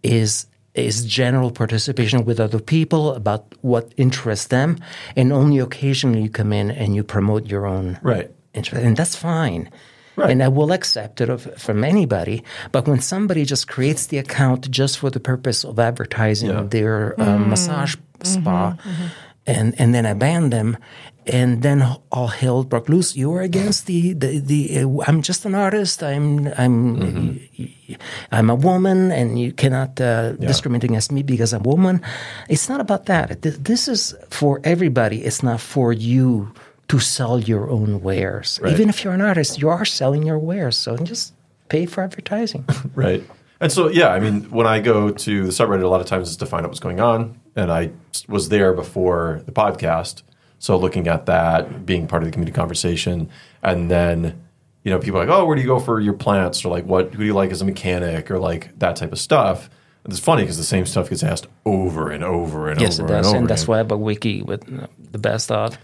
is 0.02 0.46
is 0.78 1.04
general 1.04 1.50
participation 1.50 2.24
with 2.24 2.38
other 2.40 2.60
people 2.60 3.12
about 3.14 3.44
what 3.62 3.92
interests 3.96 4.46
them, 4.48 4.76
and 5.16 5.32
only 5.32 5.58
occasionally 5.58 6.22
you 6.22 6.30
come 6.30 6.52
in 6.52 6.70
and 6.70 6.94
you 6.94 7.02
promote 7.04 7.46
your 7.50 7.66
own 7.66 7.98
Right. 8.02 8.30
interest, 8.54 8.84
and 8.84 8.96
that's 8.96 9.16
fine. 9.16 9.68
Right. 10.16 10.30
And 10.30 10.42
I 10.42 10.48
will 10.48 10.72
accept 10.72 11.20
it 11.20 11.28
of, 11.28 11.42
from 11.60 11.84
anybody. 11.84 12.42
But 12.72 12.88
when 12.88 13.00
somebody 13.00 13.44
just 13.44 13.68
creates 13.68 14.06
the 14.06 14.16
account 14.18 14.70
just 14.70 14.96
for 14.98 15.10
the 15.10 15.20
purpose 15.20 15.62
of 15.62 15.78
advertising 15.78 16.48
Yeah. 16.50 16.62
their 16.62 17.14
um, 17.20 17.50
massage 17.50 17.96
spa, 18.22 18.72
mm-hmm. 18.72 18.88
Mm-hmm. 18.90 19.06
And 19.46 19.74
and 19.78 19.94
then 19.94 20.06
I 20.06 20.14
banned 20.14 20.52
them, 20.52 20.76
and 21.26 21.62
then 21.62 21.82
all 22.10 22.28
hell 22.28 22.64
broke 22.64 22.88
loose. 22.88 23.16
You 23.16 23.32
are 23.34 23.42
against 23.42 23.86
the 23.86 24.12
the, 24.12 24.38
the 24.38 24.78
uh, 24.78 25.04
I'm 25.06 25.22
just 25.22 25.44
an 25.44 25.54
artist. 25.54 26.02
I'm 26.02 26.48
I'm 26.58 27.40
I'm 28.32 28.50
a 28.50 28.54
woman, 28.54 29.12
and 29.12 29.38
you 29.38 29.52
cannot 29.52 30.00
uh, 30.00 30.32
discriminate 30.32 30.84
against 30.84 31.12
me 31.12 31.22
because 31.22 31.52
I'm 31.52 31.64
a 31.64 31.68
woman. 31.68 32.02
It's 32.48 32.68
not 32.68 32.80
about 32.80 33.06
that. 33.06 33.42
This 33.42 33.88
is 33.88 34.14
for 34.30 34.60
everybody. 34.64 35.24
It's 35.24 35.42
not 35.42 35.60
for 35.60 35.92
you 35.92 36.52
to 36.88 36.98
sell 36.98 37.38
your 37.40 37.68
own 37.70 38.00
wares. 38.00 38.60
Right. 38.62 38.72
Even 38.72 38.88
if 38.88 39.02
you're 39.02 39.14
an 39.14 39.22
artist, 39.22 39.60
you 39.60 39.68
are 39.68 39.84
selling 39.84 40.22
your 40.22 40.38
wares. 40.38 40.76
So 40.76 40.96
just 40.96 41.34
pay 41.68 41.86
for 41.86 42.02
advertising. 42.02 42.64
Right. 42.94 43.24
And 43.58 43.72
so, 43.72 43.88
yeah, 43.88 44.08
I 44.08 44.20
mean, 44.20 44.50
when 44.50 44.66
I 44.66 44.80
go 44.80 45.10
to 45.10 45.44
the 45.44 45.50
subreddit, 45.50 45.82
a 45.82 45.88
lot 45.88 46.02
of 46.02 46.06
times 46.06 46.28
it's 46.28 46.36
to 46.36 46.46
find 46.46 46.64
out 46.64 46.68
what's 46.68 46.80
going 46.80 47.00
on. 47.00 47.40
And 47.56 47.72
I 47.72 47.90
was 48.28 48.48
there 48.50 48.72
before 48.72 49.42
the 49.46 49.52
podcast. 49.52 50.22
So 50.58 50.76
looking 50.76 51.08
at 51.08 51.26
that, 51.26 51.84
being 51.86 52.06
part 52.06 52.22
of 52.22 52.28
the 52.28 52.32
community 52.32 52.54
conversation. 52.54 53.30
And 53.62 53.90
then, 53.90 54.44
you 54.84 54.90
know, 54.90 54.98
people 54.98 55.20
are 55.20 55.26
like, 55.26 55.34
oh, 55.34 55.44
where 55.44 55.56
do 55.56 55.62
you 55.62 55.68
go 55.68 55.80
for 55.80 55.98
your 55.98 56.12
plants? 56.12 56.64
Or 56.64 56.68
like, 56.68 56.84
what, 56.84 57.12
who 57.12 57.20
do 57.20 57.24
you 57.24 57.34
like 57.34 57.50
as 57.50 57.62
a 57.62 57.64
mechanic? 57.64 58.30
Or 58.30 58.38
like 58.38 58.78
that 58.78 58.96
type 58.96 59.12
of 59.12 59.18
stuff. 59.18 59.70
And 60.04 60.12
it's 60.12 60.22
funny 60.22 60.42
because 60.42 60.56
the 60.56 60.64
same 60.64 60.86
stuff 60.86 61.10
gets 61.10 61.22
asked 61.22 61.46
over 61.64 62.10
and 62.10 62.22
over 62.22 62.68
and 62.70 62.80
yes, 62.80 63.00
over 63.00 63.08
it 63.08 63.16
does. 63.16 63.26
and 63.26 63.26
over. 63.26 63.36
And 63.38 63.48
that's 63.48 63.62
again. 63.64 63.88
why 63.88 63.94
I 63.94 63.96
a 63.96 63.98
wiki 63.98 64.42
with 64.42 64.64
the 65.10 65.18
best 65.18 65.50
of. 65.50 65.76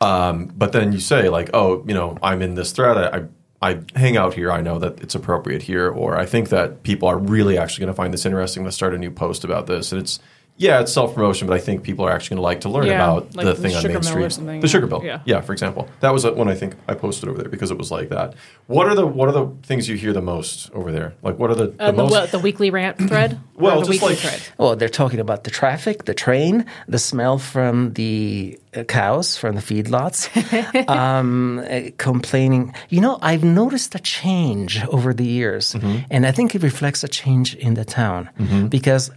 Um, 0.00 0.46
but 0.56 0.72
then 0.72 0.92
you 0.92 1.00
say 1.00 1.28
like, 1.28 1.50
oh, 1.52 1.84
you 1.86 1.94
know, 1.94 2.16
I'm 2.22 2.40
in 2.40 2.54
this 2.54 2.72
thread. 2.72 2.96
I, 2.96 3.18
I 3.18 3.24
I 3.62 3.80
hang 3.94 4.16
out 4.16 4.34
here. 4.34 4.52
I 4.52 4.60
know 4.60 4.78
that 4.78 5.00
it's 5.00 5.14
appropriate 5.14 5.62
here, 5.62 5.88
or 5.88 6.16
I 6.16 6.26
think 6.26 6.50
that 6.50 6.82
people 6.82 7.08
are 7.08 7.18
really 7.18 7.56
actually 7.56 7.86
going 7.86 7.94
to 7.94 7.96
find 7.96 8.12
this 8.12 8.26
interesting. 8.26 8.64
Let's 8.64 8.76
start 8.76 8.94
a 8.94 8.98
new 8.98 9.10
post 9.10 9.44
about 9.44 9.66
this. 9.66 9.92
And 9.92 10.00
it's 10.00 10.20
yeah, 10.58 10.80
it's 10.80 10.92
self 10.92 11.14
promotion, 11.14 11.46
but 11.46 11.54
I 11.54 11.58
think 11.60 11.82
people 11.82 12.04
are 12.06 12.10
actually 12.12 12.36
going 12.36 12.42
to 12.44 12.48
like 12.50 12.60
to 12.62 12.68
learn 12.68 12.86
Yeah, 12.86 12.94
about 12.94 13.34
like 13.36 13.44
the 13.46 13.52
the 13.54 13.60
thing 13.62 13.74
on 13.76 13.82
sugar 13.82 13.94
Main 13.94 14.02
mill 14.02 14.08
or 14.08 14.30
Street, 14.30 14.32
something, 14.32 14.60
the 14.60 14.66
yeah. 14.66 14.70
sugar 14.70 14.86
bill. 14.86 15.02
Yeah. 15.04 15.20
yeah, 15.24 15.40
for 15.42 15.52
example, 15.52 15.88
that 16.00 16.12
was 16.12 16.24
one 16.24 16.48
I 16.48 16.54
think 16.54 16.74
I 16.88 16.94
posted 16.94 17.28
over 17.28 17.38
there 17.42 17.50
because 17.50 17.70
it 17.70 17.78
was 17.78 17.90
like 17.90 18.08
that. 18.08 18.34
What 18.66 18.86
are 18.88 18.94
the 18.94 19.06
what 19.06 19.28
are 19.28 19.32
the 19.32 19.46
things 19.62 19.88
you 19.88 19.96
hear 19.96 20.12
the 20.12 20.22
most 20.22 20.70
over 20.72 20.90
there? 20.92 21.14
Like 21.22 21.38
what 21.38 21.50
are 21.50 21.54
the, 21.54 21.66
the 21.68 21.82
Uh, 21.82 21.90
the, 21.90 22.02
most? 22.02 22.10
what, 22.10 22.30
the 22.30 22.38
weekly 22.38 22.70
rant 22.70 22.96
thread? 23.08 23.38
Well, 23.58 23.78
Or 23.78 23.84
the 23.86 23.92
just 23.92 24.02
weekly 24.02 24.08
like- 24.10 24.18
thread. 24.18 24.42
Oh, 24.58 24.74
they're 24.74 24.90
talking 25.02 25.18
about 25.18 25.44
the 25.44 25.50
traffic, 25.50 26.04
the 26.04 26.12
train, 26.12 26.66
the 26.88 26.98
smell 26.98 27.38
from 27.38 27.94
the 27.94 28.58
uh, 28.76 28.84
cows 28.84 29.38
from 29.38 29.54
the 29.54 29.62
feedlots, 29.62 30.28
um, 30.90 31.58
uh, 31.60 31.90
complaining. 31.96 32.74
You 32.90 33.00
know, 33.00 33.18
I've 33.22 33.44
noticed 33.44 33.94
a 33.94 33.98
change 33.98 34.84
over 34.88 35.14
the 35.14 35.24
years, 35.24 35.74
and 36.10 36.26
I 36.26 36.32
think 36.32 36.54
it 36.54 36.62
reflects 36.62 37.02
a 37.04 37.08
change 37.08 37.54
in 37.56 37.74
the 37.74 37.84
town 37.84 38.28
because. 38.70 39.10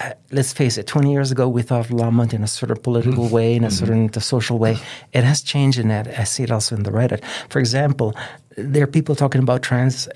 Uh, 0.00 0.12
let's 0.30 0.52
face 0.52 0.78
it, 0.78 0.86
20 0.86 1.10
years 1.10 1.32
ago, 1.32 1.48
we 1.48 1.62
thought 1.62 1.80
of 1.80 1.88
Longmont 1.88 2.32
in 2.32 2.44
a 2.44 2.46
sort 2.46 2.70
of 2.70 2.82
political 2.82 3.28
way, 3.28 3.54
in 3.56 3.64
a 3.64 3.70
certain 3.70 4.12
social 4.20 4.58
way. 4.58 4.76
It 5.12 5.24
has 5.24 5.42
changed 5.42 5.78
in 5.78 5.88
that. 5.88 6.06
I 6.18 6.24
see 6.24 6.44
it 6.44 6.52
also 6.52 6.76
in 6.76 6.84
the 6.84 6.90
Reddit. 6.90 7.24
For 7.48 7.58
example, 7.58 8.14
there 8.56 8.84
are 8.84 8.86
people 8.86 9.16
talking 9.16 9.42
about 9.42 9.62
trans 9.62 10.08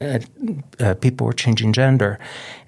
uh, 0.00 0.18
uh, 0.80 0.94
people 0.94 1.26
were 1.26 1.32
changing 1.32 1.72
gender, 1.72 2.18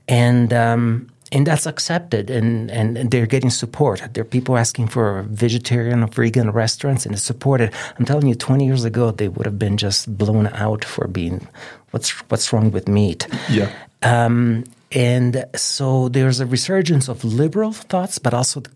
and 0.06 0.52
um, 0.52 1.08
and 1.32 1.46
that's 1.46 1.66
accepted, 1.66 2.30
and, 2.30 2.70
and 2.70 2.96
and 2.96 3.10
they're 3.10 3.26
getting 3.26 3.50
support. 3.50 4.02
There 4.12 4.22
are 4.22 4.24
people 4.24 4.56
asking 4.56 4.88
for 4.88 5.22
vegetarian 5.30 6.02
or 6.02 6.08
vegan 6.08 6.50
restaurants, 6.50 7.06
and 7.06 7.14
it's 7.14 7.24
supported. 7.24 7.72
I'm 7.98 8.04
telling 8.04 8.26
you, 8.28 8.34
20 8.34 8.64
years 8.66 8.84
ago, 8.84 9.10
they 9.10 9.28
would 9.28 9.46
have 9.46 9.58
been 9.58 9.76
just 9.76 10.16
blown 10.16 10.46
out 10.48 10.84
for 10.84 11.08
being 11.08 11.48
what's 11.90 12.10
what's 12.30 12.52
wrong 12.52 12.70
with 12.70 12.86
meat. 12.86 13.26
yeah, 13.50 13.70
Um, 14.02 14.64
and 14.94 15.44
so 15.56 16.08
there's 16.08 16.40
a 16.40 16.46
resurgence 16.46 17.08
of 17.08 17.24
liberal 17.24 17.72
thoughts, 17.72 18.18
but 18.18 18.32
also 18.32 18.60
the, 18.60 18.70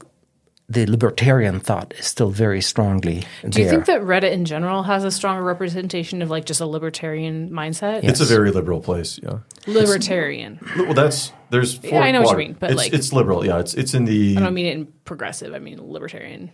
the 0.71 0.87
libertarian 0.87 1.61
thought 1.61 1.95
is 1.99 2.05
still 2.07 2.29
very 2.31 2.61
strongly 2.61 3.25
there. 3.43 3.51
Do 3.51 3.63
you 3.63 3.71
think 3.71 3.87
that 3.87 4.03
Reddit 4.03 4.33
in 4.33 4.45
general 4.45 4.83
has 4.83 5.03
a 5.05 5.11
stronger 5.11 5.43
representation 5.43 6.21
of 6.21 6.29
like 6.29 6.45
just 6.45 6.61
a 6.61 6.67
libertarian 6.67 7.51
mindset? 7.51 8.05
it's 8.05 8.21
a 8.21 8.25
very 8.27 8.51
liberal 8.51 8.81
place. 8.81 9.19
Yeah. 9.23 9.39
Libertarian. 9.67 10.59
Well, 10.77 10.95
that's 10.95 11.33
there's 11.51 11.79
four 11.79 12.03
I 12.03 12.11
know 12.11 12.21
what 12.23 12.33
you 12.33 12.37
mean, 12.39 12.57
but 12.59 12.71
it's, 12.73 12.79
like- 12.79 12.93
it's 12.93 13.13
liberal. 13.13 13.47
Yeah, 13.47 13.61
it's 13.61 13.73
it's 13.75 13.95
in 13.95 14.05
the 14.05 14.37
I 14.37 14.41
don't 14.41 14.55
mean 14.55 14.67
it 14.67 14.77
in 14.77 14.87
progressive. 15.05 15.55
I 15.55 15.59
mean 15.59 15.79
libertarian. 15.81 16.51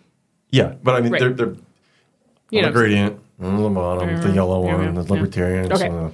yeah, 0.50 0.74
but 0.83 0.94
I 0.94 1.00
mean 1.00 1.12
Right. 1.12 1.20
they're 1.20 1.33
they're 1.33 1.55
You 2.50 2.59
on 2.61 2.62
know, 2.66 2.68
the 2.68 2.72
gradient, 2.72 3.20
on 3.40 3.62
the 3.62 3.68
bottom, 3.68 4.20
the 4.20 4.30
yellow 4.30 4.64
yeah, 4.64 4.74
one, 4.74 4.84
yeah, 4.84 5.02
the 5.02 5.02
yeah. 5.02 5.12
libertarians. 5.12 5.72
Okay. 5.72 5.88
uh, 5.88 6.10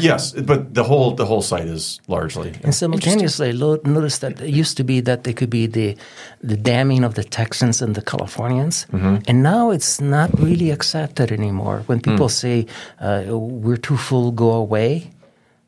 yes, 0.00 0.32
but 0.32 0.72
the 0.74 0.82
whole 0.82 1.14
the 1.14 1.26
whole 1.26 1.42
site 1.42 1.66
is 1.66 2.00
largely 2.08 2.52
And 2.62 2.74
simultaneously, 2.74 3.52
lo- 3.52 3.80
notice 3.84 4.18
that 4.18 4.40
it 4.40 4.48
used 4.48 4.76
to 4.78 4.84
be 4.84 5.00
that 5.00 5.24
they 5.24 5.32
could 5.34 5.50
be 5.50 5.66
the 5.66 5.96
the 6.42 6.56
damning 6.56 7.04
of 7.04 7.14
the 7.14 7.24
Texans 7.24 7.82
and 7.82 7.94
the 7.94 8.02
Californians, 8.02 8.86
and 8.92 9.42
now 9.42 9.70
it's 9.70 10.00
not 10.00 10.30
really 10.40 10.70
accepted 10.70 11.30
anymore. 11.30 11.82
When 11.86 12.00
people 12.00 12.28
say 12.28 12.66
uh, 13.00 13.24
we're 13.28 13.76
too 13.76 13.96
full, 13.96 14.32
go 14.32 14.52
away, 14.52 15.10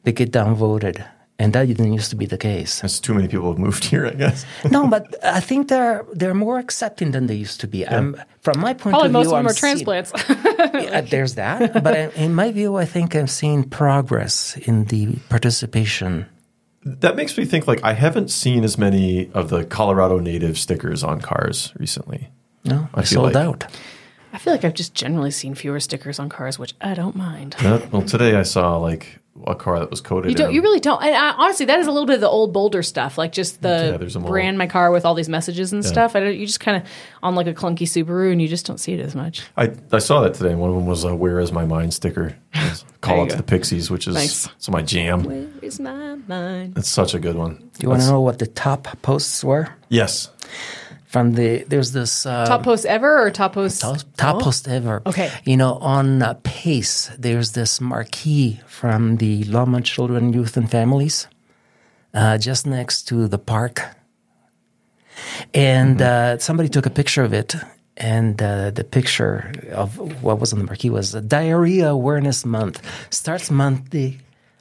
they 0.04 0.12
get 0.12 0.32
downvoted. 0.32 1.04
And 1.38 1.52
that 1.52 1.66
didn't 1.66 1.92
used 1.92 2.10
to 2.10 2.16
be 2.16 2.24
the 2.26 2.38
case. 2.38 2.80
There's 2.80 2.98
too 3.00 3.12
many 3.14 3.28
people 3.28 3.48
have 3.50 3.58
moved 3.58 3.84
here, 3.84 4.06
I 4.06 4.10
guess. 4.14 4.46
no, 4.70 4.86
but 4.88 5.14
I 5.24 5.40
think 5.40 5.68
they're 5.68 6.04
they're 6.12 6.34
more 6.34 6.58
accepting 6.58 7.10
than 7.12 7.26
they 7.26 7.34
used 7.34 7.60
to 7.60 7.66
be. 7.68 7.84
Um, 7.86 8.16
from 8.40 8.60
my 8.60 8.72
point 8.74 8.92
Probably 8.94 9.08
of 9.08 9.12
most 9.12 9.26
view, 9.26 9.36
of 9.36 9.38
them 9.38 9.46
I'm 9.46 9.52
are 9.52 9.54
transplants. 9.54 10.12
seeing- 10.26 10.84
Yeah, 10.84 11.00
there's 11.02 11.34
that, 11.34 11.82
but 11.84 11.96
in- 11.96 12.10
in 12.12 12.34
my 12.34 12.52
view, 12.52 12.76
I 12.76 12.84
think 12.86 13.14
I'm 13.14 13.26
seeing 13.26 13.64
progress 13.64 14.56
in 14.56 14.84
the 14.86 15.16
participation. 15.28 16.26
That 16.84 17.16
makes 17.16 17.36
me 17.36 17.44
think 17.44 17.66
like 17.66 17.82
I 17.82 17.92
haven't 17.94 18.30
seen 18.30 18.62
as 18.64 18.78
many 18.78 19.30
of 19.32 19.48
the 19.50 19.64
Colorado 19.64 20.18
native 20.20 20.56
stickers 20.56 21.02
on 21.02 21.20
cars 21.20 21.72
recently. 21.78 22.30
No, 22.64 22.88
I 22.94 23.00
I 23.00 23.02
feel 23.02 23.22
sold 23.22 23.34
like- 23.34 23.44
out. 23.44 23.66
I 24.32 24.38
feel 24.38 24.52
like 24.52 24.64
I've 24.64 24.74
just 24.74 24.92
generally 24.94 25.30
seen 25.30 25.54
fewer 25.54 25.80
stickers 25.80 26.18
on 26.18 26.28
cars, 26.28 26.58
which 26.58 26.74
I 26.80 26.92
don't 26.94 27.16
mind. 27.16 27.56
Yeah, 27.62 27.80
well, 27.90 28.02
today 28.02 28.36
I 28.36 28.42
saw 28.42 28.76
like 28.76 29.18
a 29.46 29.54
car 29.54 29.78
that 29.78 29.90
was 29.90 30.00
coated. 30.00 30.30
You 30.30 30.36
don't. 30.36 30.48
in- 30.50 30.54
You 30.56 30.62
really 30.62 30.80
don't. 30.80 31.02
And 31.02 31.14
I, 31.14 31.30
honestly, 31.32 31.66
that 31.66 31.78
is 31.78 31.86
a 31.86 31.90
little 31.92 32.06
bit 32.06 32.14
of 32.16 32.20
the 32.20 32.28
old 32.28 32.52
Boulder 32.52 32.82
stuff, 32.82 33.18
like 33.18 33.32
just 33.32 33.62
the 33.62 33.96
there's 33.98 34.14
them 34.14 34.24
all. 34.24 34.30
brand 34.30 34.58
my 34.58 34.66
car 34.66 34.90
with 34.90 35.04
all 35.04 35.14
these 35.14 35.28
messages 35.28 35.72
and 35.72 35.84
stuff. 35.84 36.14
I 36.16 36.20
don't. 36.20 36.36
You 36.36 36.46
just 36.46 36.60
kind 36.60 36.82
of 36.82 36.88
on 37.22 37.34
like 37.34 37.46
a 37.46 37.54
clunky 37.54 37.82
Subaru, 37.86 38.32
and 38.32 38.40
you 38.40 38.48
just 38.48 38.66
don't 38.66 38.78
see 38.78 38.92
it 38.94 39.00
as 39.00 39.14
much. 39.14 39.42
I, 39.56 39.72
I 39.92 39.98
saw 39.98 40.20
that 40.22 40.34
today. 40.34 40.54
One 40.54 40.70
of 40.70 40.76
them 40.76 40.86
was 40.86 41.04
a 41.04 41.14
"Where 41.14 41.38
is 41.40 41.52
my 41.52 41.64
mind?" 41.64 41.94
sticker. 41.94 42.36
Call 43.00 43.16
you 43.16 43.22
out 43.22 43.30
to 43.30 43.36
the 43.36 43.42
Pixies, 43.42 43.90
which 43.90 44.08
is 44.08 44.14
Nice. 44.14 44.46
it's 44.56 44.68
my 44.68 44.82
jam. 44.82 45.22
Where 45.22 45.46
is 45.62 45.78
my 45.78 46.16
mind? 46.26 46.76
It's 46.78 46.88
such 46.88 47.14
a 47.14 47.18
good 47.18 47.36
one. 47.36 47.56
Do 47.56 47.82
you 47.82 47.88
want 47.90 48.02
to 48.02 48.08
know 48.08 48.20
what 48.20 48.38
the 48.38 48.46
top 48.46 48.88
posts 49.02 49.44
were 49.44 49.68
Yes. 49.88 50.30
From 51.06 51.32
the? 51.32 51.64
There's 51.68 51.92
this 51.92 52.26
uh, 52.26 52.46
Top 52.46 52.62
post 52.62 52.84
ever 52.86 53.22
or 53.24 53.30
top 53.30 53.54
post? 53.54 53.80
top, 53.80 53.98
top 54.16 54.36
Oh. 54.36 54.40
post 54.40 54.68
ever. 54.68 55.02
Okay. 55.06 55.30
You 55.44 55.56
know, 55.56 55.74
on 55.80 56.22
uh, 56.22 56.34
Pace, 56.42 57.10
there's 57.18 57.52
this 57.52 57.80
marquee 57.80 58.60
from 58.66 59.16
the 59.16 59.44
Loma 59.44 59.80
Children, 59.80 60.32
Youth, 60.32 60.56
and 60.56 60.70
Families, 60.70 61.28
uh, 62.14 62.38
just 62.38 62.66
next 62.66 63.04
to 63.08 63.28
the 63.28 63.38
park. 63.38 63.82
And 65.54 66.02
uh, 66.02 66.38
somebody 66.38 66.68
took 66.68 66.86
a 66.86 66.90
picture 66.90 67.24
of 67.24 67.32
it, 67.32 67.54
and 67.96 68.40
uh, 68.42 68.70
the 68.70 68.84
picture 68.84 69.50
of 69.72 69.96
what 70.22 70.38
was 70.38 70.52
on 70.52 70.58
the 70.58 70.64
marquee 70.66 70.90
was 70.90 71.12
Diarrhea 71.12 71.88
Awareness 71.88 72.44
Month. 72.44 72.82
Starts 73.10 73.50
Monday, 73.50 74.18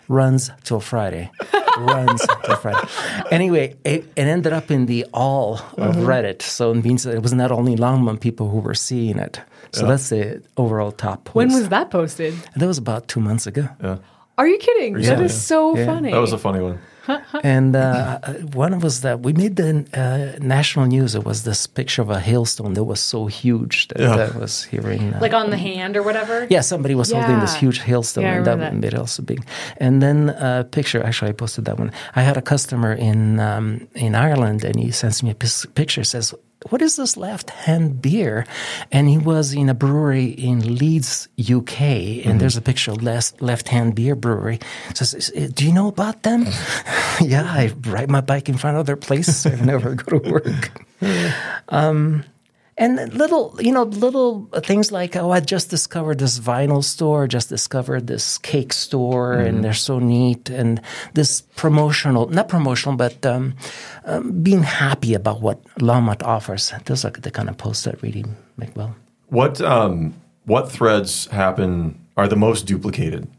runs 0.08 0.52
till 0.64 0.80
Friday. 0.80 1.30
runs 1.78 2.26
till 2.44 2.56
Friday. 2.56 2.88
Anyway, 3.32 3.76
it, 3.84 4.06
it 4.16 4.28
ended 4.28 4.54
up 4.54 4.72
in 4.72 4.86
the 4.86 5.06
all 5.14 5.56
of 5.56 5.96
mm-hmm. 5.96 6.06
Reddit. 6.06 6.42
So 6.42 6.72
it 6.72 6.84
means 6.84 7.04
that 7.04 7.16
it 7.16 7.22
was 7.22 7.34
not 7.34 7.52
only 7.52 7.76
Longmont 7.76 8.20
people 8.22 8.50
who 8.50 8.60
were 8.60 8.76
seeing 8.76 9.18
it. 9.20 9.40
So 9.72 9.88
that's 9.88 10.10
the 10.10 10.42
overall 10.56 10.92
top 10.92 11.26
post. 11.26 11.36
When 11.36 11.54
was 11.54 11.70
that 11.70 11.92
posted? 11.92 12.34
That 12.56 12.66
was 12.68 12.78
about 12.78 13.08
two 13.10 13.20
months 13.20 13.46
ago. 13.46 13.68
Yeah. 13.84 13.98
Are 14.38 14.48
you 14.48 14.58
kidding? 14.58 14.94
That 14.94 15.20
Yeah. 15.20 15.22
is 15.22 15.44
so 15.44 15.76
Yeah. 15.78 15.86
funny. 15.86 16.12
That 16.12 16.20
was 16.22 16.34
a 16.34 16.38
funny 16.38 16.62
one. 16.62 16.80
And 17.44 17.76
uh, 17.76 18.20
one 18.54 18.80
was 18.80 19.02
that 19.02 19.20
we 19.26 19.34
made 19.34 19.56
the 19.56 19.70
uh, 19.94 20.38
national 20.44 20.86
news. 20.88 21.16
It 21.16 21.24
was 21.26 21.44
this 21.44 21.68
picture 21.68 22.02
of 22.02 22.10
a 22.10 22.20
hailstone 22.20 22.74
that 22.76 22.84
was 22.86 23.00
so 23.00 23.28
huge 23.28 23.88
that 23.90 24.00
Yeah. 24.00 24.16
that 24.18 24.36
was 24.36 24.64
hearing. 24.72 25.14
Uh, 25.14 25.20
like 25.22 25.34
on 25.34 25.50
the 25.50 25.58
hand 25.58 25.96
or 25.98 26.04
whatever. 26.04 26.48
yeah, 26.50 26.62
somebody 26.64 26.96
was 26.96 27.12
holding 27.12 27.40
this 27.40 27.56
huge 27.56 27.80
hailstone, 27.80 28.24
Yeah, 28.24 28.38
and 28.38 28.46
that, 28.46 28.52
remember 28.56 28.76
that. 28.76 28.82
made 28.82 28.94
it 28.94 29.00
also 29.00 29.24
big. 29.24 29.40
And 29.78 30.02
then 30.02 30.30
a 30.30 30.64
picture. 30.64 31.04
Actually, 31.04 31.30
I 31.32 31.34
posted 31.34 31.66
that 31.66 31.78
one. 31.80 31.92
I 32.16 32.22
had 32.22 32.38
a 32.38 32.42
customer 32.42 32.94
in 32.94 33.40
um, 33.40 33.88
in 33.96 34.16
Ireland, 34.16 34.64
and 34.66 34.76
he 34.80 34.92
sends 34.92 35.22
me 35.24 35.30
a 35.32 35.36
picture. 35.76 36.04
Says, 36.04 36.34
"What 36.70 36.82
is 36.82 36.96
this 36.96 37.16
left-hand 37.18 38.02
beer?" 38.02 38.46
And 38.92 39.08
he 39.08 39.18
was 39.18 39.54
in 39.54 39.70
a 39.70 39.74
brewery 39.74 40.26
in 40.26 40.76
Leeds, 40.78 41.28
UK, 41.40 41.76
Mm-hmm. 41.76 42.30
and 42.30 42.40
there's 42.40 42.58
a 42.58 42.62
picture 42.62 42.92
of 42.92 43.02
left 43.04 43.42
left-hand 43.42 43.96
beer 43.96 44.16
brewery. 44.16 44.60
Says, 44.94 45.32
"Do 45.54 45.66
you 45.66 45.74
know 45.74 45.88
about 45.88 46.24
them?" 46.24 46.46
yeah, 47.22 47.44
I 47.44 47.72
ride 47.88 48.10
my 48.10 48.22
bike 48.22 48.50
in 48.50 48.58
front 48.58 48.78
of 48.78 48.86
their 48.86 48.98
place. 48.98 49.46
I 49.46 49.56
never 49.62 49.96
go 49.96 50.20
to 50.20 50.32
work. 50.32 50.72
And 52.78 53.14
little, 53.14 53.56
you 53.62 53.72
know, 53.72 53.84
little 53.84 54.50
things 54.64 54.92
like, 54.92 55.16
oh, 55.16 55.32
I 55.32 55.40
just 55.40 55.70
discovered 55.70 56.20
this 56.20 56.40
vinyl 56.40 56.84
store, 56.84 57.26
just 57.26 57.48
discovered 57.48 58.08
this 58.08 58.38
cake 58.40 58.74
store, 58.74 59.34
and 59.34 59.64
they're 59.64 59.74
so 59.74 59.98
neat. 59.98 60.50
And 60.50 60.82
this 61.14 61.40
promotional, 61.56 62.28
not 62.28 62.50
promotional, 62.50 62.98
but 62.98 63.26
um, 63.26 63.56
um, 64.04 64.44
being 64.44 64.64
happy 64.64 65.14
about 65.14 65.40
what 65.40 65.64
Longmont 65.76 66.22
offers. 66.24 66.74
Those 66.84 67.06
are 67.06 67.12
the 67.12 67.32
kind 67.32 67.48
of 67.48 67.58
posts 67.58 67.86
that 67.86 68.02
really 68.02 68.26
make 68.58 68.76
well. 68.76 68.94
What 69.28 69.62
um 69.62 70.14
what 70.46 70.70
threads 70.70 71.28
happen 71.28 71.98
are 72.18 72.28
the 72.28 72.36
most 72.36 72.68
duplicated? 72.68 73.30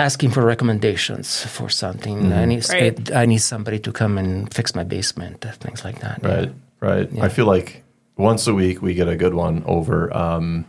Asking 0.00 0.30
for 0.32 0.42
recommendations 0.44 1.44
for 1.44 1.68
something. 1.68 2.32
I 2.32 2.44
need 2.46 2.64
Right. 2.68 3.12
I 3.14 3.26
need 3.26 3.42
somebody 3.42 3.78
to 3.80 3.92
come 3.92 4.18
and 4.18 4.52
fix 4.54 4.74
my 4.74 4.84
basement, 4.84 5.44
things 5.60 5.84
like 5.84 6.00
that. 6.00 6.20
yeah. 6.22 6.28
Right. 6.34 6.52
Right. 6.80 7.08
I 7.20 7.28
feel 7.28 7.46
like 7.46 7.82
once 8.16 8.46
a 8.46 8.54
week 8.54 8.80
we 8.82 8.94
get 8.94 9.08
a 9.08 9.16
good 9.16 9.34
one 9.34 9.62
over. 9.66 10.08
Um, 10.16 10.64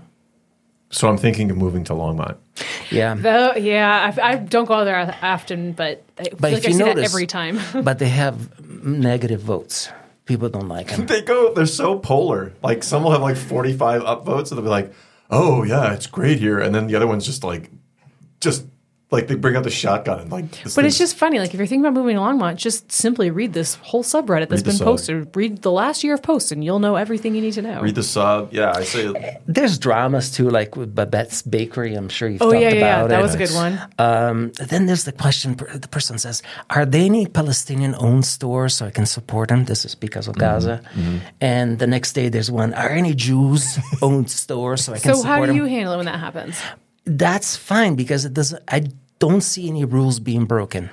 so 0.90 1.08
I'm 1.08 1.18
thinking 1.18 1.50
of 1.52 1.58
moving 1.58 1.84
to 1.86 1.94
Longmont. 1.94 2.36
Though, 2.92 3.54
Oh, 3.54 3.56
yeah, 3.58 4.12
I, 4.18 4.32
I 4.32 4.36
don't 4.36 4.66
go 4.68 4.84
there 4.84 5.18
often, 5.22 5.72
but 5.72 6.04
I 6.20 6.24
feel 6.24 6.38
But 6.40 6.52
like 6.52 6.58
if 6.60 6.66
I 6.66 6.68
you 6.70 6.74
see 6.74 6.84
that 6.84 6.96
notice- 6.96 7.14
every 7.14 7.28
time. 7.28 7.60
but 7.84 8.00
they 8.00 8.10
have 8.10 8.60
negative 8.84 9.40
votes. 9.42 9.90
People 10.26 10.50
don't 10.50 10.68
like 10.68 10.88
them. 10.96 11.06
They 11.08 11.22
go. 11.22 11.54
They're 11.54 11.66
so 11.66 11.98
polar. 12.00 12.52
Like 12.62 12.84
some 12.84 13.04
will 13.04 13.12
have 13.12 13.22
like 13.22 13.38
45 13.38 14.02
upvotes, 14.04 14.50
and 14.52 14.58
they'll 14.58 14.64
be 14.64 14.70
like, 14.70 14.92
"Oh 15.30 15.64
yeah, 15.64 15.94
it's 15.94 16.08
great 16.08 16.40
here," 16.40 16.60
and 16.60 16.76
then 16.76 16.88
the 16.88 16.96
other 16.96 17.08
one's 17.08 17.26
just 17.26 17.44
like, 17.44 17.70
just 18.40 18.66
like 19.12 19.28
they 19.28 19.36
bring 19.36 19.56
out 19.58 19.64
the 19.64 19.70
shotgun 19.70 20.20
and 20.22 20.32
like. 20.32 20.50
this 20.64 20.74
But 20.76 20.86
it's 20.86 20.98
just 20.98 21.18
funny. 21.18 21.38
Like 21.40 21.54
if 21.54 21.58
you're 21.60 21.68
thinking 21.68 21.86
about 21.86 21.94
moving 22.00 22.16
to 22.16 22.22
Longmont, 22.22 22.56
just 22.56 22.92
simply 22.92 23.30
read 23.30 23.52
this 23.54 23.76
whole 23.76 24.04
subreddit 24.04 24.48
that's 24.50 24.62
Read 24.62 24.66
the 24.66 24.70
been 24.72 24.78
sub. 24.78 24.86
posted. 24.88 25.36
Read 25.36 25.62
the 25.62 25.72
last 25.72 26.04
year 26.04 26.14
of 26.14 26.24
posts, 26.24 26.52
and 26.52 26.64
you'll 26.64 26.80
know 26.80 26.96
everything 26.96 27.36
you 27.36 27.42
need 27.42 27.54
to 27.54 27.62
know. 27.62 27.82
read 27.82 27.96
the 27.96 28.04
sub. 28.04 28.54
Yeah, 28.54 28.72
I 28.74 28.84
say. 28.84 29.38
There's 29.46 29.78
dramas 29.78 30.32
too, 30.32 30.50
like 30.50 30.76
with 30.78 30.96
Babette's 30.96 31.42
Bakery. 31.42 31.94
I'm 31.96 32.08
sure 32.10 32.30
you've 32.30 32.42
oh 32.42 32.52
talked 32.52 32.62
yeah, 32.62 32.70
yeah, 32.70 32.76
yeah. 32.76 32.96
about 32.98 33.10
That 33.10 33.20
it. 33.20 33.24
was 33.24 33.36
a 33.36 33.38
good 33.38 33.52
one. 33.54 33.80
Um, 34.00 34.52
then 34.70 34.86
there's 34.86 35.04
the 35.04 35.12
question. 35.12 35.56
The 35.58 35.88
person 35.90 36.18
says, 36.18 36.42
"Are 36.70 36.86
there 36.86 37.04
any 37.04 37.26
Palestinian-owned 37.28 38.26
stores 38.26 38.76
so 38.76 38.86
I 38.86 38.92
can 38.92 39.06
support 39.06 39.50
them?" 39.50 39.66
This 39.66 39.84
is 39.86 39.94
because 39.96 40.28
of 40.30 40.38
Gaza. 40.38 40.82
Mm-hmm. 40.96 41.18
And 41.42 41.80
the 41.80 41.88
next 41.88 42.14
day, 42.14 42.30
there's 42.30 42.50
one. 42.50 42.74
Are 42.74 42.90
any 42.90 43.14
Jews-owned 43.14 44.30
stores 44.32 44.86
so 44.86 44.94
I 44.94 45.00
can 45.00 45.16
support 45.16 45.18
them. 45.18 45.22
So 45.24 45.28
how 45.28 45.42
do 45.42 45.48
them? 45.48 45.56
you 45.58 45.66
handle 45.66 45.94
it 45.94 45.98
when 45.98 46.06
that 46.06 46.20
happens? 46.20 46.58
That's 47.06 47.56
fine 47.58 47.96
because 47.96 48.26
it 48.26 48.34
doesn't. 48.34 48.62
I 48.68 48.84
don't 49.22 49.42
see 49.42 49.70
any 49.70 49.86
rules 49.86 50.20
being 50.20 50.46
broken 50.46 50.90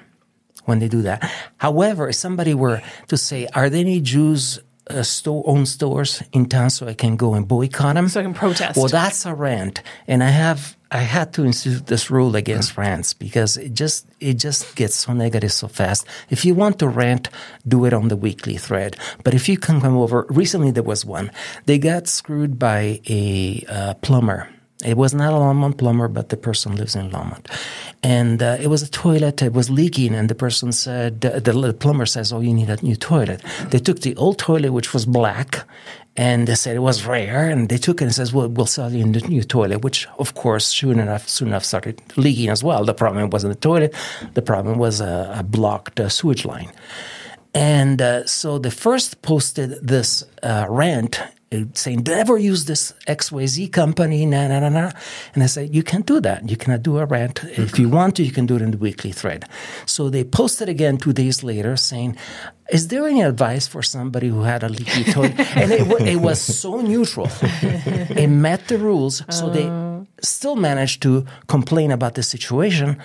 when 0.69 0.79
they 0.79 0.89
do 0.89 1.03
that. 1.03 1.19
However, 1.57 2.09
if 2.11 2.15
somebody 2.15 2.55
were 2.55 2.79
to 3.09 3.17
say, 3.17 3.49
"Are 3.55 3.69
there 3.71 3.81
any 3.81 4.01
Jews?" 4.01 4.61
Uh, 4.91 5.03
store 5.03 5.45
owned 5.45 5.69
stores 5.69 6.23
in 6.33 6.49
town, 6.49 6.71
so 6.71 6.89
I 6.89 6.95
can 6.95 7.17
go 7.17 7.35
and 7.35 7.47
boycott 7.47 7.95
them. 7.95 8.09
So 8.09 8.21
I 8.21 8.23
can 8.23 8.33
protest. 8.33 8.79
Well, 8.79 8.89
that's 8.89 9.27
a 9.27 9.35
rant, 9.35 9.83
and 10.07 10.25
I 10.25 10.33
have 10.33 10.79
I 10.91 11.05
had 11.05 11.35
to 11.35 11.45
institute 11.45 11.87
this 11.87 12.11
rule 12.11 12.35
against 12.37 12.79
rants 12.79 13.13
because 13.13 13.59
it 13.59 13.75
just 13.75 14.07
it 14.21 14.41
just 14.41 14.75
gets 14.77 14.97
so 14.97 15.13
negative 15.13 15.53
so 15.53 15.69
fast. 15.69 16.07
If 16.31 16.45
you 16.47 16.55
want 16.55 16.79
to 16.79 16.89
rant, 16.89 17.29
do 17.67 17.85
it 17.85 17.93
on 17.93 18.09
the 18.09 18.17
weekly 18.17 18.57
thread. 18.57 18.97
But 19.25 19.35
if 19.35 19.49
you 19.49 19.59
can 19.59 19.81
come 19.81 19.97
over, 19.97 20.25
recently 20.31 20.71
there 20.71 20.83
was 20.83 21.05
one. 21.05 21.31
They 21.67 21.79
got 21.79 22.09
screwed 22.09 22.59
by 22.59 23.01
a 23.07 23.65
uh, 23.69 23.95
plumber. 24.01 24.49
It 24.85 24.97
was 24.97 25.13
not 25.13 25.33
a 25.33 25.37
Longmont 25.37 25.77
plumber, 25.77 26.09
but 26.09 26.29
the 26.29 26.37
person 26.37 26.77
lives 26.77 26.95
in 26.95 27.11
Longmont, 27.11 27.51
and 28.03 28.43
uh, 28.43 28.57
it 28.61 28.69
was 28.69 28.83
a 28.83 28.91
toilet. 28.91 29.43
It 29.43 29.53
was 29.53 29.71
leaking, 29.71 30.15
and 30.15 30.29
the 30.29 30.35
person 30.35 30.73
said, 30.73 31.21
the, 31.21 31.41
the 31.41 31.73
plumber 31.73 32.07
says, 32.07 32.33
"Oh, 32.33 32.41
you 32.41 32.55
need 32.55 32.71
a 32.71 32.83
new 32.83 32.97
toilet." 32.97 33.43
They 33.71 33.79
took 33.79 34.01
the 34.01 34.15
old 34.17 34.39
toilet, 34.39 34.73
which 34.73 34.93
was 34.93 35.05
black, 35.05 35.67
and 36.17 36.47
they 36.47 36.55
said 36.55 36.77
it 36.77 36.81
was 36.81 37.05
rare, 37.05 37.49
and 37.49 37.69
they 37.69 37.79
took 37.79 38.01
it 38.01 38.05
and 38.05 38.15
says, 38.15 38.33
"Well, 38.33 38.49
we'll 38.49 38.67
sell 38.67 38.93
you 38.93 39.05
a 39.05 39.07
new 39.07 39.43
toilet," 39.43 39.83
which, 39.83 40.07
of 40.19 40.35
course, 40.35 40.67
soon 40.67 41.01
enough, 41.01 41.29
soon 41.29 41.49
enough 41.49 41.65
started 41.65 42.01
leaking 42.17 42.51
as 42.51 42.63
well. 42.63 42.85
The 42.85 42.95
problem 42.95 43.31
wasn't 43.31 43.55
the 43.55 43.61
toilet; 43.61 43.95
the 44.35 44.43
problem 44.43 44.79
was 44.79 45.01
a, 45.01 45.35
a 45.39 45.43
blocked 45.43 45.99
uh, 45.99 46.09
sewage 46.09 46.45
line. 46.45 46.71
And 47.55 48.01
uh, 48.01 48.27
so 48.27 48.59
the 48.59 48.71
first 48.71 49.23
posted 49.23 49.71
this 49.83 50.23
uh, 50.43 50.67
rant 50.69 51.21
Uh, 51.51 51.65
saying, 51.73 52.03
never 52.03 52.37
use 52.37 52.67
this 52.67 52.93
XYZ 53.07 53.73
company, 53.73 54.27
na 54.27 54.49
na 54.49 54.61
na 54.61 54.69
na. 54.69 54.91
And 55.33 55.43
I 55.43 55.47
said, 55.47 55.75
you 55.75 55.83
can't 55.83 56.05
do 56.05 56.21
that. 56.21 56.51
You 56.51 56.59
cannot 56.59 56.83
do 56.83 56.99
a 56.99 57.07
rant. 57.07 57.43
If 57.43 57.57
mm-hmm. 57.57 57.83
you 57.83 57.89
want 57.89 58.17
to, 58.17 58.23
you 58.23 58.33
can 58.33 58.45
do 58.45 58.57
it 58.57 58.63
in 58.63 58.71
the 58.73 58.77
weekly 58.77 59.13
thread. 59.13 59.47
So 59.87 60.11
they 60.11 60.25
posted 60.25 60.69
again 60.69 60.99
two 60.99 61.15
days 61.15 61.43
later 61.43 61.75
saying, 61.77 62.19
is 62.71 62.89
there 62.89 63.07
any 63.07 63.23
advice 63.23 63.67
for 63.67 63.83
somebody 63.83 64.29
who 64.29 64.43
had 64.43 64.63
a 64.63 64.69
leaky 64.69 65.05
toilet? 65.05 65.41
and 65.57 65.73
it, 65.73 65.89
it 66.07 66.17
was 66.21 66.39
so 66.39 66.83
neutral. 66.83 67.29
it 67.43 68.29
met 68.29 68.69
the 68.69 68.77
rules. 68.77 69.23
So 69.31 69.49
they 69.49 69.65
oh. 69.65 70.07
still 70.21 70.57
managed 70.57 71.01
to 71.03 71.25
complain 71.47 71.91
about 71.91 72.15
the 72.15 72.23
situation, 72.23 72.99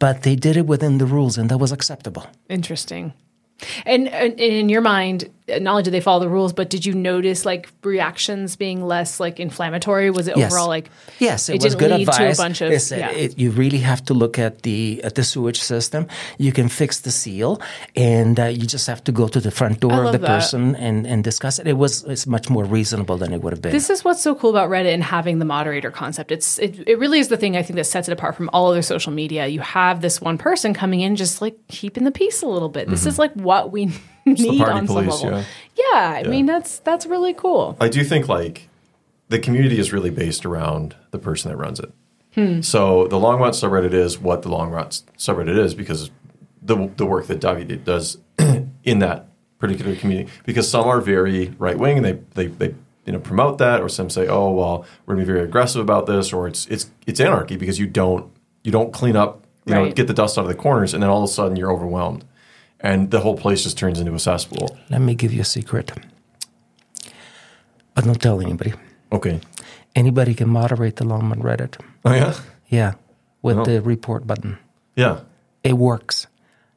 but 0.00 0.22
they 0.22 0.34
did 0.34 0.56
it 0.56 0.66
within 0.66 0.98
the 0.98 1.06
rules, 1.06 1.38
and 1.38 1.48
that 1.48 1.58
was 1.58 1.70
acceptable. 1.70 2.26
Interesting. 2.48 3.12
And, 3.86 4.08
and 4.08 4.38
in 4.40 4.68
your 4.68 4.80
mind, 4.80 5.30
not 5.46 5.72
only 5.72 5.82
did 5.82 5.92
they 5.92 6.00
follow 6.00 6.20
the 6.20 6.28
rules, 6.28 6.52
but 6.54 6.70
did 6.70 6.86
you 6.86 6.94
notice 6.94 7.44
like 7.44 7.68
reactions 7.82 8.56
being 8.56 8.82
less 8.86 9.20
like 9.20 9.38
inflammatory? 9.38 10.10
Was 10.10 10.26
it 10.28 10.36
Yes. 10.36 10.52
overall 10.52 10.68
like 10.68 10.90
Yes, 11.18 11.48
it, 11.48 11.56
it 11.56 11.64
was 11.64 11.74
good 11.74 11.90
lead 11.90 12.08
advice. 12.08 12.36
to 12.36 12.42
a 12.42 12.44
bunch 12.46 12.60
of 12.62 12.72
It 12.72 12.80
said 12.80 12.98
yeah. 13.00 13.10
it- 13.10 13.38
you 13.38 13.50
really 13.50 13.78
have 13.78 14.02
to 14.06 14.14
look 14.14 14.38
at 14.38 14.62
the 14.62 15.00
at 15.04 15.14
the 15.16 15.22
sewage 15.24 15.60
system. 15.60 16.06
You 16.38 16.52
can 16.52 16.68
fix 16.68 17.00
the 17.00 17.10
seal, 17.10 17.60
and 17.94 18.40
uh, 18.40 18.44
you 18.46 18.66
just 18.66 18.86
have 18.86 19.04
to 19.04 19.12
go 19.12 19.28
to 19.28 19.40
the 19.40 19.50
front 19.50 19.80
door 19.80 20.04
of 20.04 20.12
the 20.12 20.18
that. 20.18 20.26
person 20.26 20.74
and, 20.76 21.06
and 21.06 21.22
discuss 21.22 21.58
it. 21.58 21.66
It 21.66 21.76
was 21.76 22.04
it's 22.04 22.26
much 22.26 22.48
more 22.48 22.64
reasonable 22.64 23.16
than 23.18 23.32
it 23.34 23.42
would 23.42 23.52
have 23.52 23.60
been. 23.62 23.72
This 23.72 23.90
is 23.90 24.02
what's 24.04 24.22
so 24.22 24.34
cool 24.34 24.50
about 24.50 24.70
Reddit 24.70 24.94
and 24.94 25.04
having 25.04 25.38
the 25.40 25.44
moderator 25.44 25.90
concept. 25.90 26.32
It's 26.32 26.58
it, 26.58 26.88
it 26.88 26.98
really 26.98 27.18
is 27.18 27.28
the 27.28 27.36
thing 27.36 27.56
I 27.56 27.62
think 27.62 27.76
that 27.76 27.84
sets 27.84 28.08
it 28.08 28.12
apart 28.12 28.34
from 28.34 28.48
all 28.52 28.70
other 28.70 28.82
social 28.82 29.12
media. 29.12 29.46
You 29.46 29.60
have 29.60 30.00
this 30.00 30.20
one 30.20 30.38
person 30.38 30.72
coming 30.74 31.00
in 31.00 31.16
just 31.16 31.42
like 31.42 31.56
keeping 31.68 32.04
the 32.04 32.10
peace 32.12 32.40
a 32.42 32.46
little 32.46 32.70
bit. 32.70 32.88
This 32.88 33.04
is 33.04 33.18
like 33.18 33.32
what 33.34 33.70
we 33.70 33.92
The 34.24 34.32
need 34.32 34.58
party 34.58 34.78
on 34.78 34.86
police, 34.86 35.20
some 35.20 35.30
level. 35.30 35.44
yeah. 35.74 35.92
Yeah, 35.92 36.22
I 36.24 36.28
mean 36.28 36.46
that's 36.46 36.78
that's 36.78 37.04
really 37.06 37.34
cool. 37.34 37.76
I 37.80 37.88
do 37.88 38.02
think 38.04 38.28
like 38.28 38.68
the 39.28 39.38
community 39.38 39.78
is 39.78 39.92
really 39.92 40.10
based 40.10 40.46
around 40.46 40.96
the 41.10 41.18
person 41.18 41.50
that 41.50 41.56
runs 41.56 41.80
it. 41.80 41.92
Hmm. 42.34 42.60
So 42.62 43.06
the 43.06 43.18
long 43.18 43.38
Longmont 43.38 43.50
subreddit 43.50 43.92
is 43.92 44.18
what 44.18 44.42
the 44.42 44.48
long 44.48 44.70
Longmont 44.70 45.02
subreddit 45.18 45.58
is 45.58 45.74
because 45.74 46.10
the 46.62 46.90
the 46.96 47.06
work 47.06 47.26
that 47.26 47.40
David 47.40 47.84
does 47.84 48.18
in 48.84 48.98
that 49.00 49.28
particular 49.58 49.96
community. 49.96 50.30
Because 50.44 50.68
some 50.70 50.86
are 50.86 51.00
very 51.00 51.54
right 51.58 51.78
wing 51.78 51.98
and 51.98 52.04
they, 52.04 52.12
they 52.34 52.46
they 52.46 52.74
you 53.06 53.12
know 53.12 53.18
promote 53.18 53.58
that, 53.58 53.80
or 53.80 53.88
some 53.88 54.10
say, 54.10 54.26
oh 54.26 54.50
well, 54.50 54.86
we're 55.06 55.14
gonna 55.14 55.26
be 55.26 55.32
very 55.32 55.44
aggressive 55.44 55.80
about 55.80 56.06
this, 56.06 56.32
or 56.32 56.46
it's 56.48 56.66
it's 56.66 56.90
it's 57.06 57.20
anarchy 57.20 57.56
because 57.56 57.78
you 57.78 57.86
don't 57.86 58.30
you 58.62 58.72
don't 58.72 58.92
clean 58.92 59.16
up, 59.16 59.44
you 59.66 59.74
know, 59.74 59.90
get 59.90 60.06
the 60.06 60.14
dust 60.14 60.38
out 60.38 60.42
of 60.42 60.48
the 60.48 60.54
corners, 60.54 60.94
and 60.94 61.02
then 61.02 61.10
all 61.10 61.22
of 61.22 61.28
a 61.28 61.32
sudden 61.32 61.56
you're 61.56 61.72
overwhelmed, 61.72 62.24
and 62.84 63.10
the 63.10 63.18
whole 63.20 63.36
place 63.36 63.64
just 63.64 63.76
turns 63.78 63.98
into 63.98 64.14
a 64.14 64.18
cesspool. 64.18 64.76
Let 64.90 65.00
me 65.00 65.14
give 65.16 65.32
you 65.32 65.40
a 65.40 65.44
secret, 65.44 65.90
but 67.94 68.04
don't 68.04 68.20
tell 68.20 68.40
anybody. 68.40 68.72
Okay. 69.10 69.40
Anybody 69.94 70.34
can 70.34 70.48
moderate 70.48 70.96
the 70.96 71.04
Longmont 71.04 71.42
Reddit. 71.42 71.80
Oh 72.04 72.12
yeah. 72.14 72.34
Yeah, 72.68 72.92
with 73.42 73.58
Oh. 73.58 73.64
the 73.64 73.80
report 73.80 74.26
button. 74.26 74.58
Yeah. 74.96 75.20
It 75.62 75.74
works. 75.74 76.26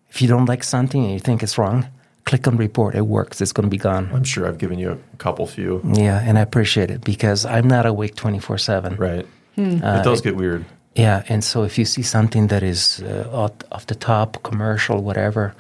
If 0.10 0.22
you 0.22 0.28
don't 0.28 0.46
like 0.48 0.64
something 0.64 1.04
and 1.04 1.14
you 1.14 1.20
think 1.20 1.44
it's 1.44 1.58
wrong, 1.58 1.88
click 2.26 2.48
on 2.48 2.58
report. 2.58 2.96
It 2.96 3.06
works. 3.08 3.42
It's 3.42 3.52
going 3.52 3.66
to 3.66 3.70
be 3.70 3.78
gone. 3.78 4.10
I'm 4.14 4.24
sure 4.24 4.48
I've 4.48 4.58
given 4.58 4.80
you 4.80 4.92
a 5.14 5.18
couple 5.18 5.46
few. 5.48 5.82
Yeah, 5.94 6.20
and 6.24 6.38
I 6.38 6.42
appreciate 6.42 6.92
it 6.92 7.02
because 7.04 7.46
I'm 7.46 7.68
not 7.68 7.86
awake 7.86 8.16
24 8.16 8.58
7. 8.58 8.96
Right. 8.96 9.26
Hmm. 9.56 9.82
it 9.84 10.04
does 10.04 10.22
get 10.22 10.36
weird. 10.36 10.66
Yeah, 10.96 11.24
and 11.30 11.44
so 11.44 11.64
if 11.64 11.78
you 11.78 11.86
see 11.86 12.04
something 12.04 12.48
that 12.48 12.64
is 12.64 13.02
uh, 13.04 13.28
off, 13.32 13.52
off 13.72 13.86
the 13.88 13.96
top, 13.96 14.42
commercial, 14.44 15.02
whatever, 15.04 15.54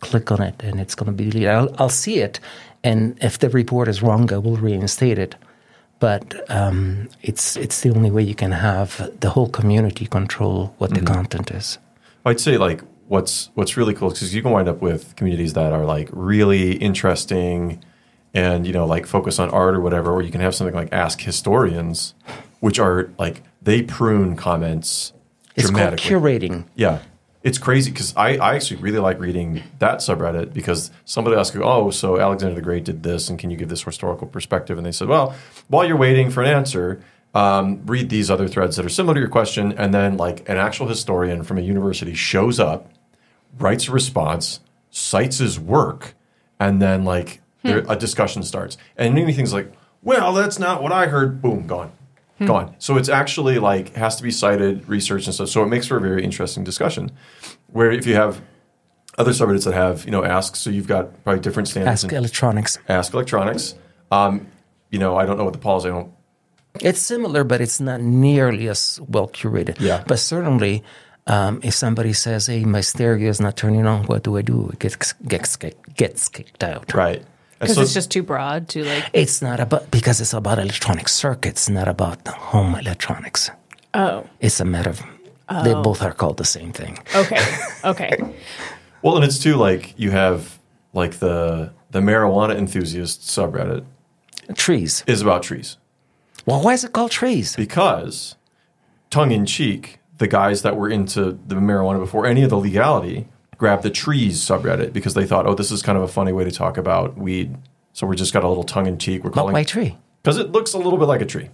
click 0.00 0.30
on 0.30 0.42
it 0.42 0.62
and 0.62 0.80
it's 0.80 0.94
going 0.94 1.06
to 1.06 1.12
be 1.12 1.30
deleted. 1.30 1.48
I'll, 1.48 1.74
I'll 1.78 1.88
see 1.88 2.18
it, 2.20 2.40
and 2.82 3.18
if 3.22 3.38
the 3.38 3.50
report 3.50 3.88
is 3.88 4.02
wrong, 4.02 4.32
I 4.32 4.38
will 4.38 4.56
reinstate 4.56 5.18
it. 5.18 5.34
But 5.98 6.34
um, 6.50 7.08
it's 7.22 7.56
it's 7.56 7.80
the 7.80 7.90
only 7.90 8.10
way 8.10 8.22
you 8.22 8.34
can 8.34 8.52
have 8.52 9.10
the 9.20 9.30
whole 9.30 9.48
community 9.48 10.06
control 10.06 10.74
what 10.78 10.92
the 10.92 11.00
content 11.00 11.50
is. 11.50 11.78
I'd 12.26 12.38
say 12.38 12.58
like 12.58 12.82
what's 13.08 13.50
what's 13.54 13.76
really 13.76 13.94
cool 13.94 14.10
because 14.10 14.34
you 14.34 14.42
can 14.42 14.50
wind 14.50 14.68
up 14.68 14.82
with 14.82 15.16
communities 15.16 15.54
that 15.54 15.72
are 15.72 15.84
like 15.84 16.08
really 16.12 16.72
interesting 16.72 17.82
and 18.34 18.66
you 18.66 18.72
know 18.72 18.84
like 18.84 19.06
focus 19.06 19.38
on 19.38 19.48
art 19.50 19.74
or 19.74 19.80
whatever, 19.80 20.12
or 20.12 20.22
you 20.22 20.30
can 20.30 20.42
have 20.42 20.54
something 20.54 20.74
like 20.74 20.92
Ask 20.92 21.22
Historians, 21.22 22.14
which 22.60 22.78
are 22.78 23.10
like 23.18 23.42
they 23.62 23.82
prune 23.82 24.36
comments 24.36 25.12
It's 25.54 25.70
called 25.70 25.96
curating. 25.96 26.66
Yeah. 26.74 27.00
It's 27.46 27.58
crazy 27.58 27.92
because 27.92 28.12
I, 28.16 28.38
I 28.38 28.56
actually 28.56 28.78
really 28.78 28.98
like 28.98 29.20
reading 29.20 29.62
that 29.78 29.98
subreddit 29.98 30.52
because 30.52 30.90
somebody 31.04 31.36
asked, 31.36 31.54
oh, 31.54 31.92
so 31.92 32.18
Alexander 32.18 32.56
the 32.56 32.60
Great 32.60 32.84
did 32.84 33.04
this, 33.04 33.30
and 33.30 33.38
can 33.38 33.52
you 33.52 33.56
give 33.56 33.68
this 33.68 33.84
historical 33.84 34.26
perspective? 34.26 34.76
And 34.78 34.84
they 34.84 34.90
said, 34.90 35.06
well, 35.06 35.32
while 35.68 35.86
you're 35.86 35.96
waiting 35.96 36.28
for 36.28 36.42
an 36.42 36.48
answer, 36.48 37.00
um, 37.36 37.86
read 37.86 38.10
these 38.10 38.32
other 38.32 38.48
threads 38.48 38.74
that 38.74 38.84
are 38.84 38.88
similar 38.88 39.14
to 39.14 39.20
your 39.20 39.28
question. 39.28 39.70
And 39.78 39.94
then, 39.94 40.16
like, 40.16 40.48
an 40.48 40.56
actual 40.56 40.88
historian 40.88 41.44
from 41.44 41.56
a 41.56 41.60
university 41.60 42.14
shows 42.14 42.58
up, 42.58 42.90
writes 43.56 43.86
a 43.86 43.92
response, 43.92 44.58
cites 44.90 45.38
his 45.38 45.56
work, 45.56 46.14
and 46.58 46.82
then, 46.82 47.04
like, 47.04 47.42
there, 47.62 47.84
a 47.88 47.94
discussion 47.94 48.42
starts. 48.42 48.76
And 48.96 49.14
many 49.14 49.32
things 49.32 49.52
like, 49.52 49.72
well, 50.02 50.32
that's 50.32 50.58
not 50.58 50.82
what 50.82 50.90
I 50.90 51.06
heard. 51.06 51.40
Boom, 51.40 51.68
gone 51.68 51.92
gone. 52.44 52.74
So 52.78 52.96
it's 52.96 53.08
actually 53.08 53.58
like 53.58 53.94
has 53.94 54.16
to 54.16 54.22
be 54.22 54.30
cited, 54.30 54.88
research 54.88 55.26
and 55.26 55.34
stuff. 55.34 55.48
So 55.48 55.62
it 55.62 55.68
makes 55.68 55.86
for 55.86 55.96
a 55.96 56.00
very 56.00 56.22
interesting 56.22 56.64
discussion. 56.64 57.12
Where 57.76 57.92
if 57.92 58.06
you 58.06 58.14
have 58.14 58.40
other 59.18 59.32
subreddits 59.32 59.64
that 59.64 59.74
have 59.74 60.06
you 60.06 60.10
know 60.10 60.24
ask, 60.24 60.56
so 60.56 60.70
you've 60.70 60.88
got 60.88 61.22
probably 61.24 61.42
different 61.42 61.68
standards. 61.68 62.04
Ask 62.04 62.12
electronics. 62.12 62.78
ask 62.88 63.12
electronics. 63.12 63.74
Um, 64.10 64.46
you 64.90 64.98
know, 64.98 65.16
I 65.20 65.26
don't 65.26 65.36
know 65.36 65.44
what 65.44 65.52
the 65.52 65.58
policy. 65.58 65.88
I 65.88 65.92
don't. 65.92 66.10
It's 66.80 67.00
similar, 67.00 67.44
but 67.44 67.60
it's 67.60 67.78
not 67.78 68.00
nearly 68.00 68.68
as 68.68 68.98
well 69.08 69.28
curated. 69.28 69.78
Yeah. 69.78 70.04
But 70.06 70.18
certainly, 70.18 70.84
um, 71.26 71.60
if 71.62 71.74
somebody 71.74 72.14
says, 72.14 72.46
"Hey, 72.46 72.64
my 72.64 72.80
stereo 72.80 73.28
is 73.28 73.40
not 73.40 73.58
turning 73.58 73.86
on," 73.86 74.06
what 74.06 74.22
do 74.22 74.38
I 74.38 74.42
do? 74.42 74.70
It 74.72 74.78
gets 74.78 75.12
gets 75.28 75.56
gets 75.96 76.28
kicked 76.30 76.64
out. 76.64 76.94
Right. 76.94 77.22
Because 77.58 77.74
so 77.74 77.82
it's 77.82 77.94
just 77.94 78.10
too 78.10 78.22
broad 78.22 78.68
to 78.70 78.84
like 78.84 79.04
It's 79.12 79.42
not 79.42 79.60
about 79.60 79.90
because 79.90 80.20
it's 80.22 80.32
about 80.32 80.58
electronic 80.58 81.08
circuits, 81.08 81.68
not 81.68 81.88
about 81.88 82.26
home 82.28 82.74
electronics. 82.74 83.50
Oh. 83.92 84.24
It's 84.40 84.60
a 84.60 84.64
matter 84.64 84.90
of 84.90 85.02
they 85.48 85.74
oh. 85.74 85.82
both 85.82 86.02
are 86.02 86.12
called 86.12 86.36
the 86.38 86.44
same 86.44 86.72
thing. 86.72 86.98
Okay. 87.14 87.38
Okay. 87.84 88.18
well, 89.02 89.14
and 89.14 89.24
it's 89.24 89.38
too 89.38 89.54
like 89.54 89.94
you 89.96 90.10
have 90.10 90.58
like 90.92 91.18
the 91.20 91.72
the 91.92 92.00
marijuana 92.00 92.56
enthusiast 92.56 93.20
subreddit 93.20 93.84
Trees. 94.56 95.04
is 95.06 95.22
about 95.22 95.44
trees. 95.44 95.76
Well, 96.46 96.62
why 96.62 96.72
is 96.72 96.82
it 96.82 96.92
called 96.92 97.12
trees? 97.12 97.54
because 97.54 98.34
tongue 99.10 99.30
in 99.30 99.46
cheek, 99.46 100.00
the 100.18 100.26
guys 100.26 100.62
that 100.62 100.76
were 100.76 100.88
into 100.88 101.38
the 101.46 101.54
marijuana 101.54 102.00
before 102.00 102.26
any 102.26 102.42
of 102.42 102.50
the 102.50 102.58
legality 102.58 103.28
grabbed 103.56 103.84
the 103.84 103.90
trees 103.90 104.38
subreddit 104.40 104.92
because 104.92 105.14
they 105.14 105.26
thought, 105.26 105.46
oh, 105.46 105.54
this 105.54 105.70
is 105.70 105.80
kind 105.82 105.96
of 105.96 106.02
a 106.02 106.08
funny 106.08 106.32
way 106.32 106.42
to 106.44 106.50
talk 106.50 106.76
about 106.76 107.16
weed. 107.16 107.56
So 107.92 108.06
we're 108.06 108.14
just 108.16 108.32
got 108.32 108.42
a 108.44 108.48
little 108.48 108.64
tongue 108.64 108.86
in 108.86 108.98
cheek. 108.98 109.22
We're 109.22 109.30
But 109.30 109.36
calling 109.36 109.52
why 109.54 109.62
tree? 109.64 109.96
because 110.22 110.38
it 110.38 110.50
looks 110.50 110.72
a 110.74 110.78
little 110.78 110.98
bit 110.98 111.06
like 111.06 111.20
a 111.20 111.26
tree. 111.26 111.50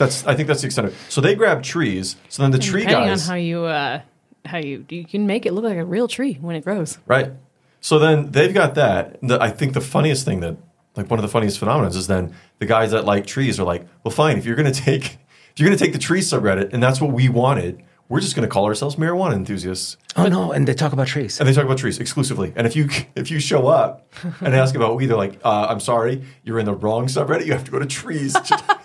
That's 0.00 0.26
I 0.26 0.34
think 0.34 0.48
that's 0.48 0.62
the 0.62 0.66
extent 0.66 0.88
of 0.88 0.94
it. 0.94 0.98
So 1.12 1.20
they 1.20 1.34
grab 1.34 1.62
trees. 1.62 2.16
So 2.30 2.42
then 2.42 2.50
the 2.50 2.58
tree 2.58 2.80
Depending 2.80 3.10
guys, 3.10 3.28
on 3.28 3.34
how 3.34 3.36
you 3.36 3.64
uh 3.66 4.00
how 4.46 4.56
you 4.58 4.86
you 4.88 5.04
can 5.04 5.26
make 5.26 5.44
it 5.46 5.52
look 5.52 5.64
like 5.64 5.76
a 5.76 5.84
real 5.84 6.08
tree 6.08 6.38
when 6.40 6.56
it 6.56 6.64
grows. 6.64 6.98
Right. 7.06 7.32
So 7.80 7.98
then 7.98 8.32
they've 8.32 8.52
got 8.52 8.74
that. 8.74 9.18
The, 9.22 9.40
I 9.40 9.50
think 9.50 9.74
the 9.74 9.80
funniest 9.80 10.24
thing 10.24 10.40
that, 10.40 10.56
like 10.96 11.10
one 11.10 11.18
of 11.18 11.22
the 11.22 11.28
funniest 11.28 11.58
phenomena 11.58 11.88
is 11.88 12.06
then 12.06 12.34
the 12.58 12.66
guys 12.66 12.90
that 12.90 13.04
like 13.04 13.26
trees 13.26 13.60
are 13.60 13.64
like, 13.64 13.86
well, 14.02 14.12
fine, 14.12 14.38
if 14.38 14.46
you're 14.46 14.56
going 14.56 14.72
to 14.72 14.80
take, 14.80 15.18
if 15.52 15.58
you're 15.60 15.68
going 15.68 15.78
to 15.78 15.84
take 15.84 15.92
the 15.92 15.98
tree 15.98 16.20
subreddit 16.20 16.72
and 16.72 16.82
that's 16.82 17.00
what 17.00 17.12
we 17.12 17.28
wanted, 17.28 17.82
we're 18.08 18.20
just 18.20 18.34
going 18.34 18.46
to 18.46 18.52
call 18.52 18.64
ourselves 18.66 18.96
marijuana 18.96 19.34
enthusiasts. 19.34 19.96
Oh 20.16 20.26
no, 20.26 20.50
and 20.50 20.66
they 20.66 20.74
talk 20.74 20.92
about 20.92 21.06
trees. 21.06 21.38
And 21.38 21.48
they 21.48 21.52
talk 21.52 21.64
about 21.64 21.78
trees 21.78 21.98
exclusively. 22.00 22.52
And 22.56 22.66
if 22.66 22.74
you 22.74 22.88
if 23.14 23.30
you 23.30 23.38
show 23.38 23.68
up 23.68 24.12
and 24.40 24.54
ask 24.54 24.74
about 24.74 24.96
weed, 24.96 25.06
they're 25.06 25.16
like, 25.16 25.40
uh, 25.44 25.66
I'm 25.68 25.80
sorry, 25.80 26.24
you're 26.42 26.58
in 26.58 26.66
the 26.66 26.74
wrong 26.74 27.06
subreddit. 27.06 27.46
You 27.46 27.52
have 27.52 27.64
to 27.64 27.70
go 27.70 27.78
to 27.78 27.86
trees. 27.86 28.34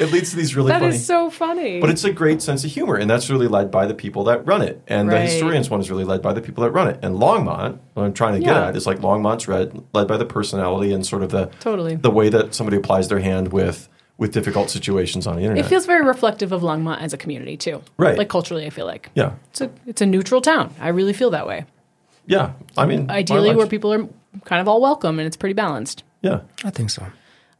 it 0.00 0.10
leads 0.12 0.30
to 0.30 0.36
these 0.36 0.56
really 0.56 0.72
That 0.72 0.82
is 0.82 0.94
funny. 0.94 0.98
so 1.04 1.30
funny. 1.30 1.80
But 1.80 1.90
it's 1.90 2.04
a 2.04 2.12
great 2.12 2.40
sense 2.42 2.64
of 2.64 2.70
humor, 2.70 2.96
and 2.96 3.08
that's 3.08 3.28
really 3.30 3.46
led 3.48 3.70
by 3.70 3.86
the 3.86 3.94
people 3.94 4.24
that 4.24 4.44
run 4.46 4.62
it. 4.62 4.82
And 4.88 5.10
the 5.10 5.20
historians 5.20 5.70
one 5.70 5.80
is 5.80 5.90
really 5.90 6.04
led 6.04 6.22
by 6.22 6.32
the 6.32 6.40
people 6.40 6.64
that 6.64 6.70
run 6.70 6.88
it. 6.88 6.98
And 7.02 7.16
Longmont, 7.16 7.78
what 7.94 8.04
I'm 8.04 8.12
trying 8.12 8.34
to 8.34 8.40
get 8.44 8.56
at 8.56 8.76
is 8.76 8.86
like 8.86 8.98
Longmont's 9.00 9.46
read, 9.46 9.80
led 9.92 10.08
by 10.08 10.16
the 10.16 10.24
personality 10.24 10.92
and 10.92 11.06
sort 11.06 11.22
of 11.22 11.30
the 11.30 11.46
Totally. 11.60 11.94
the 11.96 12.10
way 12.10 12.28
that 12.30 12.54
somebody 12.54 12.76
applies 12.76 13.08
their 13.08 13.20
hand 13.20 13.52
with 13.52 13.88
with 14.18 14.32
difficult 14.32 14.68
situations 14.68 15.26
on 15.26 15.36
the 15.36 15.42
internet. 15.42 15.64
it 15.64 15.68
feels 15.68 15.86
very 15.86 16.04
reflective 16.04 16.52
of 16.52 16.60
Longmont 16.60 17.00
as 17.00 17.14
a 17.14 17.16
community 17.16 17.56
too. 17.56 17.82
Right. 17.96 18.18
Like 18.18 18.28
culturally, 18.28 18.66
I 18.66 18.70
feel 18.70 18.84
like. 18.84 19.10
yeah, 19.14 19.32
It's 19.50 19.62
a 19.62 19.70
it's 19.86 20.02
a 20.02 20.06
neutral 20.06 20.40
town. 20.42 20.74
I 20.78 20.88
really 20.88 21.14
feel 21.14 21.30
that 21.30 21.46
way. 21.46 21.64
yeah. 22.26 22.52
I 22.76 22.84
mean, 22.86 23.10
Ideally, 23.10 23.54
where 23.56 23.66
people 23.66 23.92
are 23.94 24.06
kind 24.44 24.60
of 24.60 24.68
all 24.68 24.80
welcome 24.82 25.18
and 25.18 25.26
it's 25.26 25.36
pretty 25.38 25.54
balanced. 25.54 26.04
yeah. 26.20 26.40
I 26.64 26.70
think 26.70 26.90
so. 26.90 27.06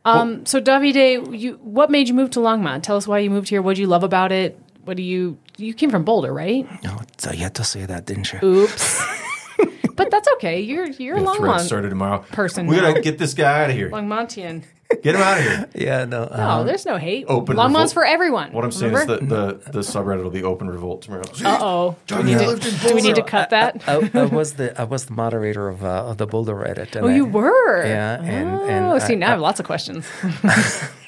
Um, 0.05 0.47
so 0.47 0.61
Davide, 0.61 1.39
you 1.39 1.55
what 1.63 1.91
made 1.91 2.09
you 2.09 2.15
move 2.15 2.31
to 2.31 2.41
Longmont? 2.41 2.83
Tell 2.83 2.97
us 2.97 3.07
why 3.07 3.19
you 3.19 3.31
moved 3.31 3.49
here. 3.49 3.61
What 3.61 3.77
do 3.77 3.83
you 3.83 3.89
love 3.89 4.03
about 4.03 4.33
it? 4.33 4.59
What 4.85 4.97
do 4.97 5.03
you 5.03 5.39
you 5.59 5.75
came 5.75 5.91
from 5.91 6.05
Boulder, 6.05 6.33
right? 6.33 6.67
No, 6.83 7.01
so 7.19 7.33
you 7.33 7.41
had 7.41 7.55
to 7.57 7.65
say 7.65 7.85
that, 7.85 8.07
didn't 8.07 8.33
you? 8.33 8.39
Oops. 8.43 9.03
but 9.97 10.11
that's 10.11 10.29
okay. 10.35 10.61
You're 10.61 10.87
you're 10.87 11.19
a 11.19 11.21
Longmont 11.21 11.61
started 11.61 11.91
tomorrow. 11.91 12.25
person 12.33 12.67
We 12.67 12.77
gotta 12.77 13.03
get 13.03 13.19
this 13.19 13.35
guy 13.35 13.65
out 13.65 13.71
of 13.71 13.77
here. 13.77 13.91
Longmontian. 13.91 14.65
Get 15.03 15.15
him 15.15 15.21
out 15.23 15.39
of 15.39 15.45
here. 15.45 15.69
Yeah, 15.75 16.05
no. 16.05 16.25
No, 16.25 16.31
Uh, 16.31 16.63
there's 16.65 16.85
no 16.85 16.97
hate. 16.97 17.25
Open 17.29 17.57
Longmont's 17.57 17.95
revolt. 17.95 18.07
for 18.07 18.13
everyone. 18.13 18.53
What 18.53 18.65
I'm 18.65 18.73
saying 18.73 18.93
is 18.95 19.07
that 19.07 19.21
the 19.29 19.61
the 19.71 19.81
subreddit 19.81 20.23
will 20.23 20.31
be 20.31 20.43
open 20.43 20.69
revolt 20.69 21.03
tomorrow. 21.03 21.23
Uh 21.45 21.59
oh. 21.61 21.97
Do, 22.07 22.17
we 22.17 22.23
need 22.35 22.39
to- 22.61 22.89
do 22.89 22.95
we 22.95 23.01
need 23.01 23.15
to 23.17 23.23
cut 23.23 23.51
that? 23.51 23.83
I, 23.89 24.11
I 24.15 24.25
was 24.25 24.55
the 24.55 24.79
I 24.81 24.85
was 24.85 25.07
the 25.07 25.15
moderator 25.15 25.69
of, 25.69 25.85
uh, 25.85 26.07
of 26.11 26.19
the 26.19 26.27
Boulder 26.27 26.55
Reddit. 26.55 26.97
Oh, 27.01 27.07
I- 27.09 27.15
you 27.15 27.25
were. 27.25 27.87
Yeah, 27.87 28.21
and- 28.23 28.51
oh, 28.61 28.93
and 28.95 29.03
see, 29.03 29.15
I- 29.15 29.17
now 29.17 29.27
I 29.29 29.31
have 29.31 29.41
lots 29.41 29.61
of 29.61 29.67
questions. 29.67 30.07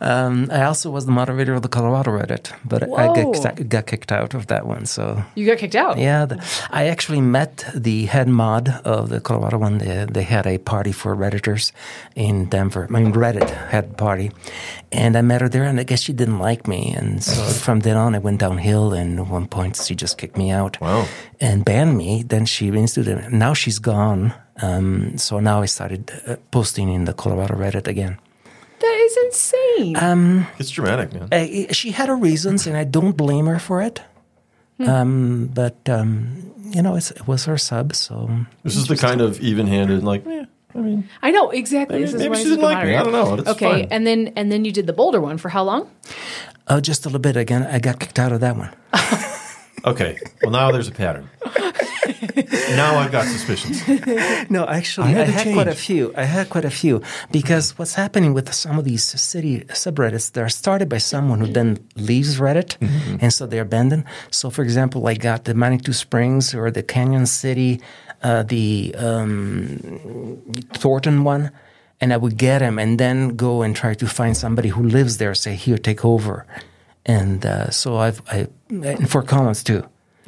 Um, 0.00 0.48
I 0.50 0.62
also 0.64 0.90
was 0.90 1.06
the 1.06 1.12
moderator 1.12 1.54
of 1.54 1.62
the 1.62 1.68
Colorado 1.68 2.10
Reddit, 2.12 2.52
but 2.64 2.82
I 2.84 3.06
got, 3.14 3.68
got 3.68 3.86
kicked 3.86 4.12
out 4.12 4.34
of 4.34 4.46
that 4.46 4.66
one. 4.66 4.86
So 4.86 5.22
You 5.34 5.46
got 5.46 5.58
kicked 5.58 5.74
out. 5.74 5.98
yeah, 5.98 6.24
the, 6.26 6.36
I 6.70 6.86
actually 6.88 7.20
met 7.20 7.64
the 7.74 8.06
head 8.06 8.28
mod 8.28 8.68
of 8.84 9.08
the 9.08 9.20
Colorado 9.20 9.58
one. 9.58 9.78
They, 9.78 10.06
they 10.10 10.22
had 10.22 10.46
a 10.46 10.58
party 10.58 10.92
for 10.92 11.16
Redditors 11.16 11.72
in 12.14 12.46
Denver. 12.48 12.86
I 12.88 12.92
mean, 13.00 13.12
Reddit 13.12 13.50
had 13.70 13.84
a 13.84 13.94
party. 13.94 14.30
And 14.92 15.16
I 15.16 15.22
met 15.22 15.40
her 15.40 15.48
there, 15.48 15.64
and 15.64 15.78
I 15.80 15.82
guess 15.84 16.00
she 16.00 16.12
didn't 16.12 16.38
like 16.38 16.66
me. 16.68 16.94
And 16.96 17.22
so 17.22 17.42
from 17.42 17.80
then 17.80 17.96
on, 17.96 18.14
it 18.14 18.22
went 18.22 18.40
downhill. 18.40 18.92
And 18.92 19.18
at 19.20 19.26
one 19.28 19.46
point, 19.46 19.76
she 19.76 19.94
just 19.94 20.16
kicked 20.18 20.36
me 20.38 20.50
out 20.50 20.80
Wow. 20.80 21.06
and 21.40 21.64
banned 21.64 21.96
me. 21.98 22.22
Then 22.22 22.46
she 22.46 22.70
reinstated 22.70 23.18
it. 23.18 23.32
Now 23.32 23.52
she's 23.54 23.78
gone. 23.78 24.32
Um, 24.62 25.18
so 25.18 25.40
now 25.40 25.60
I 25.62 25.66
started 25.66 26.10
uh, 26.26 26.36
posting 26.50 26.88
in 26.92 27.04
the 27.04 27.12
Colorado 27.12 27.54
Reddit 27.56 27.86
again. 27.86 28.18
That 28.80 28.96
is 29.06 29.16
insane. 29.24 29.96
Um, 29.96 30.46
It's 30.58 30.70
dramatic, 30.70 31.12
man. 31.12 31.28
uh, 31.32 31.72
she 31.72 31.90
had 31.90 32.08
her 32.08 32.16
reasons, 32.16 32.66
and 32.66 32.76
I 32.76 32.84
don't 32.84 33.16
blame 33.16 33.46
her 33.46 33.58
for 33.58 33.82
it. 33.82 34.00
Um, 34.80 35.50
but 35.52 35.76
um, 35.88 36.52
you 36.74 36.82
know, 36.82 36.94
it's, 36.94 37.10
it 37.10 37.26
was 37.26 37.46
her 37.46 37.58
sub, 37.58 37.94
so 37.96 38.30
This 38.62 38.76
is 38.76 38.86
the 38.86 38.96
kind 38.96 39.20
of 39.20 39.40
even-handed, 39.40 40.04
like, 40.04 40.24
eh, 40.26 40.44
I 40.74 40.78
mean, 40.78 41.08
I 41.20 41.32
know 41.32 41.50
exactly. 41.50 41.96
maybe, 41.96 42.04
this 42.04 42.14
is 42.14 42.18
maybe 42.20 42.28
why 42.30 42.36
she 42.36 42.42
this 42.44 42.50
is 42.52 42.56
didn't 42.58 42.70
like 42.76 42.86
me. 42.86 42.94
I 42.94 43.02
don't 43.02 43.12
know. 43.12 43.34
It's 43.34 43.48
Okay, 43.48 43.70
fine. 43.82 43.88
and 43.90 44.06
then 44.06 44.32
and 44.36 44.52
then 44.52 44.64
you 44.64 44.70
did 44.70 44.86
the 44.86 44.92
Boulder 44.92 45.20
one 45.20 45.38
for 45.38 45.48
how 45.48 45.64
long? 45.64 45.90
uh, 46.68 46.80
just 46.80 47.04
a 47.06 47.08
little 47.08 47.18
bit 47.20 47.36
again. 47.36 47.64
I 47.66 47.80
got 47.80 47.98
kicked 47.98 48.18
out 48.20 48.30
of 48.32 48.40
that 48.40 48.56
one. 48.56 48.70
Okay. 49.84 50.18
Well, 50.42 50.50
now 50.50 50.72
there's 50.72 50.88
a 50.88 50.92
pattern. 50.92 51.30
now 52.76 52.98
I've 52.98 53.12
got 53.12 53.26
suspicions. 53.26 53.82
No, 54.50 54.66
actually, 54.66 55.08
I 55.08 55.10
I 55.10 55.24
had 55.24 55.28
had, 55.28 55.54
quite 55.54 55.68
a 55.68 55.74
few. 55.74 56.12
I 56.16 56.24
had 56.24 56.48
quite 56.48 56.64
a 56.64 56.70
few 56.70 57.02
because 57.30 57.78
what's 57.78 57.94
happening 57.94 58.34
with 58.34 58.52
some 58.54 58.78
of 58.78 58.84
these 58.84 59.04
city 59.04 59.60
subreddits, 59.68 60.32
they're 60.32 60.48
started 60.48 60.88
by 60.88 60.98
someone 60.98 61.40
who 61.40 61.46
then 61.46 61.78
leaves 61.96 62.38
Reddit, 62.38 62.76
and 63.20 63.32
so 63.32 63.46
they're 63.46 63.62
abandoned. 63.62 64.04
So, 64.30 64.50
for 64.50 64.62
example, 64.62 65.06
I 65.06 65.14
got 65.14 65.44
the 65.44 65.54
Manitou 65.54 65.92
Springs 65.92 66.54
or 66.54 66.70
the 66.70 66.82
Cañon 66.82 67.26
City, 67.26 67.80
uh, 68.22 68.42
the 68.42 68.94
um, 68.98 70.40
Thornton 70.74 71.24
one, 71.24 71.50
and 72.00 72.12
I 72.12 72.16
would 72.16 72.36
get 72.36 72.60
them 72.60 72.78
and 72.78 72.98
then 72.98 73.36
go 73.36 73.62
and 73.62 73.74
try 73.76 73.94
to 73.94 74.06
find 74.06 74.36
somebody 74.36 74.68
who 74.70 74.82
lives 74.82 75.18
there. 75.18 75.34
Say, 75.34 75.54
here, 75.54 75.78
take 75.78 76.04
over. 76.04 76.46
And 77.04 77.44
uh, 77.44 77.70
so 77.70 77.96
I've 77.96 78.22
I 78.30 78.48
in 78.70 79.06
Fort 79.06 79.26
Collins 79.26 79.62
too 79.64 79.82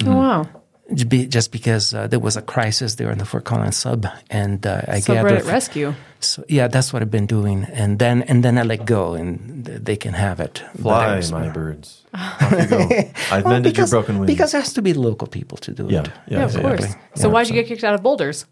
Oh 0.05 0.15
wow. 0.17 0.47
Just 0.93 1.51
because 1.51 1.93
uh, 1.93 2.07
there 2.07 2.19
was 2.19 2.35
a 2.37 2.41
crisis 2.41 2.95
there 2.95 3.11
in 3.11 3.17
the 3.17 3.25
Fort 3.25 3.45
Collins 3.45 3.77
sub, 3.77 4.05
and 4.29 4.65
uh, 4.65 4.81
I 4.87 4.99
gathered. 4.99 5.41
Subreddit 5.43 5.47
rescue. 5.47 5.93
So 6.19 6.43
yeah, 6.49 6.67
that's 6.67 6.91
what 6.93 7.01
I've 7.01 7.09
been 7.11 7.25
doing, 7.27 7.63
and 7.73 7.97
then 7.97 8.23
and 8.23 8.43
then 8.43 8.57
I 8.57 8.63
let 8.63 8.85
go, 8.85 9.13
and 9.13 9.63
they 9.65 9.95
can 9.95 10.13
have 10.13 10.39
it. 10.39 10.63
Fly, 10.81 11.15
was- 11.17 11.31
my 11.31 11.49
birds. 11.49 12.03
Off 12.13 12.51
you 12.51 12.67
go. 12.67 12.89
I've 13.31 13.45
Well, 13.45 13.53
mended 13.53 13.73
because, 13.73 13.91
your 13.91 14.01
broken 14.01 14.19
wings. 14.19 14.27
because 14.27 14.53
it 14.53 14.57
has 14.59 14.73
to 14.73 14.81
be 14.81 14.93
local 14.93 15.27
people 15.27 15.57
to 15.59 15.71
do 15.71 15.87
yeah, 15.89 16.01
it. 16.01 16.07
yeah, 16.27 16.37
Yeah, 16.39 16.43
of 16.45 16.53
yeah, 16.55 16.61
course. 16.61 16.81
yeah. 16.81 16.95
So 17.15 17.29
why'd 17.29 17.47
you 17.47 17.53
get 17.53 17.67
kicked 17.67 17.83
out 17.85 17.93
of 17.95 18.03
Boulders? 18.03 18.45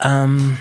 Um, 0.00 0.58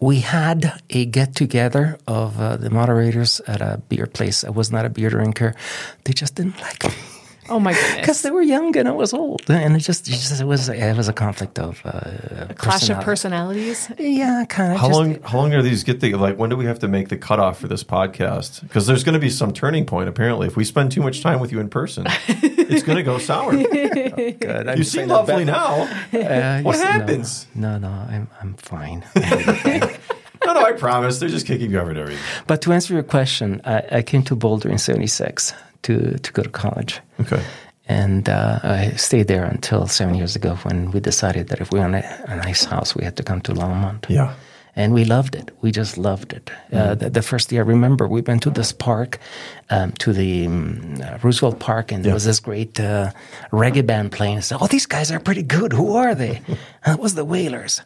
we 0.00 0.20
had 0.20 0.80
a 0.90 1.04
get 1.06 1.34
together 1.34 1.98
of 2.06 2.38
uh, 2.40 2.56
the 2.56 2.70
moderators 2.70 3.40
at 3.48 3.60
a 3.60 3.82
beer 3.88 4.06
place. 4.06 4.44
I 4.44 4.50
was 4.50 4.70
not 4.70 4.84
a 4.86 4.88
beer 4.88 5.10
drinker; 5.10 5.54
they 6.04 6.12
just 6.12 6.36
didn't 6.36 6.60
like 6.60 6.84
me. 6.84 6.94
Oh 7.50 7.58
my 7.60 7.72
God. 7.72 7.96
Because 7.96 8.22
they 8.22 8.30
were 8.30 8.42
young 8.42 8.76
and 8.76 8.88
I 8.88 8.92
was 8.92 9.12
old, 9.14 9.42
and 9.48 9.74
it 9.76 9.80
just, 9.80 10.06
it 10.08 10.12
just 10.12 10.40
it 10.40 10.44
was 10.44 10.68
it 10.68 10.96
was 10.96 11.08
a 11.08 11.12
conflict 11.12 11.58
of 11.58 11.80
uh, 11.84 12.46
A 12.50 12.54
clash 12.54 12.88
of 12.90 13.00
personalities. 13.00 13.90
Yeah, 13.98 14.44
kind 14.48 14.72
of. 14.72 14.78
How 14.80 14.88
long? 14.88 15.20
How 15.22 15.38
long 15.38 15.54
are 15.54 15.62
these 15.62 15.84
get 15.84 16.00
the 16.00 16.14
like? 16.14 16.36
When 16.38 16.50
do 16.50 16.56
we 16.56 16.66
have 16.66 16.78
to 16.80 16.88
make 16.88 17.08
the 17.08 17.16
cutoff 17.16 17.58
for 17.60 17.68
this 17.68 17.82
podcast? 17.84 18.60
Because 18.62 18.86
there's 18.86 19.04
going 19.04 19.14
to 19.14 19.18
be 19.20 19.30
some 19.30 19.52
turning 19.52 19.86
point. 19.86 20.08
Apparently, 20.08 20.46
if 20.46 20.56
we 20.56 20.64
spend 20.64 20.92
too 20.92 21.02
much 21.02 21.22
time 21.22 21.40
with 21.40 21.52
you 21.52 21.60
in 21.60 21.68
person, 21.68 22.06
it's 22.28 22.82
going 22.82 22.98
to 22.98 23.02
go 23.04 23.18
sour. 23.18 23.54
you 23.54 23.68
Good. 24.40 24.68
I'm 24.68 24.84
seem 24.84 25.08
lovely 25.08 25.44
back- 25.44 25.54
now. 25.54 25.82
Uh, 26.12 26.62
What 26.62 26.76
yes, 26.76 26.84
no. 26.84 26.90
happens? 26.92 27.46
No, 27.54 27.78
no, 27.78 27.88
I'm 27.88 28.28
I'm 28.40 28.54
fine. 28.54 29.04
No, 30.46 30.54
no, 30.54 30.64
I 30.64 30.72
promise. 30.72 31.18
They're 31.18 31.28
just 31.28 31.46
kicking 31.46 31.70
you 31.70 31.78
out 31.80 31.90
of 31.90 31.96
everything. 31.96 32.22
but 32.46 32.62
to 32.62 32.72
answer 32.72 32.94
your 32.94 33.02
question, 33.02 33.60
I, 33.64 33.82
I 33.98 34.02
came 34.02 34.22
to 34.24 34.36
Boulder 34.36 34.70
in 34.70 34.78
'76 34.78 35.52
to 35.82 36.18
to 36.18 36.32
go 36.32 36.42
to 36.42 36.50
college, 36.50 37.00
Okay. 37.20 37.42
and 37.88 38.28
uh, 38.28 38.58
I 38.62 38.92
stayed 38.96 39.26
there 39.28 39.44
until 39.44 39.86
seven 39.86 40.14
years 40.14 40.36
ago 40.36 40.56
when 40.64 40.90
we 40.92 41.00
decided 41.00 41.48
that 41.48 41.60
if 41.60 41.70
we 41.72 41.78
wanted 41.80 42.04
a 42.26 42.36
nice 42.36 42.64
house, 42.64 42.94
we 42.98 43.04
had 43.04 43.16
to 43.16 43.22
come 43.22 43.40
to 43.42 43.52
Longmont. 43.52 44.06
Yeah. 44.08 44.32
And 44.76 44.94
we 44.94 45.04
loved 45.04 45.34
it. 45.34 45.50
We 45.60 45.72
just 45.72 45.98
loved 45.98 46.32
it. 46.32 46.50
Uh, 46.72 46.94
the, 46.94 47.10
the 47.10 47.22
first 47.22 47.50
year, 47.50 47.62
I 47.64 47.66
remember 47.66 48.06
we 48.06 48.20
went 48.20 48.42
to 48.42 48.50
this 48.50 48.70
park, 48.72 49.18
um, 49.70 49.90
to 49.98 50.12
the 50.12 50.46
um, 50.46 50.94
uh, 51.02 51.18
Roosevelt 51.22 51.58
Park, 51.58 51.90
and 51.92 52.04
there 52.04 52.14
was 52.14 52.24
this 52.24 52.38
great 52.40 52.78
uh, 52.78 53.10
reggae 53.50 53.82
band 53.84 54.12
playing. 54.12 54.36
I 54.38 54.40
said, 54.42 54.58
"Oh, 54.60 54.68
these 54.68 54.86
guys 54.86 55.10
are 55.10 55.18
pretty 55.20 55.42
good. 55.42 55.72
Who 55.72 55.96
are 55.96 56.14
they?" 56.14 56.42
and 56.84 56.94
it 56.96 57.00
was 57.02 57.14
the 57.14 57.24
Wailers. 57.24 57.82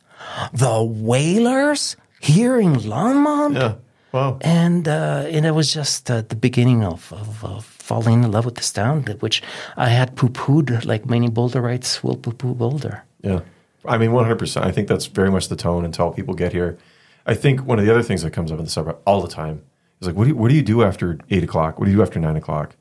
The 0.53 0.83
Wailers 0.85 1.97
here 2.21 2.61
in 2.61 2.75
Longmont. 2.77 3.55
Yeah. 3.55 3.75
Wow. 4.13 4.37
And 4.43 4.87
uh, 4.87 5.25
and 5.35 5.47
it 5.47 5.55
was 5.55 5.73
just 5.73 6.11
uh, 6.11 6.21
the 6.29 6.37
beginning 6.37 6.85
of, 6.85 7.11
of, 7.13 7.43
of 7.45 7.72
falling 7.83 8.23
in 8.25 8.31
love 8.31 8.45
with 8.45 8.73
town, 8.73 9.03
that- 9.07 9.21
which 9.23 9.43
I 9.77 9.89
had 9.89 10.15
poo 10.17 10.29
pooed 10.29 10.85
like 10.87 11.11
many 11.11 11.29
Boulderites 11.29 12.03
will 12.03 12.17
poo 12.17 12.33
poo 12.33 12.55
Boulder. 12.55 13.03
Yeah. 13.23 13.41
I 13.85 13.99
mean, 13.99 14.11
100%. 14.13 14.65
I 14.65 14.71
think 14.71 14.87
that's 14.89 15.07
very 15.07 15.31
much 15.31 15.49
the 15.49 15.57
tone 15.57 15.85
until 15.85 16.13
people 16.13 16.35
get 16.35 16.53
here. 16.53 16.79
I 17.27 17.35
think 17.35 17.67
one 17.67 17.79
of 17.81 17.85
the 17.85 17.91
other 17.91 18.03
things 18.03 18.23
that 18.23 18.33
comes 18.33 18.53
up 18.53 18.59
in 18.59 18.65
the 18.65 18.71
suburb 18.71 18.99
all 19.05 19.21
the 19.21 19.29
time 19.29 19.63
is 20.01 20.07
like, 20.07 20.17
what 20.17 20.25
do 20.25 20.31
you, 20.31 20.37
what 20.37 20.49
do 20.49 20.55
you 20.55 20.63
do 20.63 20.83
after 20.83 21.19
eight 21.31 21.43
o'clock? 21.45 21.79
What 21.79 21.87
do 21.87 21.91
you 21.91 21.97
do 21.99 22.03
after 22.03 22.21
nine 22.21 22.37
o'clock? 22.37 22.77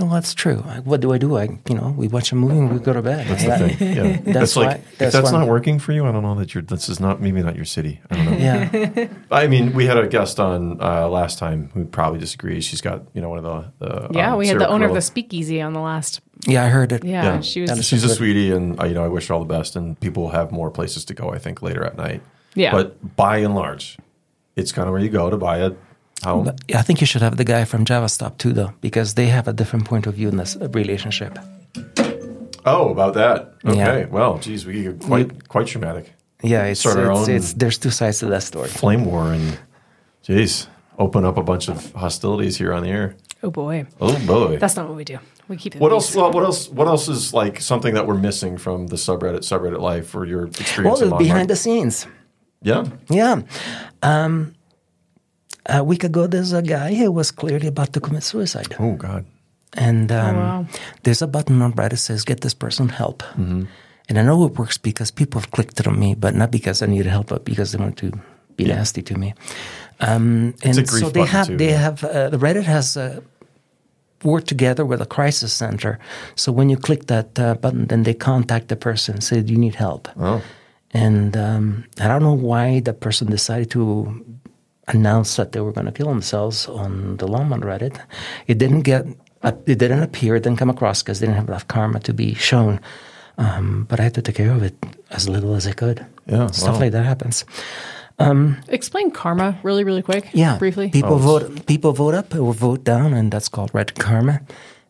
No, 0.00 0.08
that's 0.08 0.32
true. 0.34 0.64
I- 0.66 0.80
What 0.80 1.00
do 1.02 1.12
I 1.12 1.18
do? 1.18 1.36
I 1.36 1.44
you 1.68 1.74
know 1.76 1.94
we 1.96 2.08
watch 2.08 2.32
a 2.32 2.34
movie 2.34 2.56
and 2.58 2.72
we 2.72 2.78
go 2.80 2.92
to 2.94 3.02
bed. 3.02 3.26
That's 3.28 3.44
the 3.44 3.68
thing. 3.76 3.94
Yeah. 3.96 4.16
That's 4.24 4.34
that's 4.34 4.56
like, 4.56 4.66
why- 4.68 4.74
if 4.74 4.98
that's 4.98 5.12
that's 5.12 5.30
why- 5.32 5.38
not 5.40 5.48
working 5.48 5.78
for 5.78 5.92
you, 5.92 6.06
I 6.06 6.12
don't 6.12 6.22
know 6.22 6.34
that 6.36 6.54
you're, 6.54 6.62
this 6.62 6.88
is 6.88 6.98
not, 7.00 7.20
maybe 7.20 7.42
not 7.42 7.54
your 7.54 7.64
city. 7.66 8.00
I 8.10 8.16
don't 8.16 8.24
know. 8.30 8.36
Yeah, 8.38 9.08
I 9.30 9.46
mean, 9.46 9.72
we 9.74 9.84
had 9.86 9.98
a 9.98 10.08
guest 10.08 10.40
on 10.40 10.80
uh, 10.80 11.06
last 11.08 11.38
time 11.38 11.70
who 11.74 11.84
probably 11.84 12.18
disagrees. 12.18 12.64
She's 12.64 12.80
got, 12.80 13.02
you 13.14 13.20
know, 13.20 13.28
one 13.28 13.44
of 13.44 13.44
the, 13.44 13.86
the 13.86 14.08
Yeah, 14.18 14.32
um, 14.32 14.38
we 14.38 14.46
had 14.46 14.52
Sarah 14.54 14.60
the 14.60 14.68
owner 14.70 14.86
of 14.86 14.94
the 14.94 15.00
speakeasy 15.02 15.60
on 15.60 15.74
the 15.74 15.80
last. 15.80 16.20
yeah, 16.46 16.64
I 16.64 16.68
heard 16.68 16.92
it. 16.92 17.04
Yeah, 17.04 17.24
Yeah. 17.34 17.40
she 17.42 17.60
was. 17.60 17.84
She's 17.86 18.02
a 18.04 18.08
sweetie, 18.14 18.50
and 18.52 18.80
uh, 18.80 18.84
you 18.86 18.94
know, 18.94 19.04
I 19.04 19.08
wish 19.08 19.28
her 19.28 19.34
all 19.34 19.40
the 19.44 19.54
best. 19.58 19.76
And 19.76 19.98
people 20.00 20.22
will 20.24 20.30
have 20.30 20.50
more 20.50 20.70
places 20.70 21.04
to 21.06 21.14
go. 21.14 21.30
I 21.30 21.38
think 21.38 21.60
later 21.62 21.84
at 21.84 21.96
night. 21.98 22.22
Yeah. 22.54 22.72
But 22.72 23.16
by 23.16 23.38
and 23.38 23.54
large, 23.54 23.98
it's 24.56 24.72
kind 24.72 24.88
of 24.88 24.92
where 24.92 25.02
you 25.02 25.10
go 25.10 25.28
to 25.30 25.36
buy 25.36 25.58
a 25.58 25.72
home. 26.24 26.44
But 26.44 26.60
I 26.74 26.82
think 26.82 27.00
you 27.00 27.06
should 27.06 27.22
have 27.22 27.36
the 27.36 27.44
guy 27.44 27.64
from 27.64 27.84
JavaStop 27.84 28.38
too, 28.38 28.52
though, 28.52 28.72
because 28.80 29.14
they 29.14 29.26
have 29.26 29.48
a 29.48 29.52
different 29.52 29.84
point 29.86 30.06
of 30.06 30.14
view 30.14 30.28
in 30.28 30.36
this 30.36 30.56
relationship. 30.56 31.38
oh, 32.66 32.90
about 32.90 33.14
that. 33.14 33.54
Okay. 33.64 33.76
Yeah. 34.00 34.06
Well, 34.06 34.38
geez, 34.38 34.66
we 34.66 34.82
get 34.82 35.00
quite 35.00 35.48
quite 35.48 35.66
traumatic. 35.66 36.12
Yeah, 36.42 36.64
it's, 36.64 36.80
Sort 36.80 36.96
our 36.98 37.10
it's, 37.12 37.28
own- 37.28 37.34
it's 37.36 37.52
there's 37.54 37.78
two 37.78 37.90
sides 37.90 38.18
to 38.20 38.26
that 38.26 38.42
story. 38.42 38.68
Flame 38.68 39.04
war 39.04 39.32
and, 39.32 39.58
geez, 40.22 40.68
open 40.98 41.24
up 41.24 41.36
a 41.36 41.42
bunch 41.42 41.68
of 41.68 41.92
hostilities 41.92 42.56
here 42.56 42.72
on 42.72 42.82
the 42.82 42.88
air. 42.90 43.14
oh 43.42 43.50
boy, 43.50 43.86
Oh 44.00 44.18
boy. 44.26 44.56
that's 44.58 44.76
not 44.76 44.86
what 44.88 44.96
we 44.96 45.04
do. 45.04 45.18
We 45.48 45.56
keep 45.56 45.74
it. 45.76 45.80
what 45.82 45.92
else? 45.92 46.14
Well, 46.14 46.30
what 46.32 46.44
else? 46.44 46.68
What 46.68 46.86
else 46.86 47.08
is 47.08 47.34
like 47.34 47.60
something 47.60 47.94
that 47.94 48.06
we're 48.06 48.14
missing 48.18 48.56
from 48.56 48.86
the 48.86 48.96
subreddit 48.96 49.40
subreddit 49.40 49.80
life 49.80 50.14
or 50.14 50.24
your 50.24 50.46
experience? 50.46 51.00
Well, 51.00 51.12
in 51.12 51.18
behind 51.18 51.50
the 51.50 51.56
scenes. 51.56 52.06
yeah. 52.62 52.84
Yeah. 53.08 53.42
Um, 54.02 54.54
a 55.66 55.84
week 55.84 56.04
ago, 56.04 56.26
there's 56.26 56.52
a 56.52 56.62
guy 56.62 56.94
who 56.94 57.10
was 57.12 57.30
clearly 57.30 57.68
about 57.68 57.92
to 57.92 58.00
commit 58.00 58.22
suicide. 58.22 58.74
Oh 58.78 58.94
God. 58.94 59.24
And 59.74 60.10
um, 60.10 60.36
wow. 60.36 60.66
there's 61.04 61.22
a 61.22 61.26
button 61.26 61.62
on 61.62 61.72
Reddit 61.74 61.90
that 61.90 61.96
says, 61.98 62.24
get 62.24 62.40
this 62.40 62.54
person 62.54 62.88
help. 62.88 63.22
Mm-hmm. 63.22 63.64
And 64.08 64.18
I 64.18 64.22
know 64.22 64.44
it 64.46 64.58
works 64.58 64.78
because 64.78 65.12
people 65.12 65.40
have 65.40 65.52
clicked 65.52 65.78
it 65.78 65.86
on 65.86 65.98
me, 65.98 66.16
but 66.16 66.34
not 66.34 66.50
because 66.50 66.82
I 66.82 66.86
needed 66.86 67.06
help, 67.06 67.28
but 67.28 67.44
because 67.44 67.70
they 67.70 67.78
want 67.78 67.96
to 67.98 68.10
be 68.56 68.64
Yeah. 68.64 68.76
nasty 68.76 69.02
to 69.02 69.14
me. 69.16 69.34
Um, 70.00 70.54
and 70.64 70.78
a 70.78 70.82
grief 70.82 71.04
so 71.04 71.10
they 71.10 71.24
have, 71.24 71.46
too, 71.46 71.56
they 71.56 71.70
yeah. 71.70 71.76
have, 71.76 72.02
uh, 72.02 72.30
the 72.30 72.38
Reddit 72.38 72.64
has 72.64 72.96
uh, 72.96 73.20
worked 74.24 74.48
together 74.48 74.84
with 74.84 75.00
a 75.00 75.06
crisis 75.06 75.52
center. 75.52 75.98
So 76.34 76.50
when 76.50 76.68
you 76.68 76.76
click 76.76 77.06
that 77.06 77.38
uh, 77.38 77.54
button, 77.54 77.86
then 77.86 78.02
they 78.02 78.14
contact 78.14 78.68
the 78.68 78.76
person 78.76 79.14
and 79.14 79.24
say, 79.24 79.40
do 79.42 79.52
you 79.52 79.58
need 79.58 79.76
help? 79.76 80.08
Oh. 80.18 80.42
And 80.90 81.36
um, 81.36 81.84
I 82.00 82.08
don't 82.08 82.22
know 82.22 82.34
why 82.34 82.80
the 82.80 82.92
person 82.92 83.30
decided 83.30 83.70
to 83.70 84.39
announce 84.94 85.36
that 85.36 85.52
they 85.52 85.60
were 85.60 85.72
going 85.72 85.86
to 85.86 85.92
kill 85.92 86.08
themselves 86.08 86.68
on 86.68 87.16
the 87.18 87.26
Longmont 87.26 87.62
Reddit. 87.62 88.00
It 88.46 88.58
didn't 88.58 88.82
get, 88.82 89.06
uh, 89.42 89.52
it 89.66 89.78
didn't 89.78 90.02
appear, 90.02 90.36
it 90.36 90.42
didn't 90.42 90.58
come 90.58 90.70
across 90.70 91.02
because 91.02 91.20
they 91.20 91.26
didn't 91.26 91.38
have 91.38 91.48
enough 91.48 91.66
karma 91.68 92.00
to 92.00 92.12
be 92.12 92.34
shown. 92.34 92.80
Um, 93.38 93.86
but 93.88 94.00
I 94.00 94.04
had 94.04 94.14
to 94.14 94.22
take 94.22 94.36
care 94.36 94.52
of 94.52 94.62
it 94.62 94.74
as 95.10 95.28
little 95.28 95.54
as 95.54 95.66
I 95.66 95.72
could. 95.72 96.04
Yeah, 96.26 96.48
stuff 96.48 96.74
wow. 96.74 96.80
like 96.80 96.92
that 96.92 97.04
happens. 97.04 97.44
Explain 98.68 99.10
karma 99.10 99.58
really, 99.62 99.82
really 99.82 100.02
quick. 100.02 100.28
Yeah, 100.34 100.58
briefly. 100.58 100.90
People 100.90 101.14
Oh, 101.14 101.18
vote, 101.18 101.66
people 101.66 101.92
vote 101.92 102.14
up 102.14 102.34
or 102.34 102.52
vote 102.52 102.84
down, 102.84 103.14
and 103.14 103.32
that's 103.32 103.48
called 103.48 103.70
red 103.72 103.94
karma. 103.94 104.40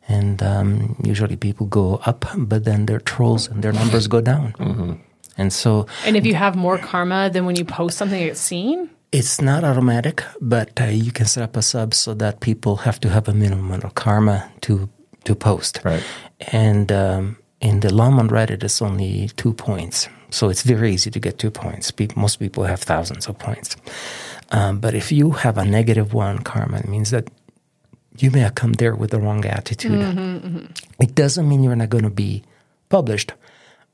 And 0.09 0.42
um, 0.42 0.96
usually 1.05 1.36
people 1.36 1.66
go 1.66 2.01
up, 2.05 2.26
but 2.36 2.64
then 2.64 2.86
they're 2.86 2.98
trolls 2.98 3.46
and 3.46 3.62
their 3.62 3.72
numbers 3.72 4.09
go 4.09 4.20
down. 4.20 4.53
Mm-hmm. 4.59 4.92
And 5.38 5.53
so 5.53 5.86
And 6.05 6.16
if 6.16 6.26
you 6.26 6.34
have 6.34 6.57
more 6.57 6.76
karma 6.78 7.30
than 7.30 7.46
when 7.46 7.55
you 7.55 7.64
post 7.64 7.96
something 7.96 8.20
it's 8.20 8.40
seen, 8.40 8.90
It's 9.12 9.40
not 9.40 9.64
automatic, 9.64 10.22
but 10.40 10.80
uh, 10.80 10.84
you 10.84 11.11
can 11.11 11.26
set 11.26 11.42
up 11.42 11.56
a 11.56 11.62
sub 11.62 11.94
so 11.94 12.14
that 12.14 12.40
people 12.40 12.76
have 12.76 13.00
to 13.00 13.08
have 13.08 13.28
a 13.28 13.34
minimum 13.34 13.66
amount 13.66 13.84
of 13.84 13.94
karma 13.94 14.50
to 14.62 14.88
to 15.24 15.34
post. 15.34 15.80
Right. 15.84 16.02
And 16.52 16.90
um, 16.92 17.36
in 17.61 17.80
the 17.80 17.88
Longmont 17.88 18.30
Reddit, 18.30 18.62
it's 18.62 18.80
only 18.80 19.28
two 19.36 19.52
points, 19.52 20.08
so 20.30 20.48
it's 20.48 20.62
very 20.62 20.92
easy 20.94 21.11
to 21.11 21.20
get 21.20 21.38
two 21.38 21.50
points. 21.50 21.90
Pe- 21.90 22.14
most 22.14 22.36
people 22.38 22.64
have 22.64 22.80
thousands 22.80 23.26
of 23.26 23.36
points, 23.38 23.76
um, 24.52 24.78
but 24.78 24.94
if 24.94 25.11
you 25.12 25.32
have 25.32 25.58
a 25.58 25.64
negative 25.64 26.14
one 26.14 26.38
karma, 26.38 26.78
it 26.78 26.88
means 26.88 27.11
that 27.11 27.28
you 28.16 28.30
may 28.30 28.40
have 28.40 28.54
come 28.54 28.74
there 28.74 28.94
with 28.94 29.11
the 29.11 29.18
wrong 29.18 29.44
attitude. 29.44 30.70
It 31.00 31.14
doesn't 31.14 31.48
mean 31.48 31.62
you're 31.62 31.76
not 31.76 31.90
going 31.90 32.04
to 32.04 32.11
be 32.11 32.42
published, 32.88 33.32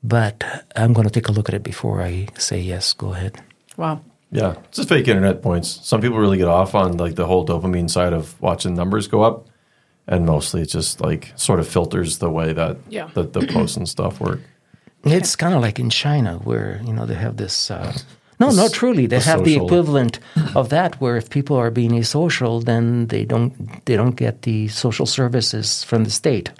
but 0.03 0.43
I'm 0.75 0.93
going 0.93 1.07
to 1.07 1.13
take 1.13 1.27
a 1.27 1.31
look 1.31 1.49
at 1.49 1.55
it 1.55 1.63
before 1.63 2.01
I 2.01 2.27
say 2.37 2.59
yes. 2.59 2.93
Go 2.93 3.13
ahead. 3.13 3.41
Wow. 3.77 4.01
Yeah, 4.31 4.55
it's 4.65 4.77
just 4.77 4.89
fake 4.89 5.07
internet 5.07 5.41
points. 5.41 5.79
Some 5.87 6.01
people 6.01 6.17
really 6.17 6.37
get 6.37 6.47
off 6.47 6.75
on 6.75 6.97
like 6.97 7.15
the 7.15 7.25
whole 7.25 7.45
dopamine 7.45 7.89
side 7.89 8.13
of 8.13 8.39
watching 8.41 8.75
numbers 8.75 9.07
go 9.07 9.21
up, 9.23 9.47
and 10.05 10.25
mostly 10.25 10.61
it 10.63 10.69
just 10.69 10.99
like 11.01 11.31
sort 11.37 11.59
of 11.59 11.67
filters 11.67 12.17
the 12.17 12.29
way 12.29 12.51
that 12.53 12.77
Yeah. 12.89 13.09
the, 13.13 13.23
the 13.23 13.47
posts 13.47 13.77
and 13.77 13.87
stuff 13.87 14.19
work. 14.19 14.41
It's 15.05 15.35
kind 15.37 15.53
of 15.55 15.61
like 15.61 15.79
in 15.79 15.89
China 15.89 16.39
where 16.43 16.81
you 16.83 16.91
know 16.93 17.05
they 17.05 17.15
have 17.15 17.37
this. 17.37 17.71
Uh, 17.71 17.93
no, 18.39 18.49
no, 18.51 18.67
truly, 18.67 19.07
they 19.07 19.17
the 19.19 19.23
have 19.25 19.45
the 19.45 19.55
equivalent 19.55 20.19
of 20.55 20.69
that. 20.69 20.99
Where 20.99 21.15
if 21.17 21.29
people 21.29 21.55
are 21.55 21.71
being 21.71 21.91
asocial, 21.91 22.63
then 22.65 23.07
they 23.07 23.23
don't 23.25 23.53
they 23.85 23.95
don't 23.95 24.15
get 24.17 24.41
the 24.41 24.67
social 24.67 25.05
services 25.05 25.83
from 25.85 26.03
the 26.03 26.11
state, 26.11 26.51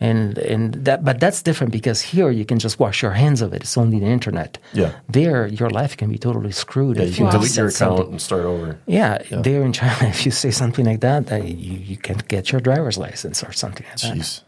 and 0.00 0.38
and 0.38 0.74
that. 0.84 1.04
But 1.04 1.20
that's 1.20 1.42
different 1.42 1.72
because 1.72 2.00
here 2.00 2.30
you 2.30 2.44
can 2.44 2.58
just 2.58 2.78
wash 2.78 3.02
your 3.02 3.12
hands 3.12 3.42
of 3.42 3.52
it. 3.52 3.62
It's 3.62 3.76
only 3.76 3.98
the 3.98 4.06
internet. 4.06 4.58
Yeah. 4.72 4.92
There, 5.08 5.46
your 5.46 5.70
life 5.70 5.96
can 5.96 6.10
be 6.10 6.18
totally 6.18 6.52
screwed. 6.52 6.96
Yeah, 6.96 7.04
if 7.04 7.18
you 7.18 7.24
can 7.24 7.32
delete 7.32 7.56
your 7.56 7.66
account 7.66 7.98
something. 7.98 8.10
and 8.12 8.22
start 8.22 8.44
over. 8.44 8.78
Yeah, 8.86 9.18
there 9.30 9.62
in 9.62 9.72
China, 9.72 9.96
if 10.08 10.24
you 10.24 10.32
say 10.32 10.50
something 10.50 10.84
like 10.84 11.00
that, 11.00 11.30
uh, 11.32 11.36
you, 11.36 11.78
you 11.78 11.96
can't 11.96 12.26
get 12.28 12.52
your 12.52 12.60
driver's 12.60 12.98
license 12.98 13.42
or 13.42 13.52
something 13.52 13.86
like 13.88 14.00
that. 14.00 14.42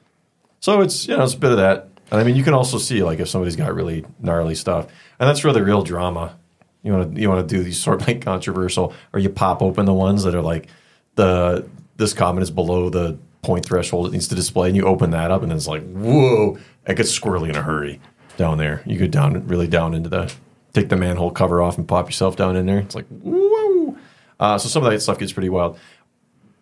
So 0.60 0.80
it's 0.80 1.06
you 1.06 1.16
know 1.16 1.24
it's 1.24 1.34
a 1.34 1.38
bit 1.38 1.50
of 1.52 1.58
that, 1.58 1.88
and 2.10 2.20
I 2.20 2.24
mean 2.24 2.36
you 2.36 2.42
can 2.42 2.54
also 2.54 2.78
see 2.78 3.02
like 3.02 3.20
if 3.20 3.28
somebody's 3.28 3.56
got 3.56 3.74
really 3.74 4.06
gnarly 4.20 4.54
stuff, 4.54 4.86
and 5.18 5.28
that's 5.28 5.44
really 5.44 5.60
real 5.60 5.82
drama. 5.82 6.38
You 6.82 6.92
want 6.92 7.14
to 7.14 7.20
you 7.20 7.28
want 7.28 7.46
to 7.46 7.54
do 7.56 7.62
these 7.62 7.78
sort 7.84 8.00
of 8.00 8.08
like 8.08 8.22
controversial, 8.22 8.94
or 9.12 9.20
you 9.20 9.28
pop 9.28 9.60
open 9.60 9.84
the 9.84 9.92
ones 9.92 10.24
that 10.24 10.34
are 10.34 10.42
like 10.42 10.68
the 11.16 11.68
this 11.96 12.14
comment 12.14 12.42
is 12.42 12.50
below 12.50 12.88
the 12.88 13.18
point 13.44 13.66
threshold 13.66 14.06
it 14.06 14.12
needs 14.12 14.28
to 14.28 14.34
display, 14.34 14.68
and 14.68 14.76
you 14.76 14.84
open 14.84 15.10
that 15.10 15.30
up, 15.30 15.42
and 15.42 15.52
it's 15.52 15.68
like 15.68 15.82
whoa, 15.92 16.58
it 16.86 16.96
gets 16.96 17.16
squirrely 17.16 17.50
in 17.50 17.56
a 17.56 17.62
hurry 17.62 18.00
down 18.36 18.58
there. 18.58 18.82
You 18.86 18.98
go 18.98 19.06
down 19.06 19.46
really 19.46 19.68
down 19.68 19.94
into 19.94 20.08
the 20.08 20.32
take 20.72 20.88
the 20.88 20.96
manhole 20.96 21.30
cover 21.30 21.62
off 21.62 21.78
and 21.78 21.86
pop 21.86 22.06
yourself 22.06 22.36
down 22.36 22.56
in 22.56 22.66
there. 22.66 22.78
It's 22.78 22.94
like 22.94 23.06
whoa. 23.08 23.96
Uh, 24.40 24.58
so 24.58 24.68
some 24.68 24.84
of 24.84 24.90
that 24.90 25.00
stuff 25.00 25.18
gets 25.18 25.32
pretty 25.32 25.48
wild 25.48 25.78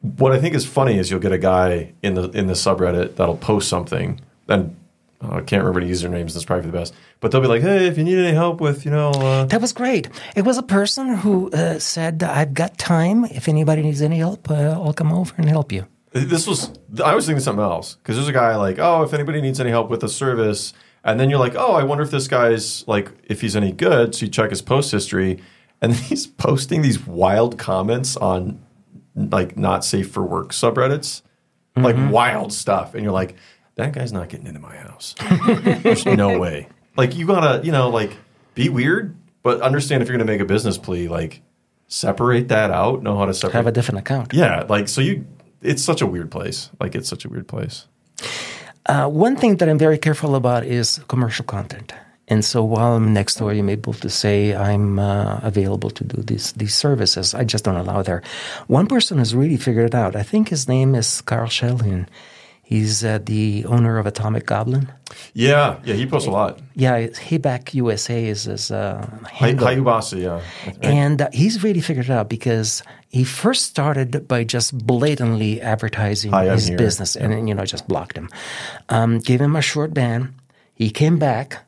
what 0.03 0.33
I 0.33 0.41
think 0.41 0.55
is 0.55 0.67
funny 0.67 0.99
is 0.99 1.11
you'll 1.11 1.21
get 1.21 1.33
a 1.33 1.39
guy 1.39 1.93
in 2.03 2.15
the 2.15 2.29
in 2.31 2.47
the 2.49 2.55
subreddit 2.55 3.17
that'll 3.17 3.37
post 3.37 3.69
something, 3.69 4.21
and 4.49 4.77
uh, 5.23 5.37
I 5.37 5.41
can't 5.43 5.63
remember 5.65 5.81
the 5.81 5.91
usernames. 5.91 6.35
That's 6.35 6.45
probably 6.45 6.67
the 6.67 6.77
best. 6.77 6.93
But 7.21 7.31
they'll 7.31 7.41
be 7.41 7.47
like, 7.47 7.63
"Hey, 7.63 7.87
if 7.87 7.97
you 7.97 8.05
need 8.05 8.19
any 8.19 8.35
help 8.35 8.61
with, 8.61 8.85
you 8.85 8.91
know, 8.91 9.11
uh, 9.11 9.45
That 9.45 9.61
was 9.61 9.73
great. 9.73 10.09
It 10.35 10.43
was 10.43 10.59
a 10.59 10.63
person 10.63 11.15
who 11.17 11.51
uh, 11.53 11.79
said, 11.79 12.23
"I've 12.23 12.53
got 12.53 12.79
time. 12.79 13.25
If 13.27 13.49
anybody 13.49 13.83
needs 13.83 14.03
any 14.03 14.19
help, 14.19 14.51
uh, 14.51 14.73
I'll 14.73 14.93
come 14.93 15.13
over 15.13 15.33
and 15.39 15.49
help 15.49 15.71
you." 15.71 15.87
This 16.13 16.47
was." 16.47 16.71
I 17.03 17.15
was 17.15 17.27
thinking 17.27 17.41
something 17.41 17.65
else 17.65 17.97
because 17.97 18.17
there's 18.17 18.29
a 18.29 18.33
guy 18.33 18.57
like, 18.57 18.79
"Oh, 18.79 19.03
if 19.03 19.13
anybody 19.13 19.41
needs 19.41 19.61
any 19.61 19.71
help 19.71 19.91
with 19.91 20.03
a 20.05 20.09
service," 20.09 20.73
and 21.05 21.19
then 21.19 21.31
you're 21.31 21.39
like, 21.39 21.55
"Oh, 21.57 21.73
I 21.73 21.85
wonder 21.85 22.05
if 22.05 22.11
this 22.11 22.29
guy's 22.29 22.87
like 22.87 23.11
if 23.25 23.41
he's 23.41 23.57
any 23.57 23.73
good." 23.73 24.15
So 24.15 24.27
you 24.27 24.31
check 24.31 24.51
his 24.51 24.63
post 24.63 24.93
history, 24.93 25.43
and 25.81 25.95
he's 26.09 26.27
posting 26.27 26.83
these 26.83 27.07
wild 27.07 27.59
comments 27.59 28.17
on 28.17 28.61
like 29.15 29.57
not 29.57 29.85
safe 29.85 30.11
for 30.11 30.23
work 30.23 30.51
subreddits, 30.51 31.23
like 31.77 31.97
mm-hmm. 31.97 32.11
wild 32.11 32.53
stuff, 32.53 32.95
and 32.95 33.03
you're 33.03 33.13
like, 33.13 33.37
"That 33.77 33.93
guy's 33.93 34.13
not 34.13 34.29
getting 34.29 34.47
into 34.47 34.61
my 34.61 34.77
house." 34.77 35.15
There's 35.83 36.07
no 36.07 36.39
way. 36.39 36.69
Like 36.97 37.17
you 37.17 37.27
gotta, 37.27 37.65
you 37.65 37.73
know, 37.73 37.89
like 37.89 38.17
be 38.55 38.69
weird, 38.69 39.17
but 39.43 39.61
understand 39.61 40.03
if 40.03 40.09
you're 40.09 40.17
gonna 40.17 40.31
make 40.31 40.41
a 40.41 40.45
business 40.47 40.79
plea, 40.79 41.09
like 41.09 41.43
separate 41.89 42.49
that 42.49 42.71
out. 42.71 43.03
Know 43.03 43.17
how 43.17 43.27
to 43.27 43.35
separate. 43.35 43.55
Have 43.55 43.67
a 43.67 43.73
different 43.73 44.01
account. 44.01 44.33
yeah, 44.33 44.65
like 44.69 44.89
so 44.89 45.01
you. 45.01 45.27
It's 45.63 45.83
such 45.83 46.03
a 46.03 46.07
weird 46.07 46.31
place. 46.31 46.71
Like 46.81 46.95
it's 46.95 47.09
such 47.09 47.25
a 47.25 47.29
weird 47.29 47.49
place. 47.49 47.87
Uh, 48.87 49.09
one 49.09 49.37
thing 49.37 49.57
that 49.57 49.69
I'm 49.69 49.79
very 49.79 49.99
careful 49.99 50.35
about 50.35 50.65
is 50.65 51.01
commercial 51.09 51.45
content. 51.45 51.93
And 52.29 52.45
so 52.45 52.65
while 52.65 52.95
I'm 52.97 53.15
Nextdoor, 53.15 53.59
I'm 53.59 53.69
able 53.69 53.93
to 53.95 54.09
say 54.09 54.55
I'm 54.55 54.99
uh, 54.99 55.41
available 55.43 55.91
to 55.91 56.05
do 56.05 56.23
these 56.23 56.53
these 56.53 56.75
services. 56.75 57.35
I 57.35 57.45
just 57.45 57.65
don't 57.65 57.77
allow 57.77 58.03
there. 58.03 58.23
One 58.69 58.87
person 58.87 59.19
has 59.19 59.35
really 59.35 59.57
figured 59.57 59.87
it 59.87 59.95
out. 59.95 60.17
I 60.17 60.23
think 60.23 60.49
his 60.49 60.69
name 60.69 60.95
is 60.95 61.21
Carl 61.21 61.49
Schellin. 61.49 62.09
He's 62.73 63.05
uh, 63.05 63.19
the 63.23 63.67
owner 63.67 63.99
of 63.99 64.07
Atomic 64.07 64.47
Goblin. 64.47 64.91
Yeah, 65.35 65.79
yeah. 65.85 65.93
He 65.93 66.07
posts 66.07 66.27
a 66.27 66.31
lot. 66.31 66.59
Yeah, 66.75 67.07
Hayback 67.07 67.75
USA 67.75 68.25
is 68.25 68.45
his 68.45 68.71
uh, 68.71 69.07
handle. 69.31 69.67
Hayubasa, 69.67 70.19
yeah. 70.19 70.41
Right. 70.67 70.79
And 70.81 71.21
uh, 71.21 71.29
he's 71.35 71.63
really 71.63 71.83
figured 71.83 72.07
it 72.07 72.11
out 72.11 72.31
because 72.31 72.83
he 73.11 73.25
first 73.25 73.67
started 73.67 74.27
by 74.27 74.45
just 74.45 74.73
blatantly 74.87 75.61
advertising 75.61 76.33
Hi, 76.33 76.47
his 76.47 76.69
here. 76.69 76.79
business 76.79 77.15
and, 77.15 77.47
you 77.47 77.55
know, 77.55 77.67
just 77.67 77.87
blocked 77.89 78.17
him. 78.17 78.31
Um, 78.89 79.19
gave 79.19 79.43
him 79.43 79.55
a 79.55 79.61
short 79.61 79.93
ban. 79.93 80.35
He 80.73 80.89
came 80.89 81.19
back 81.19 81.59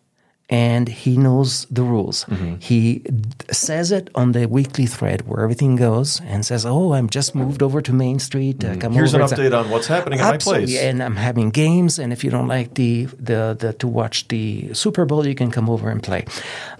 and 0.51 0.88
he 0.88 1.16
knows 1.16 1.66
the 1.70 1.82
rules. 1.82 2.24
Mm-hmm. 2.26 2.57
He 2.61 2.99
d- 2.99 3.12
says 3.51 3.90
it 3.92 4.11
on 4.14 4.32
the 4.32 4.47
weekly 4.47 4.84
thread 4.86 5.26
where 5.26 5.42
everything 5.42 5.76
goes 5.76 6.20
and 6.20 6.45
says, 6.45 6.66
Oh, 6.66 6.92
I'm 6.92 7.09
just 7.09 7.34
moved 7.34 7.62
over 7.62 7.80
to 7.80 7.92
Main 7.92 8.18
Street. 8.18 8.62
Uh, 8.62 8.76
come. 8.76 8.92
Here's 8.92 9.14
an 9.14 9.22
over. 9.22 9.32
It's 9.32 9.40
a- 9.40 9.42
update 9.42 9.59
on 9.59 9.70
what's 9.70 9.86
happening 9.86 10.20
at 10.20 10.30
my 10.30 10.36
place. 10.38 10.78
and 10.78 11.03
I'm 11.03 11.16
having 11.16 11.49
games. 11.51 11.99
And 11.99 12.12
if 12.12 12.22
you 12.24 12.30
don't 12.30 12.47
like 12.49 12.74
the, 12.74 13.07
the 13.18 13.57
the 13.59 13.72
to 13.78 13.88
watch 13.88 14.28
the 14.28 14.74
Super 14.74 15.05
Bowl, 15.07 15.26
you 15.26 15.34
can 15.34 15.51
come 15.51 15.70
over 15.70 15.88
and 15.90 16.03
play. 16.03 16.26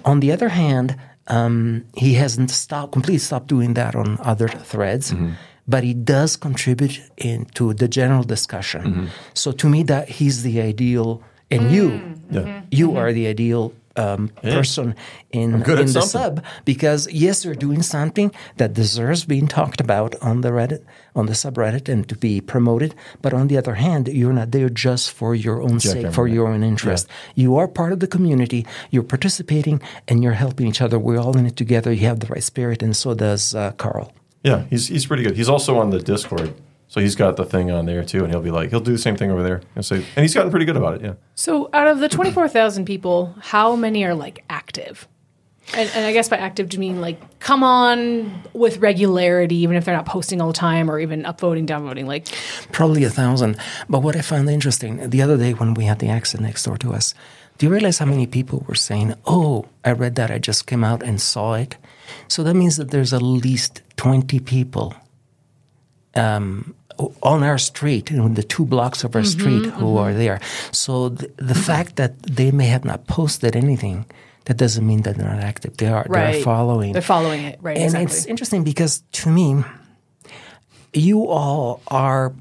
On 0.05 0.21
the 0.21 0.31
other 0.31 0.51
hand, 0.51 0.97
um, 1.29 1.87
he 1.97 2.15
hasn't 2.15 2.51
stopped 2.51 2.93
completely 2.93 3.19
stopped 3.19 3.49
doing 3.49 3.75
that 3.75 3.95
on 3.97 4.19
other 4.21 4.49
threads. 4.49 5.13
Mm-hmm. 5.13 5.31
But 5.67 5.83
he 5.85 5.95
does 5.95 6.37
contribute 6.37 7.01
into 7.17 7.73
the 7.73 7.89
general 7.89 8.23
discussion. 8.25 8.83
Mm-hmm. 8.83 9.07
So 9.33 9.51
to 9.53 9.67
me, 9.71 9.83
that 9.85 10.11
he's 10.11 10.43
the 10.43 10.61
ideal, 10.61 11.23
and 11.51 11.71
you, 11.71 12.17
Yeah. 12.31 12.63
you 12.71 12.97
are 12.97 13.13
the 13.13 13.27
ideal 13.27 13.73
um, 13.97 14.29
person 14.43 14.97
in, 15.31 15.61
good 15.63 15.79
in 15.79 15.87
the 15.87 16.03
something. 16.03 16.09
sub 16.43 16.45
because 16.65 17.09
yes, 17.13 17.45
you're 17.45 17.55
doing 17.55 17.81
something 17.81 18.33
that 18.57 18.75
deserves 18.75 19.25
being 19.25 19.47
talked 19.47 19.81
about 19.81 20.17
on 20.21 20.41
the 20.41 20.49
Reddit, 20.51 20.83
on 21.15 21.27
the 21.27 21.33
subreddit, 21.33 21.89
and 21.89 22.09
to 22.09 22.17
be 22.17 22.41
promoted. 22.41 22.93
But 23.23 23.33
on 23.33 23.47
the 23.47 23.57
other 23.57 23.75
hand, 23.75 24.09
you're 24.09 24.33
not 24.33 24.51
there 24.51 24.69
just 24.69 25.13
for 25.13 25.37
your 25.37 25.63
own 25.63 25.79
sake, 25.79 26.13
for 26.13 26.27
your 26.27 26.49
own 26.49 26.65
interest. 26.65 27.07
You 27.37 27.57
are 27.57 27.69
part 27.69 27.93
of 27.93 28.01
the 28.01 28.09
community. 28.09 28.67
You're 28.91 29.05
participating, 29.05 29.81
and 30.09 30.25
you're 30.25 30.33
helping 30.45 30.67
each 30.67 30.83
other. 30.83 30.99
We're 30.99 31.21
all 31.21 31.37
in 31.39 31.47
it 31.47 31.55
together. 31.57 31.93
You 31.93 32.07
have 32.09 32.19
the 32.19 32.27
right 32.27 32.43
spirit, 32.43 32.83
and 32.83 32.97
so 32.97 33.15
does 33.15 33.55
uh, 33.55 33.71
Carl. 33.79 34.13
Yeah, 34.43 34.65
he's 34.71 34.89
he's 34.89 35.07
pretty 35.07 35.23
good. 35.23 35.37
He's 35.37 35.49
also 35.49 35.79
on 35.79 35.91
the 35.91 36.01
Discord, 36.01 36.53
so 36.95 37.01
he's 37.01 37.17
got 37.17 37.35
the 37.35 37.45
thing 37.45 37.73
on 37.73 37.87
there 37.87 38.05
too, 38.05 38.23
and 38.23 38.33
he'll 38.33 38.41
be 38.41 38.53
like, 38.53 38.71
he'll 38.71 38.79
do 38.79 38.93
the 38.93 38.99
same 38.99 39.17
thing 39.17 39.29
over 39.29 39.43
there. 39.43 39.63
He'll 39.75 39.83
say, 39.83 39.97
and 39.97 40.23
he's 40.23 40.33
gotten 40.33 40.53
pretty 40.53 40.65
good 40.65 40.77
about 40.77 40.95
it. 40.95 41.03
Yeah. 41.03 41.15
So 41.35 41.69
out 41.73 41.89
of 41.89 41.99
the 41.99 42.09
24,000 42.09 42.85
people, 42.85 43.35
how 43.41 43.75
many 43.75 44.05
are 44.05 44.15
like 44.15 44.45
active? 44.49 45.09
And, 45.75 45.91
and 45.93 46.07
I 46.07 46.13
guess 46.13 46.29
by 46.29 46.37
active, 46.37 46.69
do 46.69 46.77
you 46.77 46.79
mean 46.79 47.01
like 47.01 47.41
come 47.41 47.65
on 47.65 48.45
with 48.53 48.77
regularity, 48.77 49.57
even 49.57 49.75
if 49.75 49.85
they're 49.85 49.97
not 49.97 50.07
posting 50.07 50.41
all 50.41 50.47
the 50.47 50.53
time 50.53 50.89
or 50.89 51.01
even 51.01 51.25
upvoting, 51.25 51.67
downvoting? 51.67 52.07
Like, 52.07 52.29
Probably 52.71 53.03
a 53.03 53.11
thousand. 53.11 53.59
But 53.89 54.05
what 54.05 54.15
I 54.15 54.21
found 54.21 54.49
interesting 54.49 55.11
the 55.11 55.21
other 55.21 55.37
day 55.37 55.53
when 55.53 55.75
we 55.75 55.87
had 55.87 55.99
the 55.99 56.11
accident 56.11 56.47
next 56.47 56.63
door 56.63 56.79
to 56.79 56.93
us, 56.93 57.13
do 57.59 57.67
you 57.67 57.73
realize 57.73 57.99
how 57.99 58.07
many 58.07 58.29
people 58.29 58.65
were 58.69 58.77
saying, 58.77 59.15
Oh, 59.27 59.67
I 59.85 59.91
read 59.91 60.15
that. 60.15 60.31
I 60.31 60.39
just 60.39 60.69
came 60.69 60.85
out 60.85 61.03
and 61.03 61.21
saw 61.21 61.55
it. 61.55 61.77
So 62.29 62.45
that 62.45 62.55
means 62.55 62.77
that 62.77 62.93
there's 62.93 63.13
at 63.13 63.21
least 63.21 63.83
20 63.97 64.39
people 64.39 64.95
um, 66.15 66.75
on 67.23 67.43
our 67.43 67.59
street, 67.59 68.11
you 68.11 68.17
know, 68.17 68.29
the 68.29 68.43
two 68.43 68.65
blocks 68.65 69.05
of 69.05 69.15
our 69.15 69.23
mm-hmm, 69.23 69.41
street 69.41 69.67
who 69.73 69.87
mm-hmm. 69.87 69.99
are 69.99 70.15
there. 70.15 70.41
So 70.73 71.09
the, 71.11 71.31
the 71.37 71.55
fact 71.55 71.97
that 71.97 72.23
they 72.23 72.51
may 72.51 72.67
have 72.67 72.85
not 72.85 73.07
posted 73.07 73.57
anything, 73.57 74.07
that 74.45 74.57
doesn't 74.57 74.87
mean 74.87 75.03
that 75.03 75.17
they're 75.17 75.29
not 75.29 75.41
active. 75.41 75.77
They 75.77 75.89
are. 75.89 76.07
right. 76.09 76.33
They're 76.33 76.43
following. 76.43 76.93
They're 76.93 77.03
following 77.03 77.45
it. 77.45 77.59
Right. 77.63 77.77
And 77.77 77.87
exactly. 77.87 78.17
it's 78.17 78.27
interesting 78.27 78.65
because 78.65 79.03
to 79.13 79.31
me, 79.31 79.65
you 80.93 81.27
all 81.27 81.81
are 81.89 82.33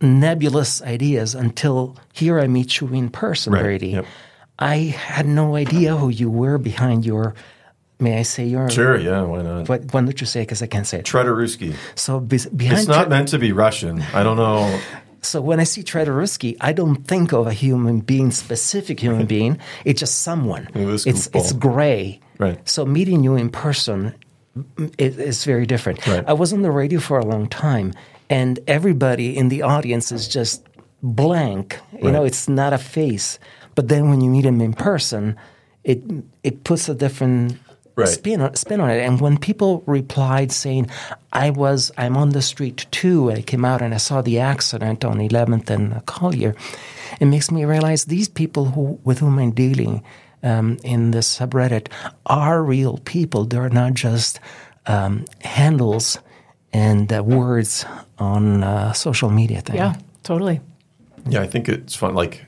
nebulous 0.00 0.82
ideas 0.82 1.34
until 1.34 1.96
here 2.12 2.38
I 2.38 2.46
meet 2.46 2.80
you 2.80 2.88
in 2.88 3.08
person, 3.08 3.52
Right, 3.52 3.62
Brady. 3.62 3.88
yep. 3.88 4.06
I 4.58 4.76
had 4.76 5.26
no 5.26 5.56
idea 5.56 5.96
who 5.96 6.08
you 6.08 6.30
were 6.30 6.58
behind 6.58 7.04
your. 7.04 7.34
May 7.98 8.18
I 8.18 8.22
say 8.22 8.44
your? 8.44 8.68
Sure. 8.68 8.98
Yeah. 8.98 9.22
Why 9.22 9.42
not? 9.42 9.68
What, 9.68 9.92
why 9.92 10.02
don't 10.02 10.20
you 10.20 10.26
say? 10.26 10.42
Because 10.42 10.62
I 10.62 10.66
can't 10.66 10.86
say 10.86 10.98
it. 10.98 11.06
Tredoruski. 11.06 11.74
So 11.94 12.20
be, 12.20 12.38
behind. 12.54 12.80
It's 12.80 12.88
not 12.88 13.04
Tre- 13.04 13.10
meant 13.10 13.28
to 13.28 13.38
be 13.38 13.52
Russian. 13.52 14.02
I 14.12 14.22
don't 14.22 14.36
know. 14.36 14.80
so 15.22 15.40
when 15.40 15.60
I 15.60 15.64
see 15.64 15.82
Tredoruski, 15.82 16.56
I 16.60 16.72
don't 16.72 17.06
think 17.06 17.32
of 17.32 17.46
a 17.46 17.52
human 17.52 18.00
being, 18.00 18.30
specific 18.30 19.00
human 19.00 19.26
being. 19.26 19.58
It's 19.84 20.00
just 20.00 20.22
someone. 20.22 20.68
It 20.74 21.06
it's 21.06 21.28
it's 21.32 21.52
gray. 21.52 22.20
Right. 22.38 22.66
So 22.68 22.84
meeting 22.84 23.24
you 23.24 23.34
in 23.34 23.48
person 23.48 24.14
mm, 24.56 24.94
it, 24.98 25.18
it's 25.18 25.44
very 25.44 25.64
different. 25.64 26.06
Right. 26.06 26.24
I 26.26 26.34
was 26.34 26.52
on 26.52 26.60
the 26.60 26.70
radio 26.70 27.00
for 27.00 27.18
a 27.18 27.24
long 27.24 27.48
time, 27.48 27.94
and 28.28 28.58
everybody 28.66 29.36
in 29.36 29.48
the 29.48 29.62
audience 29.62 30.12
is 30.12 30.28
just 30.28 30.62
blank. 31.02 31.80
You 32.02 32.10
know, 32.10 32.24
it's 32.24 32.46
not 32.46 32.74
a 32.74 32.78
face. 32.78 33.38
But 33.74 33.88
then 33.88 34.10
when 34.10 34.20
you 34.20 34.30
meet 34.30 34.44
him 34.44 34.60
in 34.60 34.74
person, 34.74 35.36
it 35.82 36.02
it 36.42 36.64
puts 36.64 36.88
a 36.90 36.94
different 36.94 37.58
Right. 37.96 38.08
spin 38.08 38.42
on, 38.42 38.54
spin 38.56 38.80
on 38.80 38.90
it. 38.90 39.00
And 39.00 39.20
when 39.22 39.38
people 39.38 39.82
replied 39.86 40.52
saying, 40.52 40.90
"I 41.32 41.48
was 41.50 41.90
I'm 41.96 42.16
on 42.16 42.30
the 42.30 42.42
street 42.42 42.86
too," 42.90 43.30
I 43.32 43.40
came 43.40 43.64
out 43.64 43.80
and 43.80 43.94
I 43.94 43.96
saw 43.96 44.20
the 44.20 44.38
accident 44.38 45.02
on 45.04 45.18
11th 45.18 45.70
and 45.70 45.94
Collyer, 46.04 46.54
it 47.20 47.24
makes 47.26 47.50
me 47.50 47.64
realize 47.64 48.04
these 48.04 48.28
people 48.28 48.66
who 48.66 48.98
with 49.04 49.20
whom 49.20 49.38
I'm 49.38 49.52
dealing 49.52 50.02
um, 50.42 50.76
in 50.84 51.10
this 51.12 51.38
subreddit 51.38 51.88
are 52.26 52.62
real 52.62 52.98
people. 52.98 53.46
They're 53.46 53.70
not 53.70 53.94
just 53.94 54.40
um, 54.86 55.24
handles 55.40 56.18
and 56.72 57.12
uh, 57.12 57.22
words 57.22 57.86
on 58.18 58.62
uh, 58.62 58.92
social 58.92 59.30
media 59.30 59.60
thing. 59.60 59.76
Yeah, 59.76 59.96
totally. 60.22 60.60
Yeah, 61.28 61.40
I 61.40 61.46
think 61.46 61.68
it's 61.68 61.96
fun. 61.96 62.14
Like 62.14 62.44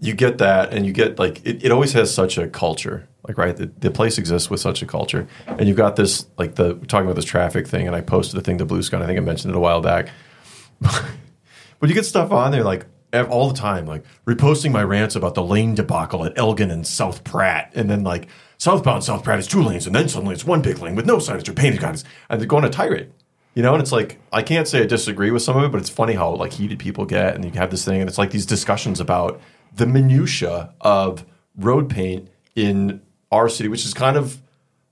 you 0.00 0.14
get 0.14 0.38
that, 0.38 0.72
and 0.72 0.84
you 0.84 0.92
get 0.92 1.18
like 1.18 1.44
it, 1.46 1.64
it 1.64 1.70
always 1.70 1.92
has 1.92 2.12
such 2.12 2.36
a 2.36 2.48
culture. 2.48 3.08
Like 3.26 3.38
right, 3.38 3.56
the, 3.56 3.66
the 3.78 3.90
place 3.90 4.18
exists 4.18 4.50
with 4.50 4.60
such 4.60 4.82
a 4.82 4.86
culture, 4.86 5.28
and 5.46 5.68
you've 5.68 5.76
got 5.76 5.94
this 5.96 6.26
like 6.38 6.56
the 6.56 6.74
talking 6.74 7.06
about 7.06 7.16
this 7.16 7.24
traffic 7.24 7.68
thing, 7.68 7.86
and 7.86 7.94
I 7.94 8.00
posted 8.00 8.38
a 8.38 8.42
thing 8.42 8.58
to 8.58 8.66
Bluesky. 8.66 9.00
I 9.00 9.06
think 9.06 9.16
I 9.16 9.20
mentioned 9.20 9.54
it 9.54 9.56
a 9.56 9.60
while 9.60 9.80
back. 9.80 10.08
but 10.80 11.88
you 11.88 11.94
get 11.94 12.04
stuff 12.04 12.32
on 12.32 12.50
there 12.50 12.64
like 12.64 12.86
all 13.12 13.48
the 13.48 13.58
time, 13.58 13.86
like 13.86 14.04
reposting 14.26 14.72
my 14.72 14.82
rants 14.82 15.14
about 15.14 15.34
the 15.34 15.42
lane 15.42 15.74
debacle 15.74 16.24
at 16.24 16.36
Elgin 16.36 16.70
and 16.70 16.86
South 16.86 17.24
Pratt, 17.24 17.70
and 17.74 17.88
then 17.88 18.02
like 18.02 18.28
southbound 18.58 19.04
South 19.04 19.22
Pratt 19.22 19.38
is 19.38 19.46
two 19.46 19.62
lanes, 19.62 19.86
and 19.86 19.94
then 19.94 20.08
suddenly 20.08 20.34
it's 20.34 20.44
one 20.44 20.62
big 20.62 20.78
lane 20.78 20.94
with 20.94 21.06
no 21.06 21.18
signage 21.18 21.48
or 21.48 21.52
painted 21.52 21.80
guidance, 21.80 22.04
and 22.28 22.40
they're 22.40 22.48
going 22.48 22.62
to 22.62 22.70
tirade. 22.70 23.12
You 23.54 23.62
know, 23.62 23.74
and 23.74 23.82
it's 23.82 23.92
like 23.92 24.18
I 24.32 24.42
can't 24.42 24.66
say 24.66 24.82
I 24.82 24.86
disagree 24.86 25.30
with 25.30 25.42
some 25.42 25.56
of 25.58 25.64
it, 25.64 25.70
but 25.70 25.80
it's 25.80 25.90
funny 25.90 26.14
how 26.14 26.34
like 26.34 26.54
heated 26.54 26.78
people 26.78 27.04
get, 27.04 27.34
and 27.34 27.44
you 27.44 27.50
have 27.52 27.70
this 27.70 27.84
thing, 27.84 28.00
and 28.00 28.08
it's 28.08 28.18
like 28.18 28.30
these 28.30 28.46
discussions 28.46 28.98
about 28.98 29.40
the 29.74 29.86
minutia 29.86 30.74
of 30.80 31.26
road 31.56 31.90
paint 31.90 32.28
in 32.54 33.02
our 33.32 33.48
city, 33.48 33.68
which 33.68 33.84
is 33.84 33.94
kind 33.94 34.16
of, 34.16 34.38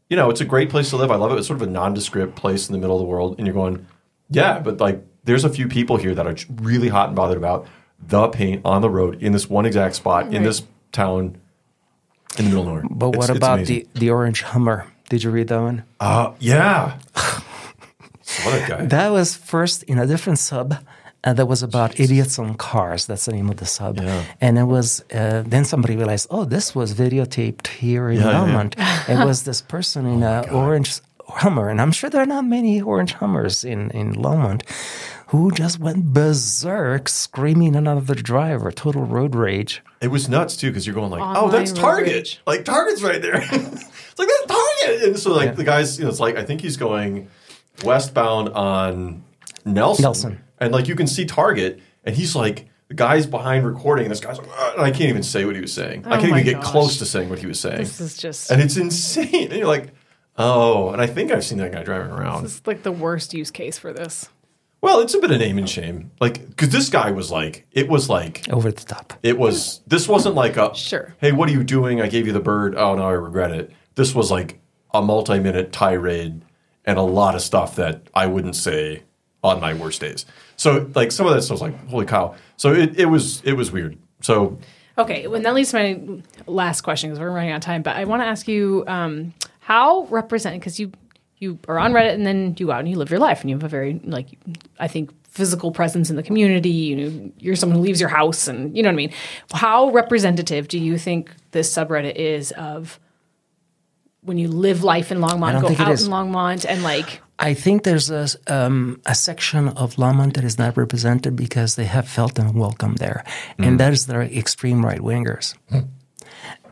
you 0.08 0.16
know, 0.16 0.30
it's 0.30 0.40
a 0.40 0.44
great 0.44 0.70
place 0.70 0.90
to 0.90 0.96
live. 0.96 1.10
I 1.12 1.16
love 1.16 1.30
it. 1.32 1.36
It's 1.38 1.46
sort 1.46 1.60
of 1.62 1.68
a 1.68 1.70
nondescript 1.70 2.34
place 2.34 2.68
in 2.68 2.72
the 2.72 2.78
middle 2.78 2.96
of 2.96 3.00
the 3.00 3.06
world, 3.06 3.36
and 3.38 3.46
you're 3.46 3.54
going, 3.54 3.86
yeah, 4.30 4.58
but 4.58 4.80
like 4.80 5.04
there's 5.24 5.44
a 5.44 5.50
few 5.50 5.68
people 5.68 5.96
here 5.98 6.14
that 6.14 6.26
are 6.26 6.34
really 6.62 6.88
hot 6.88 7.08
and 7.08 7.16
bothered 7.16 7.36
about 7.36 7.68
the 8.00 8.28
paint 8.28 8.62
on 8.64 8.80
the 8.82 8.90
road 8.90 9.22
in 9.22 9.32
this 9.32 9.48
one 9.48 9.66
exact 9.66 9.94
spot 9.94 10.32
in 10.34 10.42
this 10.42 10.62
town 10.90 11.36
in 12.38 12.44
the 12.44 12.50
middle 12.50 12.62
of 12.62 12.66
nowhere. 12.68 12.84
But 12.90 13.08
It's- 13.10 13.28
what 13.28 13.36
about 13.36 13.66
the, 13.66 13.86
the 13.94 14.10
orange 14.10 14.42
Hummer? 14.42 14.86
Did 15.10 15.22
you 15.24 15.30
read 15.30 15.48
that 15.48 15.60
one? 15.60 15.82
Uh, 15.98 16.32
yeah. 16.38 16.98
Saw 18.22 18.50
that 18.50 18.68
guy. 18.68 18.86
That 18.86 19.10
was 19.10 19.34
first 19.36 19.82
in 19.84 19.98
a 19.98 20.06
different 20.06 20.38
sub. 20.38 20.76
And 21.22 21.36
that 21.36 21.46
was 21.46 21.62
about 21.62 22.00
idiots 22.00 22.38
on 22.38 22.54
cars. 22.54 23.06
That's 23.06 23.26
the 23.26 23.32
name 23.32 23.50
of 23.50 23.58
the 23.58 23.66
sub. 23.66 23.98
Yeah. 23.98 24.24
And 24.40 24.58
it 24.58 24.64
was 24.64 25.04
uh, 25.12 25.42
then 25.46 25.64
somebody 25.64 25.96
realized, 25.96 26.28
oh, 26.30 26.44
this 26.44 26.74
was 26.74 26.94
videotaped 26.94 27.66
here 27.66 28.08
in 28.08 28.20
Yeah, 28.20 28.46
yeah, 28.46 28.68
yeah. 28.76 29.04
It 29.22 29.24
was 29.26 29.42
this 29.42 29.60
person 29.60 30.06
in 30.06 30.22
a 30.22 30.46
orange 30.50 31.00
Hummer, 31.30 31.68
and 31.68 31.80
I'm 31.80 31.92
sure 31.92 32.10
there 32.10 32.22
are 32.22 32.26
not 32.26 32.44
many 32.44 32.80
orange 32.80 33.12
Hummers 33.12 33.64
in 33.64 33.90
in 33.92 34.14
Longmont, 34.14 34.68
who 35.28 35.50
just 35.52 35.78
went 35.78 36.12
berserk, 36.12 37.08
screaming 37.08 37.76
at 37.76 37.78
another 37.78 38.14
driver, 38.14 38.72
total 38.72 39.04
road 39.04 39.34
rage. 39.34 39.82
It 40.00 40.08
was 40.08 40.28
nuts 40.28 40.56
too 40.56 40.70
because 40.70 40.86
you're 40.86 40.94
going 40.94 41.10
like, 41.10 41.22
oh, 41.22 41.48
that's 41.48 41.72
Target. 41.72 42.12
rage. 42.12 42.40
Like 42.46 42.64
Target's 42.64 43.02
right 43.02 43.22
there. 43.22 43.36
it's 43.42 44.18
like 44.18 44.28
that's 44.28 44.46
Target. 44.46 45.02
And 45.08 45.18
so 45.18 45.32
like 45.32 45.56
the 45.56 45.64
guys, 45.64 45.98
you 45.98 46.04
know, 46.04 46.10
it's 46.10 46.20
like 46.20 46.36
I 46.36 46.42
think 46.42 46.60
he's 46.62 46.76
going 46.76 47.28
westbound 47.84 48.48
on 48.50 49.22
Nelson. 49.64 50.02
Nelson. 50.02 50.40
And 50.60 50.72
like 50.72 50.86
you 50.88 50.94
can 50.94 51.06
see 51.06 51.24
Target, 51.24 51.80
and 52.04 52.14
he's 52.14 52.36
like 52.36 52.68
the 52.88 52.94
guy's 52.94 53.26
behind 53.26 53.64
recording. 53.66 54.04
And 54.06 54.12
this 54.12 54.20
guy's 54.20 54.38
like, 54.38 54.48
and 54.48 54.82
I 54.82 54.90
can't 54.90 55.08
even 55.10 55.22
say 55.22 55.44
what 55.44 55.54
he 55.54 55.60
was 55.60 55.72
saying. 55.72 56.06
I 56.06 56.16
Oh 56.16 56.20
can't 56.20 56.30
even 56.32 56.44
get 56.44 56.54
gosh. 56.60 56.70
close 56.70 56.98
to 56.98 57.06
saying 57.06 57.28
what 57.30 57.38
he 57.38 57.46
was 57.46 57.58
saying. 57.60 57.78
This 57.78 58.00
is 58.00 58.16
just 58.16 58.50
and 58.50 58.60
it's 58.60 58.76
insane. 58.76 59.48
And 59.50 59.52
you're 59.58 59.66
like, 59.68 59.92
oh. 60.36 60.90
And 60.90 61.00
I 61.00 61.06
think 61.06 61.30
I've 61.30 61.44
seen 61.44 61.58
that 61.58 61.72
guy 61.72 61.82
driving 61.82 62.10
around. 62.12 62.42
this 62.44 62.56
is 62.56 62.66
like 62.66 62.82
the 62.82 62.92
worst 62.92 63.32
use 63.34 63.50
case 63.50 63.78
for 63.78 63.92
this. 63.92 64.28
Well, 64.82 65.00
it's 65.00 65.12
a 65.14 65.20
bit 65.20 65.30
of 65.30 65.38
name 65.38 65.58
and 65.58 65.68
shame. 65.68 66.10
Like, 66.20 66.48
because 66.48 66.70
this 66.70 66.88
guy 66.88 67.10
was 67.10 67.30
like, 67.30 67.66
it 67.70 67.86
was 67.88 68.08
like 68.08 68.48
Over 68.50 68.72
the 68.72 68.82
top. 68.84 69.12
it 69.22 69.38
was. 69.38 69.82
This 69.86 70.08
wasn't 70.08 70.34
like 70.34 70.56
a 70.56 70.74
Sure. 70.74 71.14
Hey, 71.18 71.32
what 71.32 71.48
are 71.48 71.52
you 71.52 71.62
doing? 71.64 72.00
I 72.00 72.08
gave 72.08 72.26
you 72.26 72.32
the 72.32 72.40
bird. 72.40 72.74
Oh 72.74 72.94
no, 72.96 73.04
I 73.04 73.12
regret 73.12 73.52
it. 73.52 73.72
This 73.94 74.14
was 74.14 74.30
like 74.30 74.58
a 74.92 75.00
multi-minute 75.02 75.70
tirade 75.72 76.42
and 76.84 76.98
a 76.98 77.02
lot 77.02 77.34
of 77.34 77.42
stuff 77.42 77.76
that 77.76 78.08
I 78.14 78.26
wouldn't 78.26 78.56
say 78.56 79.02
on 79.42 79.60
my 79.60 79.74
worst 79.74 80.00
days. 80.00 80.26
So 80.56 80.90
like 80.94 81.12
some 81.12 81.26
of 81.26 81.34
that 81.34 81.42
stuff 81.42 81.56
was 81.56 81.62
like, 81.62 81.88
holy 81.88 82.06
cow. 82.06 82.34
So 82.56 82.72
it, 82.72 82.98
it 82.98 83.06
was 83.06 83.42
it 83.42 83.54
was 83.54 83.72
weird. 83.72 83.98
So 84.20 84.58
Okay, 84.98 85.26
well, 85.28 85.40
that 85.40 85.54
leads 85.54 85.70
to 85.70 85.76
my 85.76 86.22
last 86.46 86.82
question 86.82 87.08
because 87.08 87.20
we're 87.20 87.30
running 87.30 87.52
out 87.52 87.56
of 87.56 87.62
time. 87.62 87.82
But 87.82 87.96
I 87.96 88.04
want 88.04 88.22
to 88.22 88.26
ask 88.26 88.46
you 88.46 88.84
um, 88.86 89.32
how 89.60 90.04
represent 90.10 90.60
because 90.60 90.78
you 90.78 90.92
you 91.38 91.58
are 91.68 91.78
on 91.78 91.92
Reddit 91.92 92.12
and 92.12 92.26
then 92.26 92.54
you 92.58 92.66
go 92.66 92.72
out 92.72 92.80
and 92.80 92.88
you 92.88 92.96
live 92.96 93.10
your 93.10 93.18
life 93.18 93.40
and 93.40 93.48
you 93.48 93.56
have 93.56 93.64
a 93.64 93.68
very 93.68 93.98
like 94.04 94.38
I 94.78 94.88
think 94.88 95.10
physical 95.24 95.70
presence 95.70 96.10
in 96.10 96.16
the 96.16 96.22
community. 96.22 96.70
You 96.70 96.96
know, 96.96 97.32
you're 97.38 97.56
someone 97.56 97.78
who 97.78 97.82
leaves 97.82 97.98
your 97.98 98.10
house 98.10 98.46
and 98.46 98.76
you 98.76 98.82
know 98.82 98.88
what 98.88 98.94
I 98.94 98.96
mean. 98.96 99.12
How 99.52 99.90
representative 99.90 100.68
do 100.68 100.78
you 100.78 100.98
think 100.98 101.34
this 101.52 101.72
subreddit 101.74 102.16
is 102.16 102.52
of 102.52 103.00
when 104.22 104.36
you 104.36 104.48
live 104.48 104.84
life 104.84 105.10
in 105.10 105.18
Longmont, 105.18 105.62
go 105.62 105.68
out 105.68 106.00
in 106.00 106.08
Longmont, 106.08 106.66
and 106.68 106.82
like 106.82 107.22
I 107.40 107.54
think 107.54 107.84
there's 107.84 108.10
a, 108.10 108.26
um, 108.46 109.00
a 109.06 109.14
section 109.14 109.68
of 109.68 109.96
Longmont 109.96 110.34
that 110.34 110.44
is 110.44 110.58
not 110.58 110.76
represented 110.76 111.36
because 111.36 111.74
they 111.74 111.86
have 111.86 112.06
felt 112.06 112.38
unwelcome 112.38 112.96
there, 112.96 113.24
and 113.58 113.80
that 113.80 113.92
is 113.92 114.06
the 114.06 114.20
extreme 114.38 114.84
right 114.84 115.00
wingers. 115.00 115.54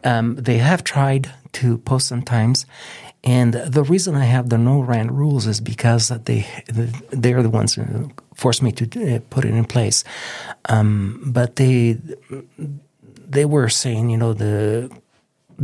Um, 0.05 0.37
they 0.37 0.59
have 0.59 0.85
tried 0.85 1.33
to 1.53 1.79
post 1.79 2.07
sometimes, 2.07 2.67
and 3.25 3.55
the 3.55 3.83
reason 3.83 4.15
I 4.15 4.25
have 4.25 4.51
the 4.51 4.59
no 4.59 4.81
rant 4.81 5.11
rules 5.11 5.47
is 5.47 5.61
because 5.61 6.09
they 6.09 6.47
they're 7.11 7.43
the 7.43 7.51
ones 7.51 7.75
who 7.75 8.11
forced 8.35 8.63
me 8.63 8.71
to 8.73 8.85
uh, 9.17 9.21
put 9.31 9.45
it 9.45 9.55
in 9.55 9.65
place. 9.65 10.05
Um, 10.69 11.23
but 11.27 11.57
they 11.57 11.99
they 13.29 13.45
were 13.45 13.69
saying, 13.69 14.11
you 14.11 14.19
know, 14.19 14.35
the 14.35 14.91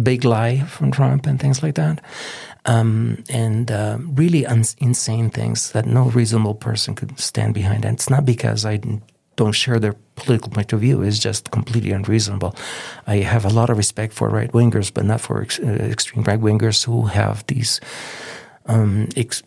big 0.03 0.25
lie 0.25 0.61
from 0.61 0.91
Trump 0.91 1.27
and 1.27 1.39
things 1.39 1.63
like 1.63 1.77
that, 1.77 2.01
um, 2.67 3.23
and 3.29 3.71
uh, 3.71 3.99
really 4.01 4.47
uns 4.47 4.77
insane 4.79 5.31
things 5.31 5.73
that 5.73 5.87
no 5.87 6.05
reasonable 6.05 6.55
person 6.55 6.95
could 6.95 7.19
stand 7.19 7.55
behind. 7.55 7.85
And 7.85 7.95
it's 7.95 8.11
not 8.11 8.25
because 8.25 8.65
I 8.65 8.81
don't 9.37 9.53
share 9.53 9.81
their 9.81 9.97
political 10.17 10.51
point 10.51 10.73
of 10.73 10.81
view; 10.81 11.03
it's 11.03 11.19
just 11.19 11.51
completely 11.51 11.93
unreasonable. 11.93 12.55
I 13.07 13.17
have 13.17 13.45
a 13.45 13.51
lot 13.51 13.71
of 13.71 13.77
respect 13.77 14.13
for 14.13 14.29
right 14.29 14.53
wingers, 14.53 14.93
but 14.93 15.05
not 15.05 15.21
for 15.21 15.43
ex- 15.43 15.61
uh, 15.61 15.91
extreme 15.91 16.25
right 16.25 16.41
wingers 16.41 16.85
who 16.85 17.07
have 17.07 17.45
these. 17.47 17.81
Um, 18.67 19.09
ex- 19.17 19.43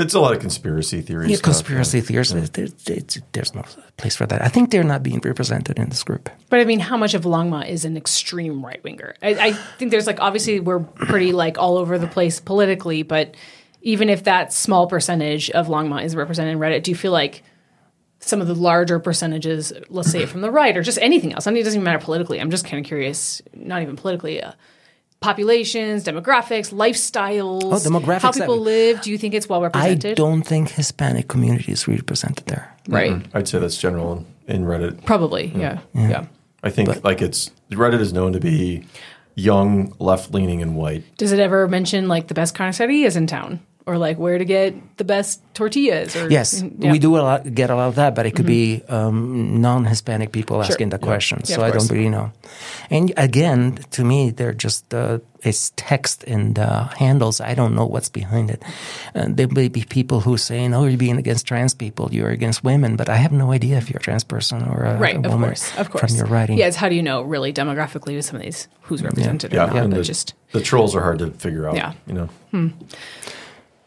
it's 0.00 0.14
a 0.14 0.20
lot 0.20 0.32
of 0.34 0.40
conspiracy 0.40 1.00
theories. 1.02 1.30
yeah, 1.30 1.36
stuff, 1.36 1.54
conspiracy 1.54 2.00
theories. 2.00 2.30
There- 2.32 2.68
there- 2.68 2.98
there's 3.32 3.54
no 3.54 3.62
place 3.96 4.16
for 4.16 4.26
that. 4.26 4.42
I 4.42 4.48
think 4.48 4.70
they're 4.70 4.84
not 4.84 5.02
being 5.02 5.20
represented 5.24 5.78
in 5.78 5.88
this 5.88 6.02
group. 6.04 6.28
But 6.50 6.60
I 6.60 6.64
mean, 6.64 6.80
how 6.80 6.96
much 6.96 7.14
of 7.14 7.22
Longmont 7.22 7.68
is 7.68 7.84
an 7.84 7.96
extreme 7.96 8.64
right 8.64 8.82
winger? 8.84 9.14
I, 9.22 9.28
I 9.48 9.52
think 9.78 9.90
there's 9.90 10.06
like 10.06 10.20
obviously 10.20 10.60
we're 10.60 10.80
pretty 10.80 11.32
like 11.32 11.58
all 11.58 11.78
over 11.78 11.98
the 11.98 12.06
place 12.06 12.40
politically, 12.40 13.02
but 13.02 13.34
even 13.82 14.08
if 14.08 14.24
that 14.24 14.52
small 14.52 14.86
percentage 14.88 15.50
of 15.50 15.68
Longmont 15.68 16.04
is 16.04 16.14
represented 16.16 16.52
in 16.52 16.58
Reddit, 16.58 16.82
do 16.82 16.90
you 16.90 16.96
feel 16.96 17.12
like 17.12 17.42
some 18.20 18.40
of 18.40 18.48
the 18.48 18.54
larger 18.54 18.98
percentages, 18.98 19.72
let's 19.88 20.10
say 20.10 20.26
from 20.26 20.40
the 20.40 20.50
right 20.50 20.76
or 20.76 20.82
just 20.82 20.98
anything 21.00 21.32
else? 21.32 21.46
I 21.46 21.52
mean, 21.52 21.60
it 21.60 21.64
doesn't 21.64 21.78
even 21.78 21.84
matter 21.84 22.00
politically. 22.04 22.40
I'm 22.40 22.50
just 22.50 22.64
kind 22.64 22.84
of 22.84 22.88
curious, 22.88 23.40
not 23.54 23.80
even 23.82 23.94
politically. 23.94 24.42
Uh, 24.42 24.52
populations, 25.20 26.04
demographics, 26.04 26.72
lifestyles, 26.72 27.62
Oh, 27.64 27.70
demographics, 27.76 28.20
how 28.22 28.32
people 28.32 28.54
I- 28.54 28.72
live. 28.72 29.00
Do 29.02 29.10
you 29.10 29.18
think 29.18 29.34
it's 29.34 29.48
well 29.48 29.60
represented? 29.62 30.12
I 30.12 30.14
don't 30.14 30.42
think 30.42 30.70
Hispanic 30.70 31.28
community 31.28 31.72
is 31.72 31.88
represented 31.88 32.46
there. 32.46 32.72
Mm-hmm. 32.84 32.94
Right. 32.94 33.26
I'd 33.34 33.48
say 33.48 33.58
that's 33.58 33.76
general 33.76 34.24
in, 34.46 34.56
in 34.56 34.64
Reddit. 34.64 35.04
Probably. 35.04 35.50
Mm. 35.50 35.60
Yeah. 35.60 35.78
Yeah. 35.94 36.26
I 36.62 36.70
think 36.70 37.04
like 37.04 37.22
it's 37.22 37.50
Reddit 37.70 38.00
is 38.00 38.12
known 38.12 38.32
to 38.32 38.40
be 38.40 38.84
young, 39.34 39.92
left 40.00 40.34
leaning, 40.34 40.62
and 40.62 40.76
white. 40.76 41.04
Does 41.16 41.32
it 41.32 41.38
ever 41.38 41.68
mention 41.68 42.08
like 42.08 42.26
the 42.28 42.34
best 42.34 42.54
kind 42.54 42.68
of 42.68 42.74
city 42.74 43.04
is 43.04 43.16
in 43.16 43.26
town, 43.28 43.60
or 43.88 43.96
like 43.96 44.18
where 44.20 44.36
to 44.38 44.44
get 44.44 44.74
the 44.98 45.04
best 45.04 45.40
tortillas? 45.54 46.14
Or 46.14 46.28
Yes, 46.30 46.62
Yeah. 46.78 46.92
we 46.92 46.98
do 47.00 47.16
a 47.16 47.22
lot, 47.24 47.42
get 47.54 47.70
a 47.70 47.74
lot 47.74 47.88
of 47.88 47.94
that, 47.96 48.14
but 48.14 48.26
it 48.26 48.34
could 48.36 48.46
be 48.46 48.82
um, 48.88 49.60
non-Hispanic 49.62 50.30
people 50.30 50.60
asking 50.62 50.90
the 50.90 50.98
question. 50.98 51.40
Yeah, 51.44 51.56
so 51.56 51.62
I 51.64 51.70
course. 51.70 51.88
don't 51.88 51.96
really 51.96 52.10
know. 52.10 52.30
And 52.90 53.12
again, 53.16 53.78
to 53.96 54.04
me, 54.04 54.30
they're 54.30 54.52
just 54.52 54.92
uh, 54.94 55.18
it's 55.42 55.72
text 55.76 56.24
and 56.24 56.58
uh, 56.58 56.88
handles. 56.98 57.40
I 57.40 57.54
don't 57.54 57.74
know 57.74 57.86
what's 57.86 58.10
behind 58.10 58.50
it. 58.50 58.60
And 59.14 59.36
there 59.36 59.48
may 59.48 59.68
be 59.68 59.84
people 59.88 60.20
who 60.20 60.36
saying, 60.36 60.74
"Oh, 60.74 60.84
you're 60.84 60.98
being 60.98 61.18
against 61.18 61.46
trans 61.46 61.74
people. 61.74 62.08
You're 62.12 62.30
against 62.34 62.64
women," 62.64 62.96
but 62.96 63.08
I 63.08 63.16
have 63.16 63.32
no 63.32 63.52
idea 63.52 63.76
if 63.78 63.88
you're 63.88 64.00
a 64.00 64.02
trans 64.02 64.24
person 64.24 64.62
or 64.68 64.82
a, 64.84 64.96
Right, 64.98 65.14
a 65.16 65.18
of 65.18 65.30
woman 65.32 65.50
course, 65.50 65.70
of 65.78 65.90
course. 65.90 66.02
from 66.10 66.16
your 66.16 66.26
writing. 66.26 66.58
Yeah, 66.58 66.66
it's 66.68 66.76
how 66.76 66.88
do 66.88 66.94
you 66.94 67.02
know 67.02 67.22
really 67.22 67.52
demographically 67.52 68.16
with 68.16 68.24
some 68.26 68.36
of 68.36 68.42
these 68.42 68.66
who's 68.88 69.02
represented 69.02 69.52
Yeah, 69.52 69.64
or 69.70 69.74
not? 69.74 69.84
and 69.84 69.92
the, 69.92 70.02
just 70.02 70.34
the 70.52 70.60
trolls 70.60 70.96
are 70.96 71.02
hard 71.02 71.18
to 71.20 71.30
figure 71.30 71.68
out. 71.68 71.76
Yeah. 71.76 71.92
you 72.06 72.14
know. 72.14 72.28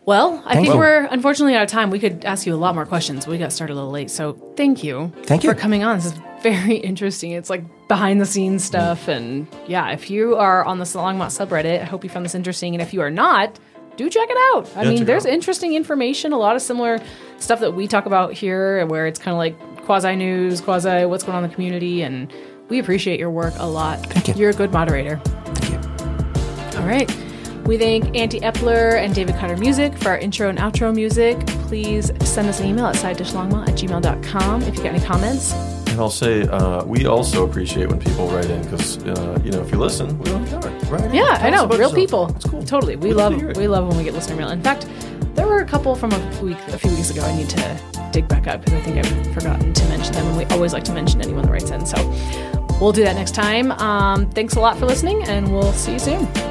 Well, 0.05 0.41
I 0.45 0.53
Thank 0.55 0.65
think 0.65 0.73
you. 0.73 0.79
we're 0.79 1.05
unfortunately 1.05 1.55
out 1.55 1.63
of 1.63 1.69
time. 1.69 1.91
We 1.91 1.99
could 1.99 2.25
ask 2.25 2.47
you 2.47 2.55
a 2.55 2.57
lot 2.57 2.73
more 2.73 2.85
questions. 2.87 3.27
We 3.27 3.37
got 3.37 3.53
started 3.53 3.73
a 3.73 3.75
little 3.75 3.91
late, 3.91 4.09
so 4.09 4.33
thank 4.57 4.83
you. 4.83 5.11
Thank 5.23 5.43
you. 5.43 5.51
for 5.51 5.55
coming 5.55 5.83
on. 5.83 5.97
This 5.97 6.07
is 6.07 6.19
very 6.41 6.75
interesting. 6.91 7.31
It's 7.31 7.49
like 7.51 7.63
behind 7.87 8.19
the 8.19 8.25
scenes 8.25 8.63
stuff, 8.63 9.07
and 9.07 9.47
yeah, 9.67 9.91
if 9.91 10.09
you 10.09 10.35
are 10.37 10.65
on 10.65 10.79
the 10.79 10.85
Longmont 10.85 11.27
subreddit, 11.37 11.81
I 11.81 11.85
hope 11.85 12.03
you 12.03 12.09
found 12.09 12.25
this 12.25 12.33
interesting. 12.33 12.73
And 12.73 12.81
if 12.81 12.93
you 12.93 13.01
are 13.01 13.11
not, 13.11 13.59
do 13.95 14.09
check 14.09 14.27
it 14.31 14.37
out. 14.55 14.67
I 14.75 14.83
Yeah, 14.83 14.89
mean, 14.89 15.05
there's 15.05 15.27
out. 15.27 15.33
interesting 15.33 15.75
information, 15.75 16.33
a 16.33 16.37
lot 16.37 16.55
of 16.55 16.63
similar 16.63 16.99
stuff 17.37 17.59
that 17.59 17.75
we 17.75 17.87
talk 17.87 18.07
about 18.07 18.33
here, 18.33 18.83
where 18.87 19.05
it's 19.05 19.19
kind 19.19 19.33
of 19.33 19.37
like 19.37 19.59
quasi 19.85 20.15
news, 20.15 20.61
quasi 20.61 21.05
what's 21.05 21.23
going 21.23 21.37
on 21.37 21.43
in 21.43 21.49
the 21.49 21.53
community, 21.53 22.01
and 22.01 22.33
we 22.69 22.79
appreciate 22.79 23.19
your 23.19 23.29
work 23.29 23.53
a 23.57 23.67
lot. 23.67 23.99
Thank 24.07 24.29
you. 24.29 24.33
You're 24.33 24.49
a 24.49 24.53
good 24.53 24.71
moderator. 24.73 25.21
Thank 25.45 25.69
you. 25.71 26.79
All 26.79 26.87
right. 26.87 27.07
We 27.71 27.77
thank 27.77 28.17
Andy 28.17 28.41
Eppler 28.41 28.95
and 28.95 29.15
David 29.15 29.35
Cutter 29.35 29.55
Music 29.55 29.97
for 29.97 30.09
our 30.09 30.17
intro 30.17 30.49
and 30.49 30.59
outro 30.59 30.93
music. 30.93 31.39
Please 31.69 32.11
send 32.21 32.49
us 32.49 32.59
an 32.59 32.65
email 32.65 32.85
at 32.85 32.95
sidedishlongma 32.95 33.65
at 33.65 33.75
gmail.com 33.75 34.63
if 34.63 34.75
you 34.75 34.83
got 34.83 34.93
any 34.93 34.99
comments. 34.99 35.53
And 35.53 35.97
I'll 35.97 36.09
say 36.09 36.41
uh, 36.49 36.83
we 36.83 37.05
also 37.05 37.47
appreciate 37.47 37.87
when 37.87 37.97
people 37.97 38.27
write 38.27 38.49
in 38.49 38.61
because 38.63 38.97
uh, 39.05 39.39
you 39.45 39.53
know 39.53 39.61
if 39.61 39.71
you 39.71 39.77
listen, 39.77 40.19
we 40.19 40.33
want 40.33 40.49
to 40.49 40.59
know 40.59 40.67
it. 40.67 40.83
Right? 40.89 41.13
Yeah, 41.13 41.21
I 41.39 41.49
know. 41.49 41.59
Tell 41.59 41.59
us 41.59 41.63
about 41.63 41.79
Real 41.79 41.79
yourself. 41.79 41.95
people. 41.95 42.35
It's 42.35 42.45
cool. 42.45 42.61
Totally. 42.61 42.97
We 42.97 43.07
We'd 43.07 43.13
love 43.13 43.41
we 43.55 43.69
love 43.69 43.87
when 43.87 43.97
we 43.97 44.03
get 44.03 44.15
listener 44.15 44.35
mail. 44.35 44.49
In 44.49 44.61
fact, 44.61 44.85
there 45.35 45.47
were 45.47 45.59
a 45.59 45.65
couple 45.65 45.95
from 45.95 46.11
a 46.11 46.41
week 46.43 46.57
a 46.73 46.77
few 46.77 46.91
weeks 46.91 47.09
ago 47.09 47.21
I 47.21 47.33
need 47.37 47.47
to 47.51 47.79
dig 48.11 48.27
back 48.27 48.47
up 48.47 48.65
because 48.65 48.73
I 48.73 48.81
think 48.81 48.97
I've 48.97 49.33
forgotten 49.33 49.71
to 49.71 49.85
mention 49.85 50.11
them 50.11 50.27
and 50.27 50.37
we 50.37 50.43
always 50.53 50.73
like 50.73 50.83
to 50.83 50.91
mention 50.91 51.21
anyone 51.21 51.45
that 51.45 51.51
writes 51.53 51.71
in. 51.71 51.85
So 51.85 51.95
we'll 52.81 52.91
do 52.91 53.05
that 53.05 53.15
next 53.15 53.33
time. 53.33 53.71
Um, 53.71 54.29
thanks 54.29 54.55
a 54.55 54.59
lot 54.59 54.77
for 54.77 54.85
listening 54.87 55.23
and 55.23 55.53
we'll 55.53 55.71
see 55.71 55.93
you 55.93 55.99
soon. 55.99 56.50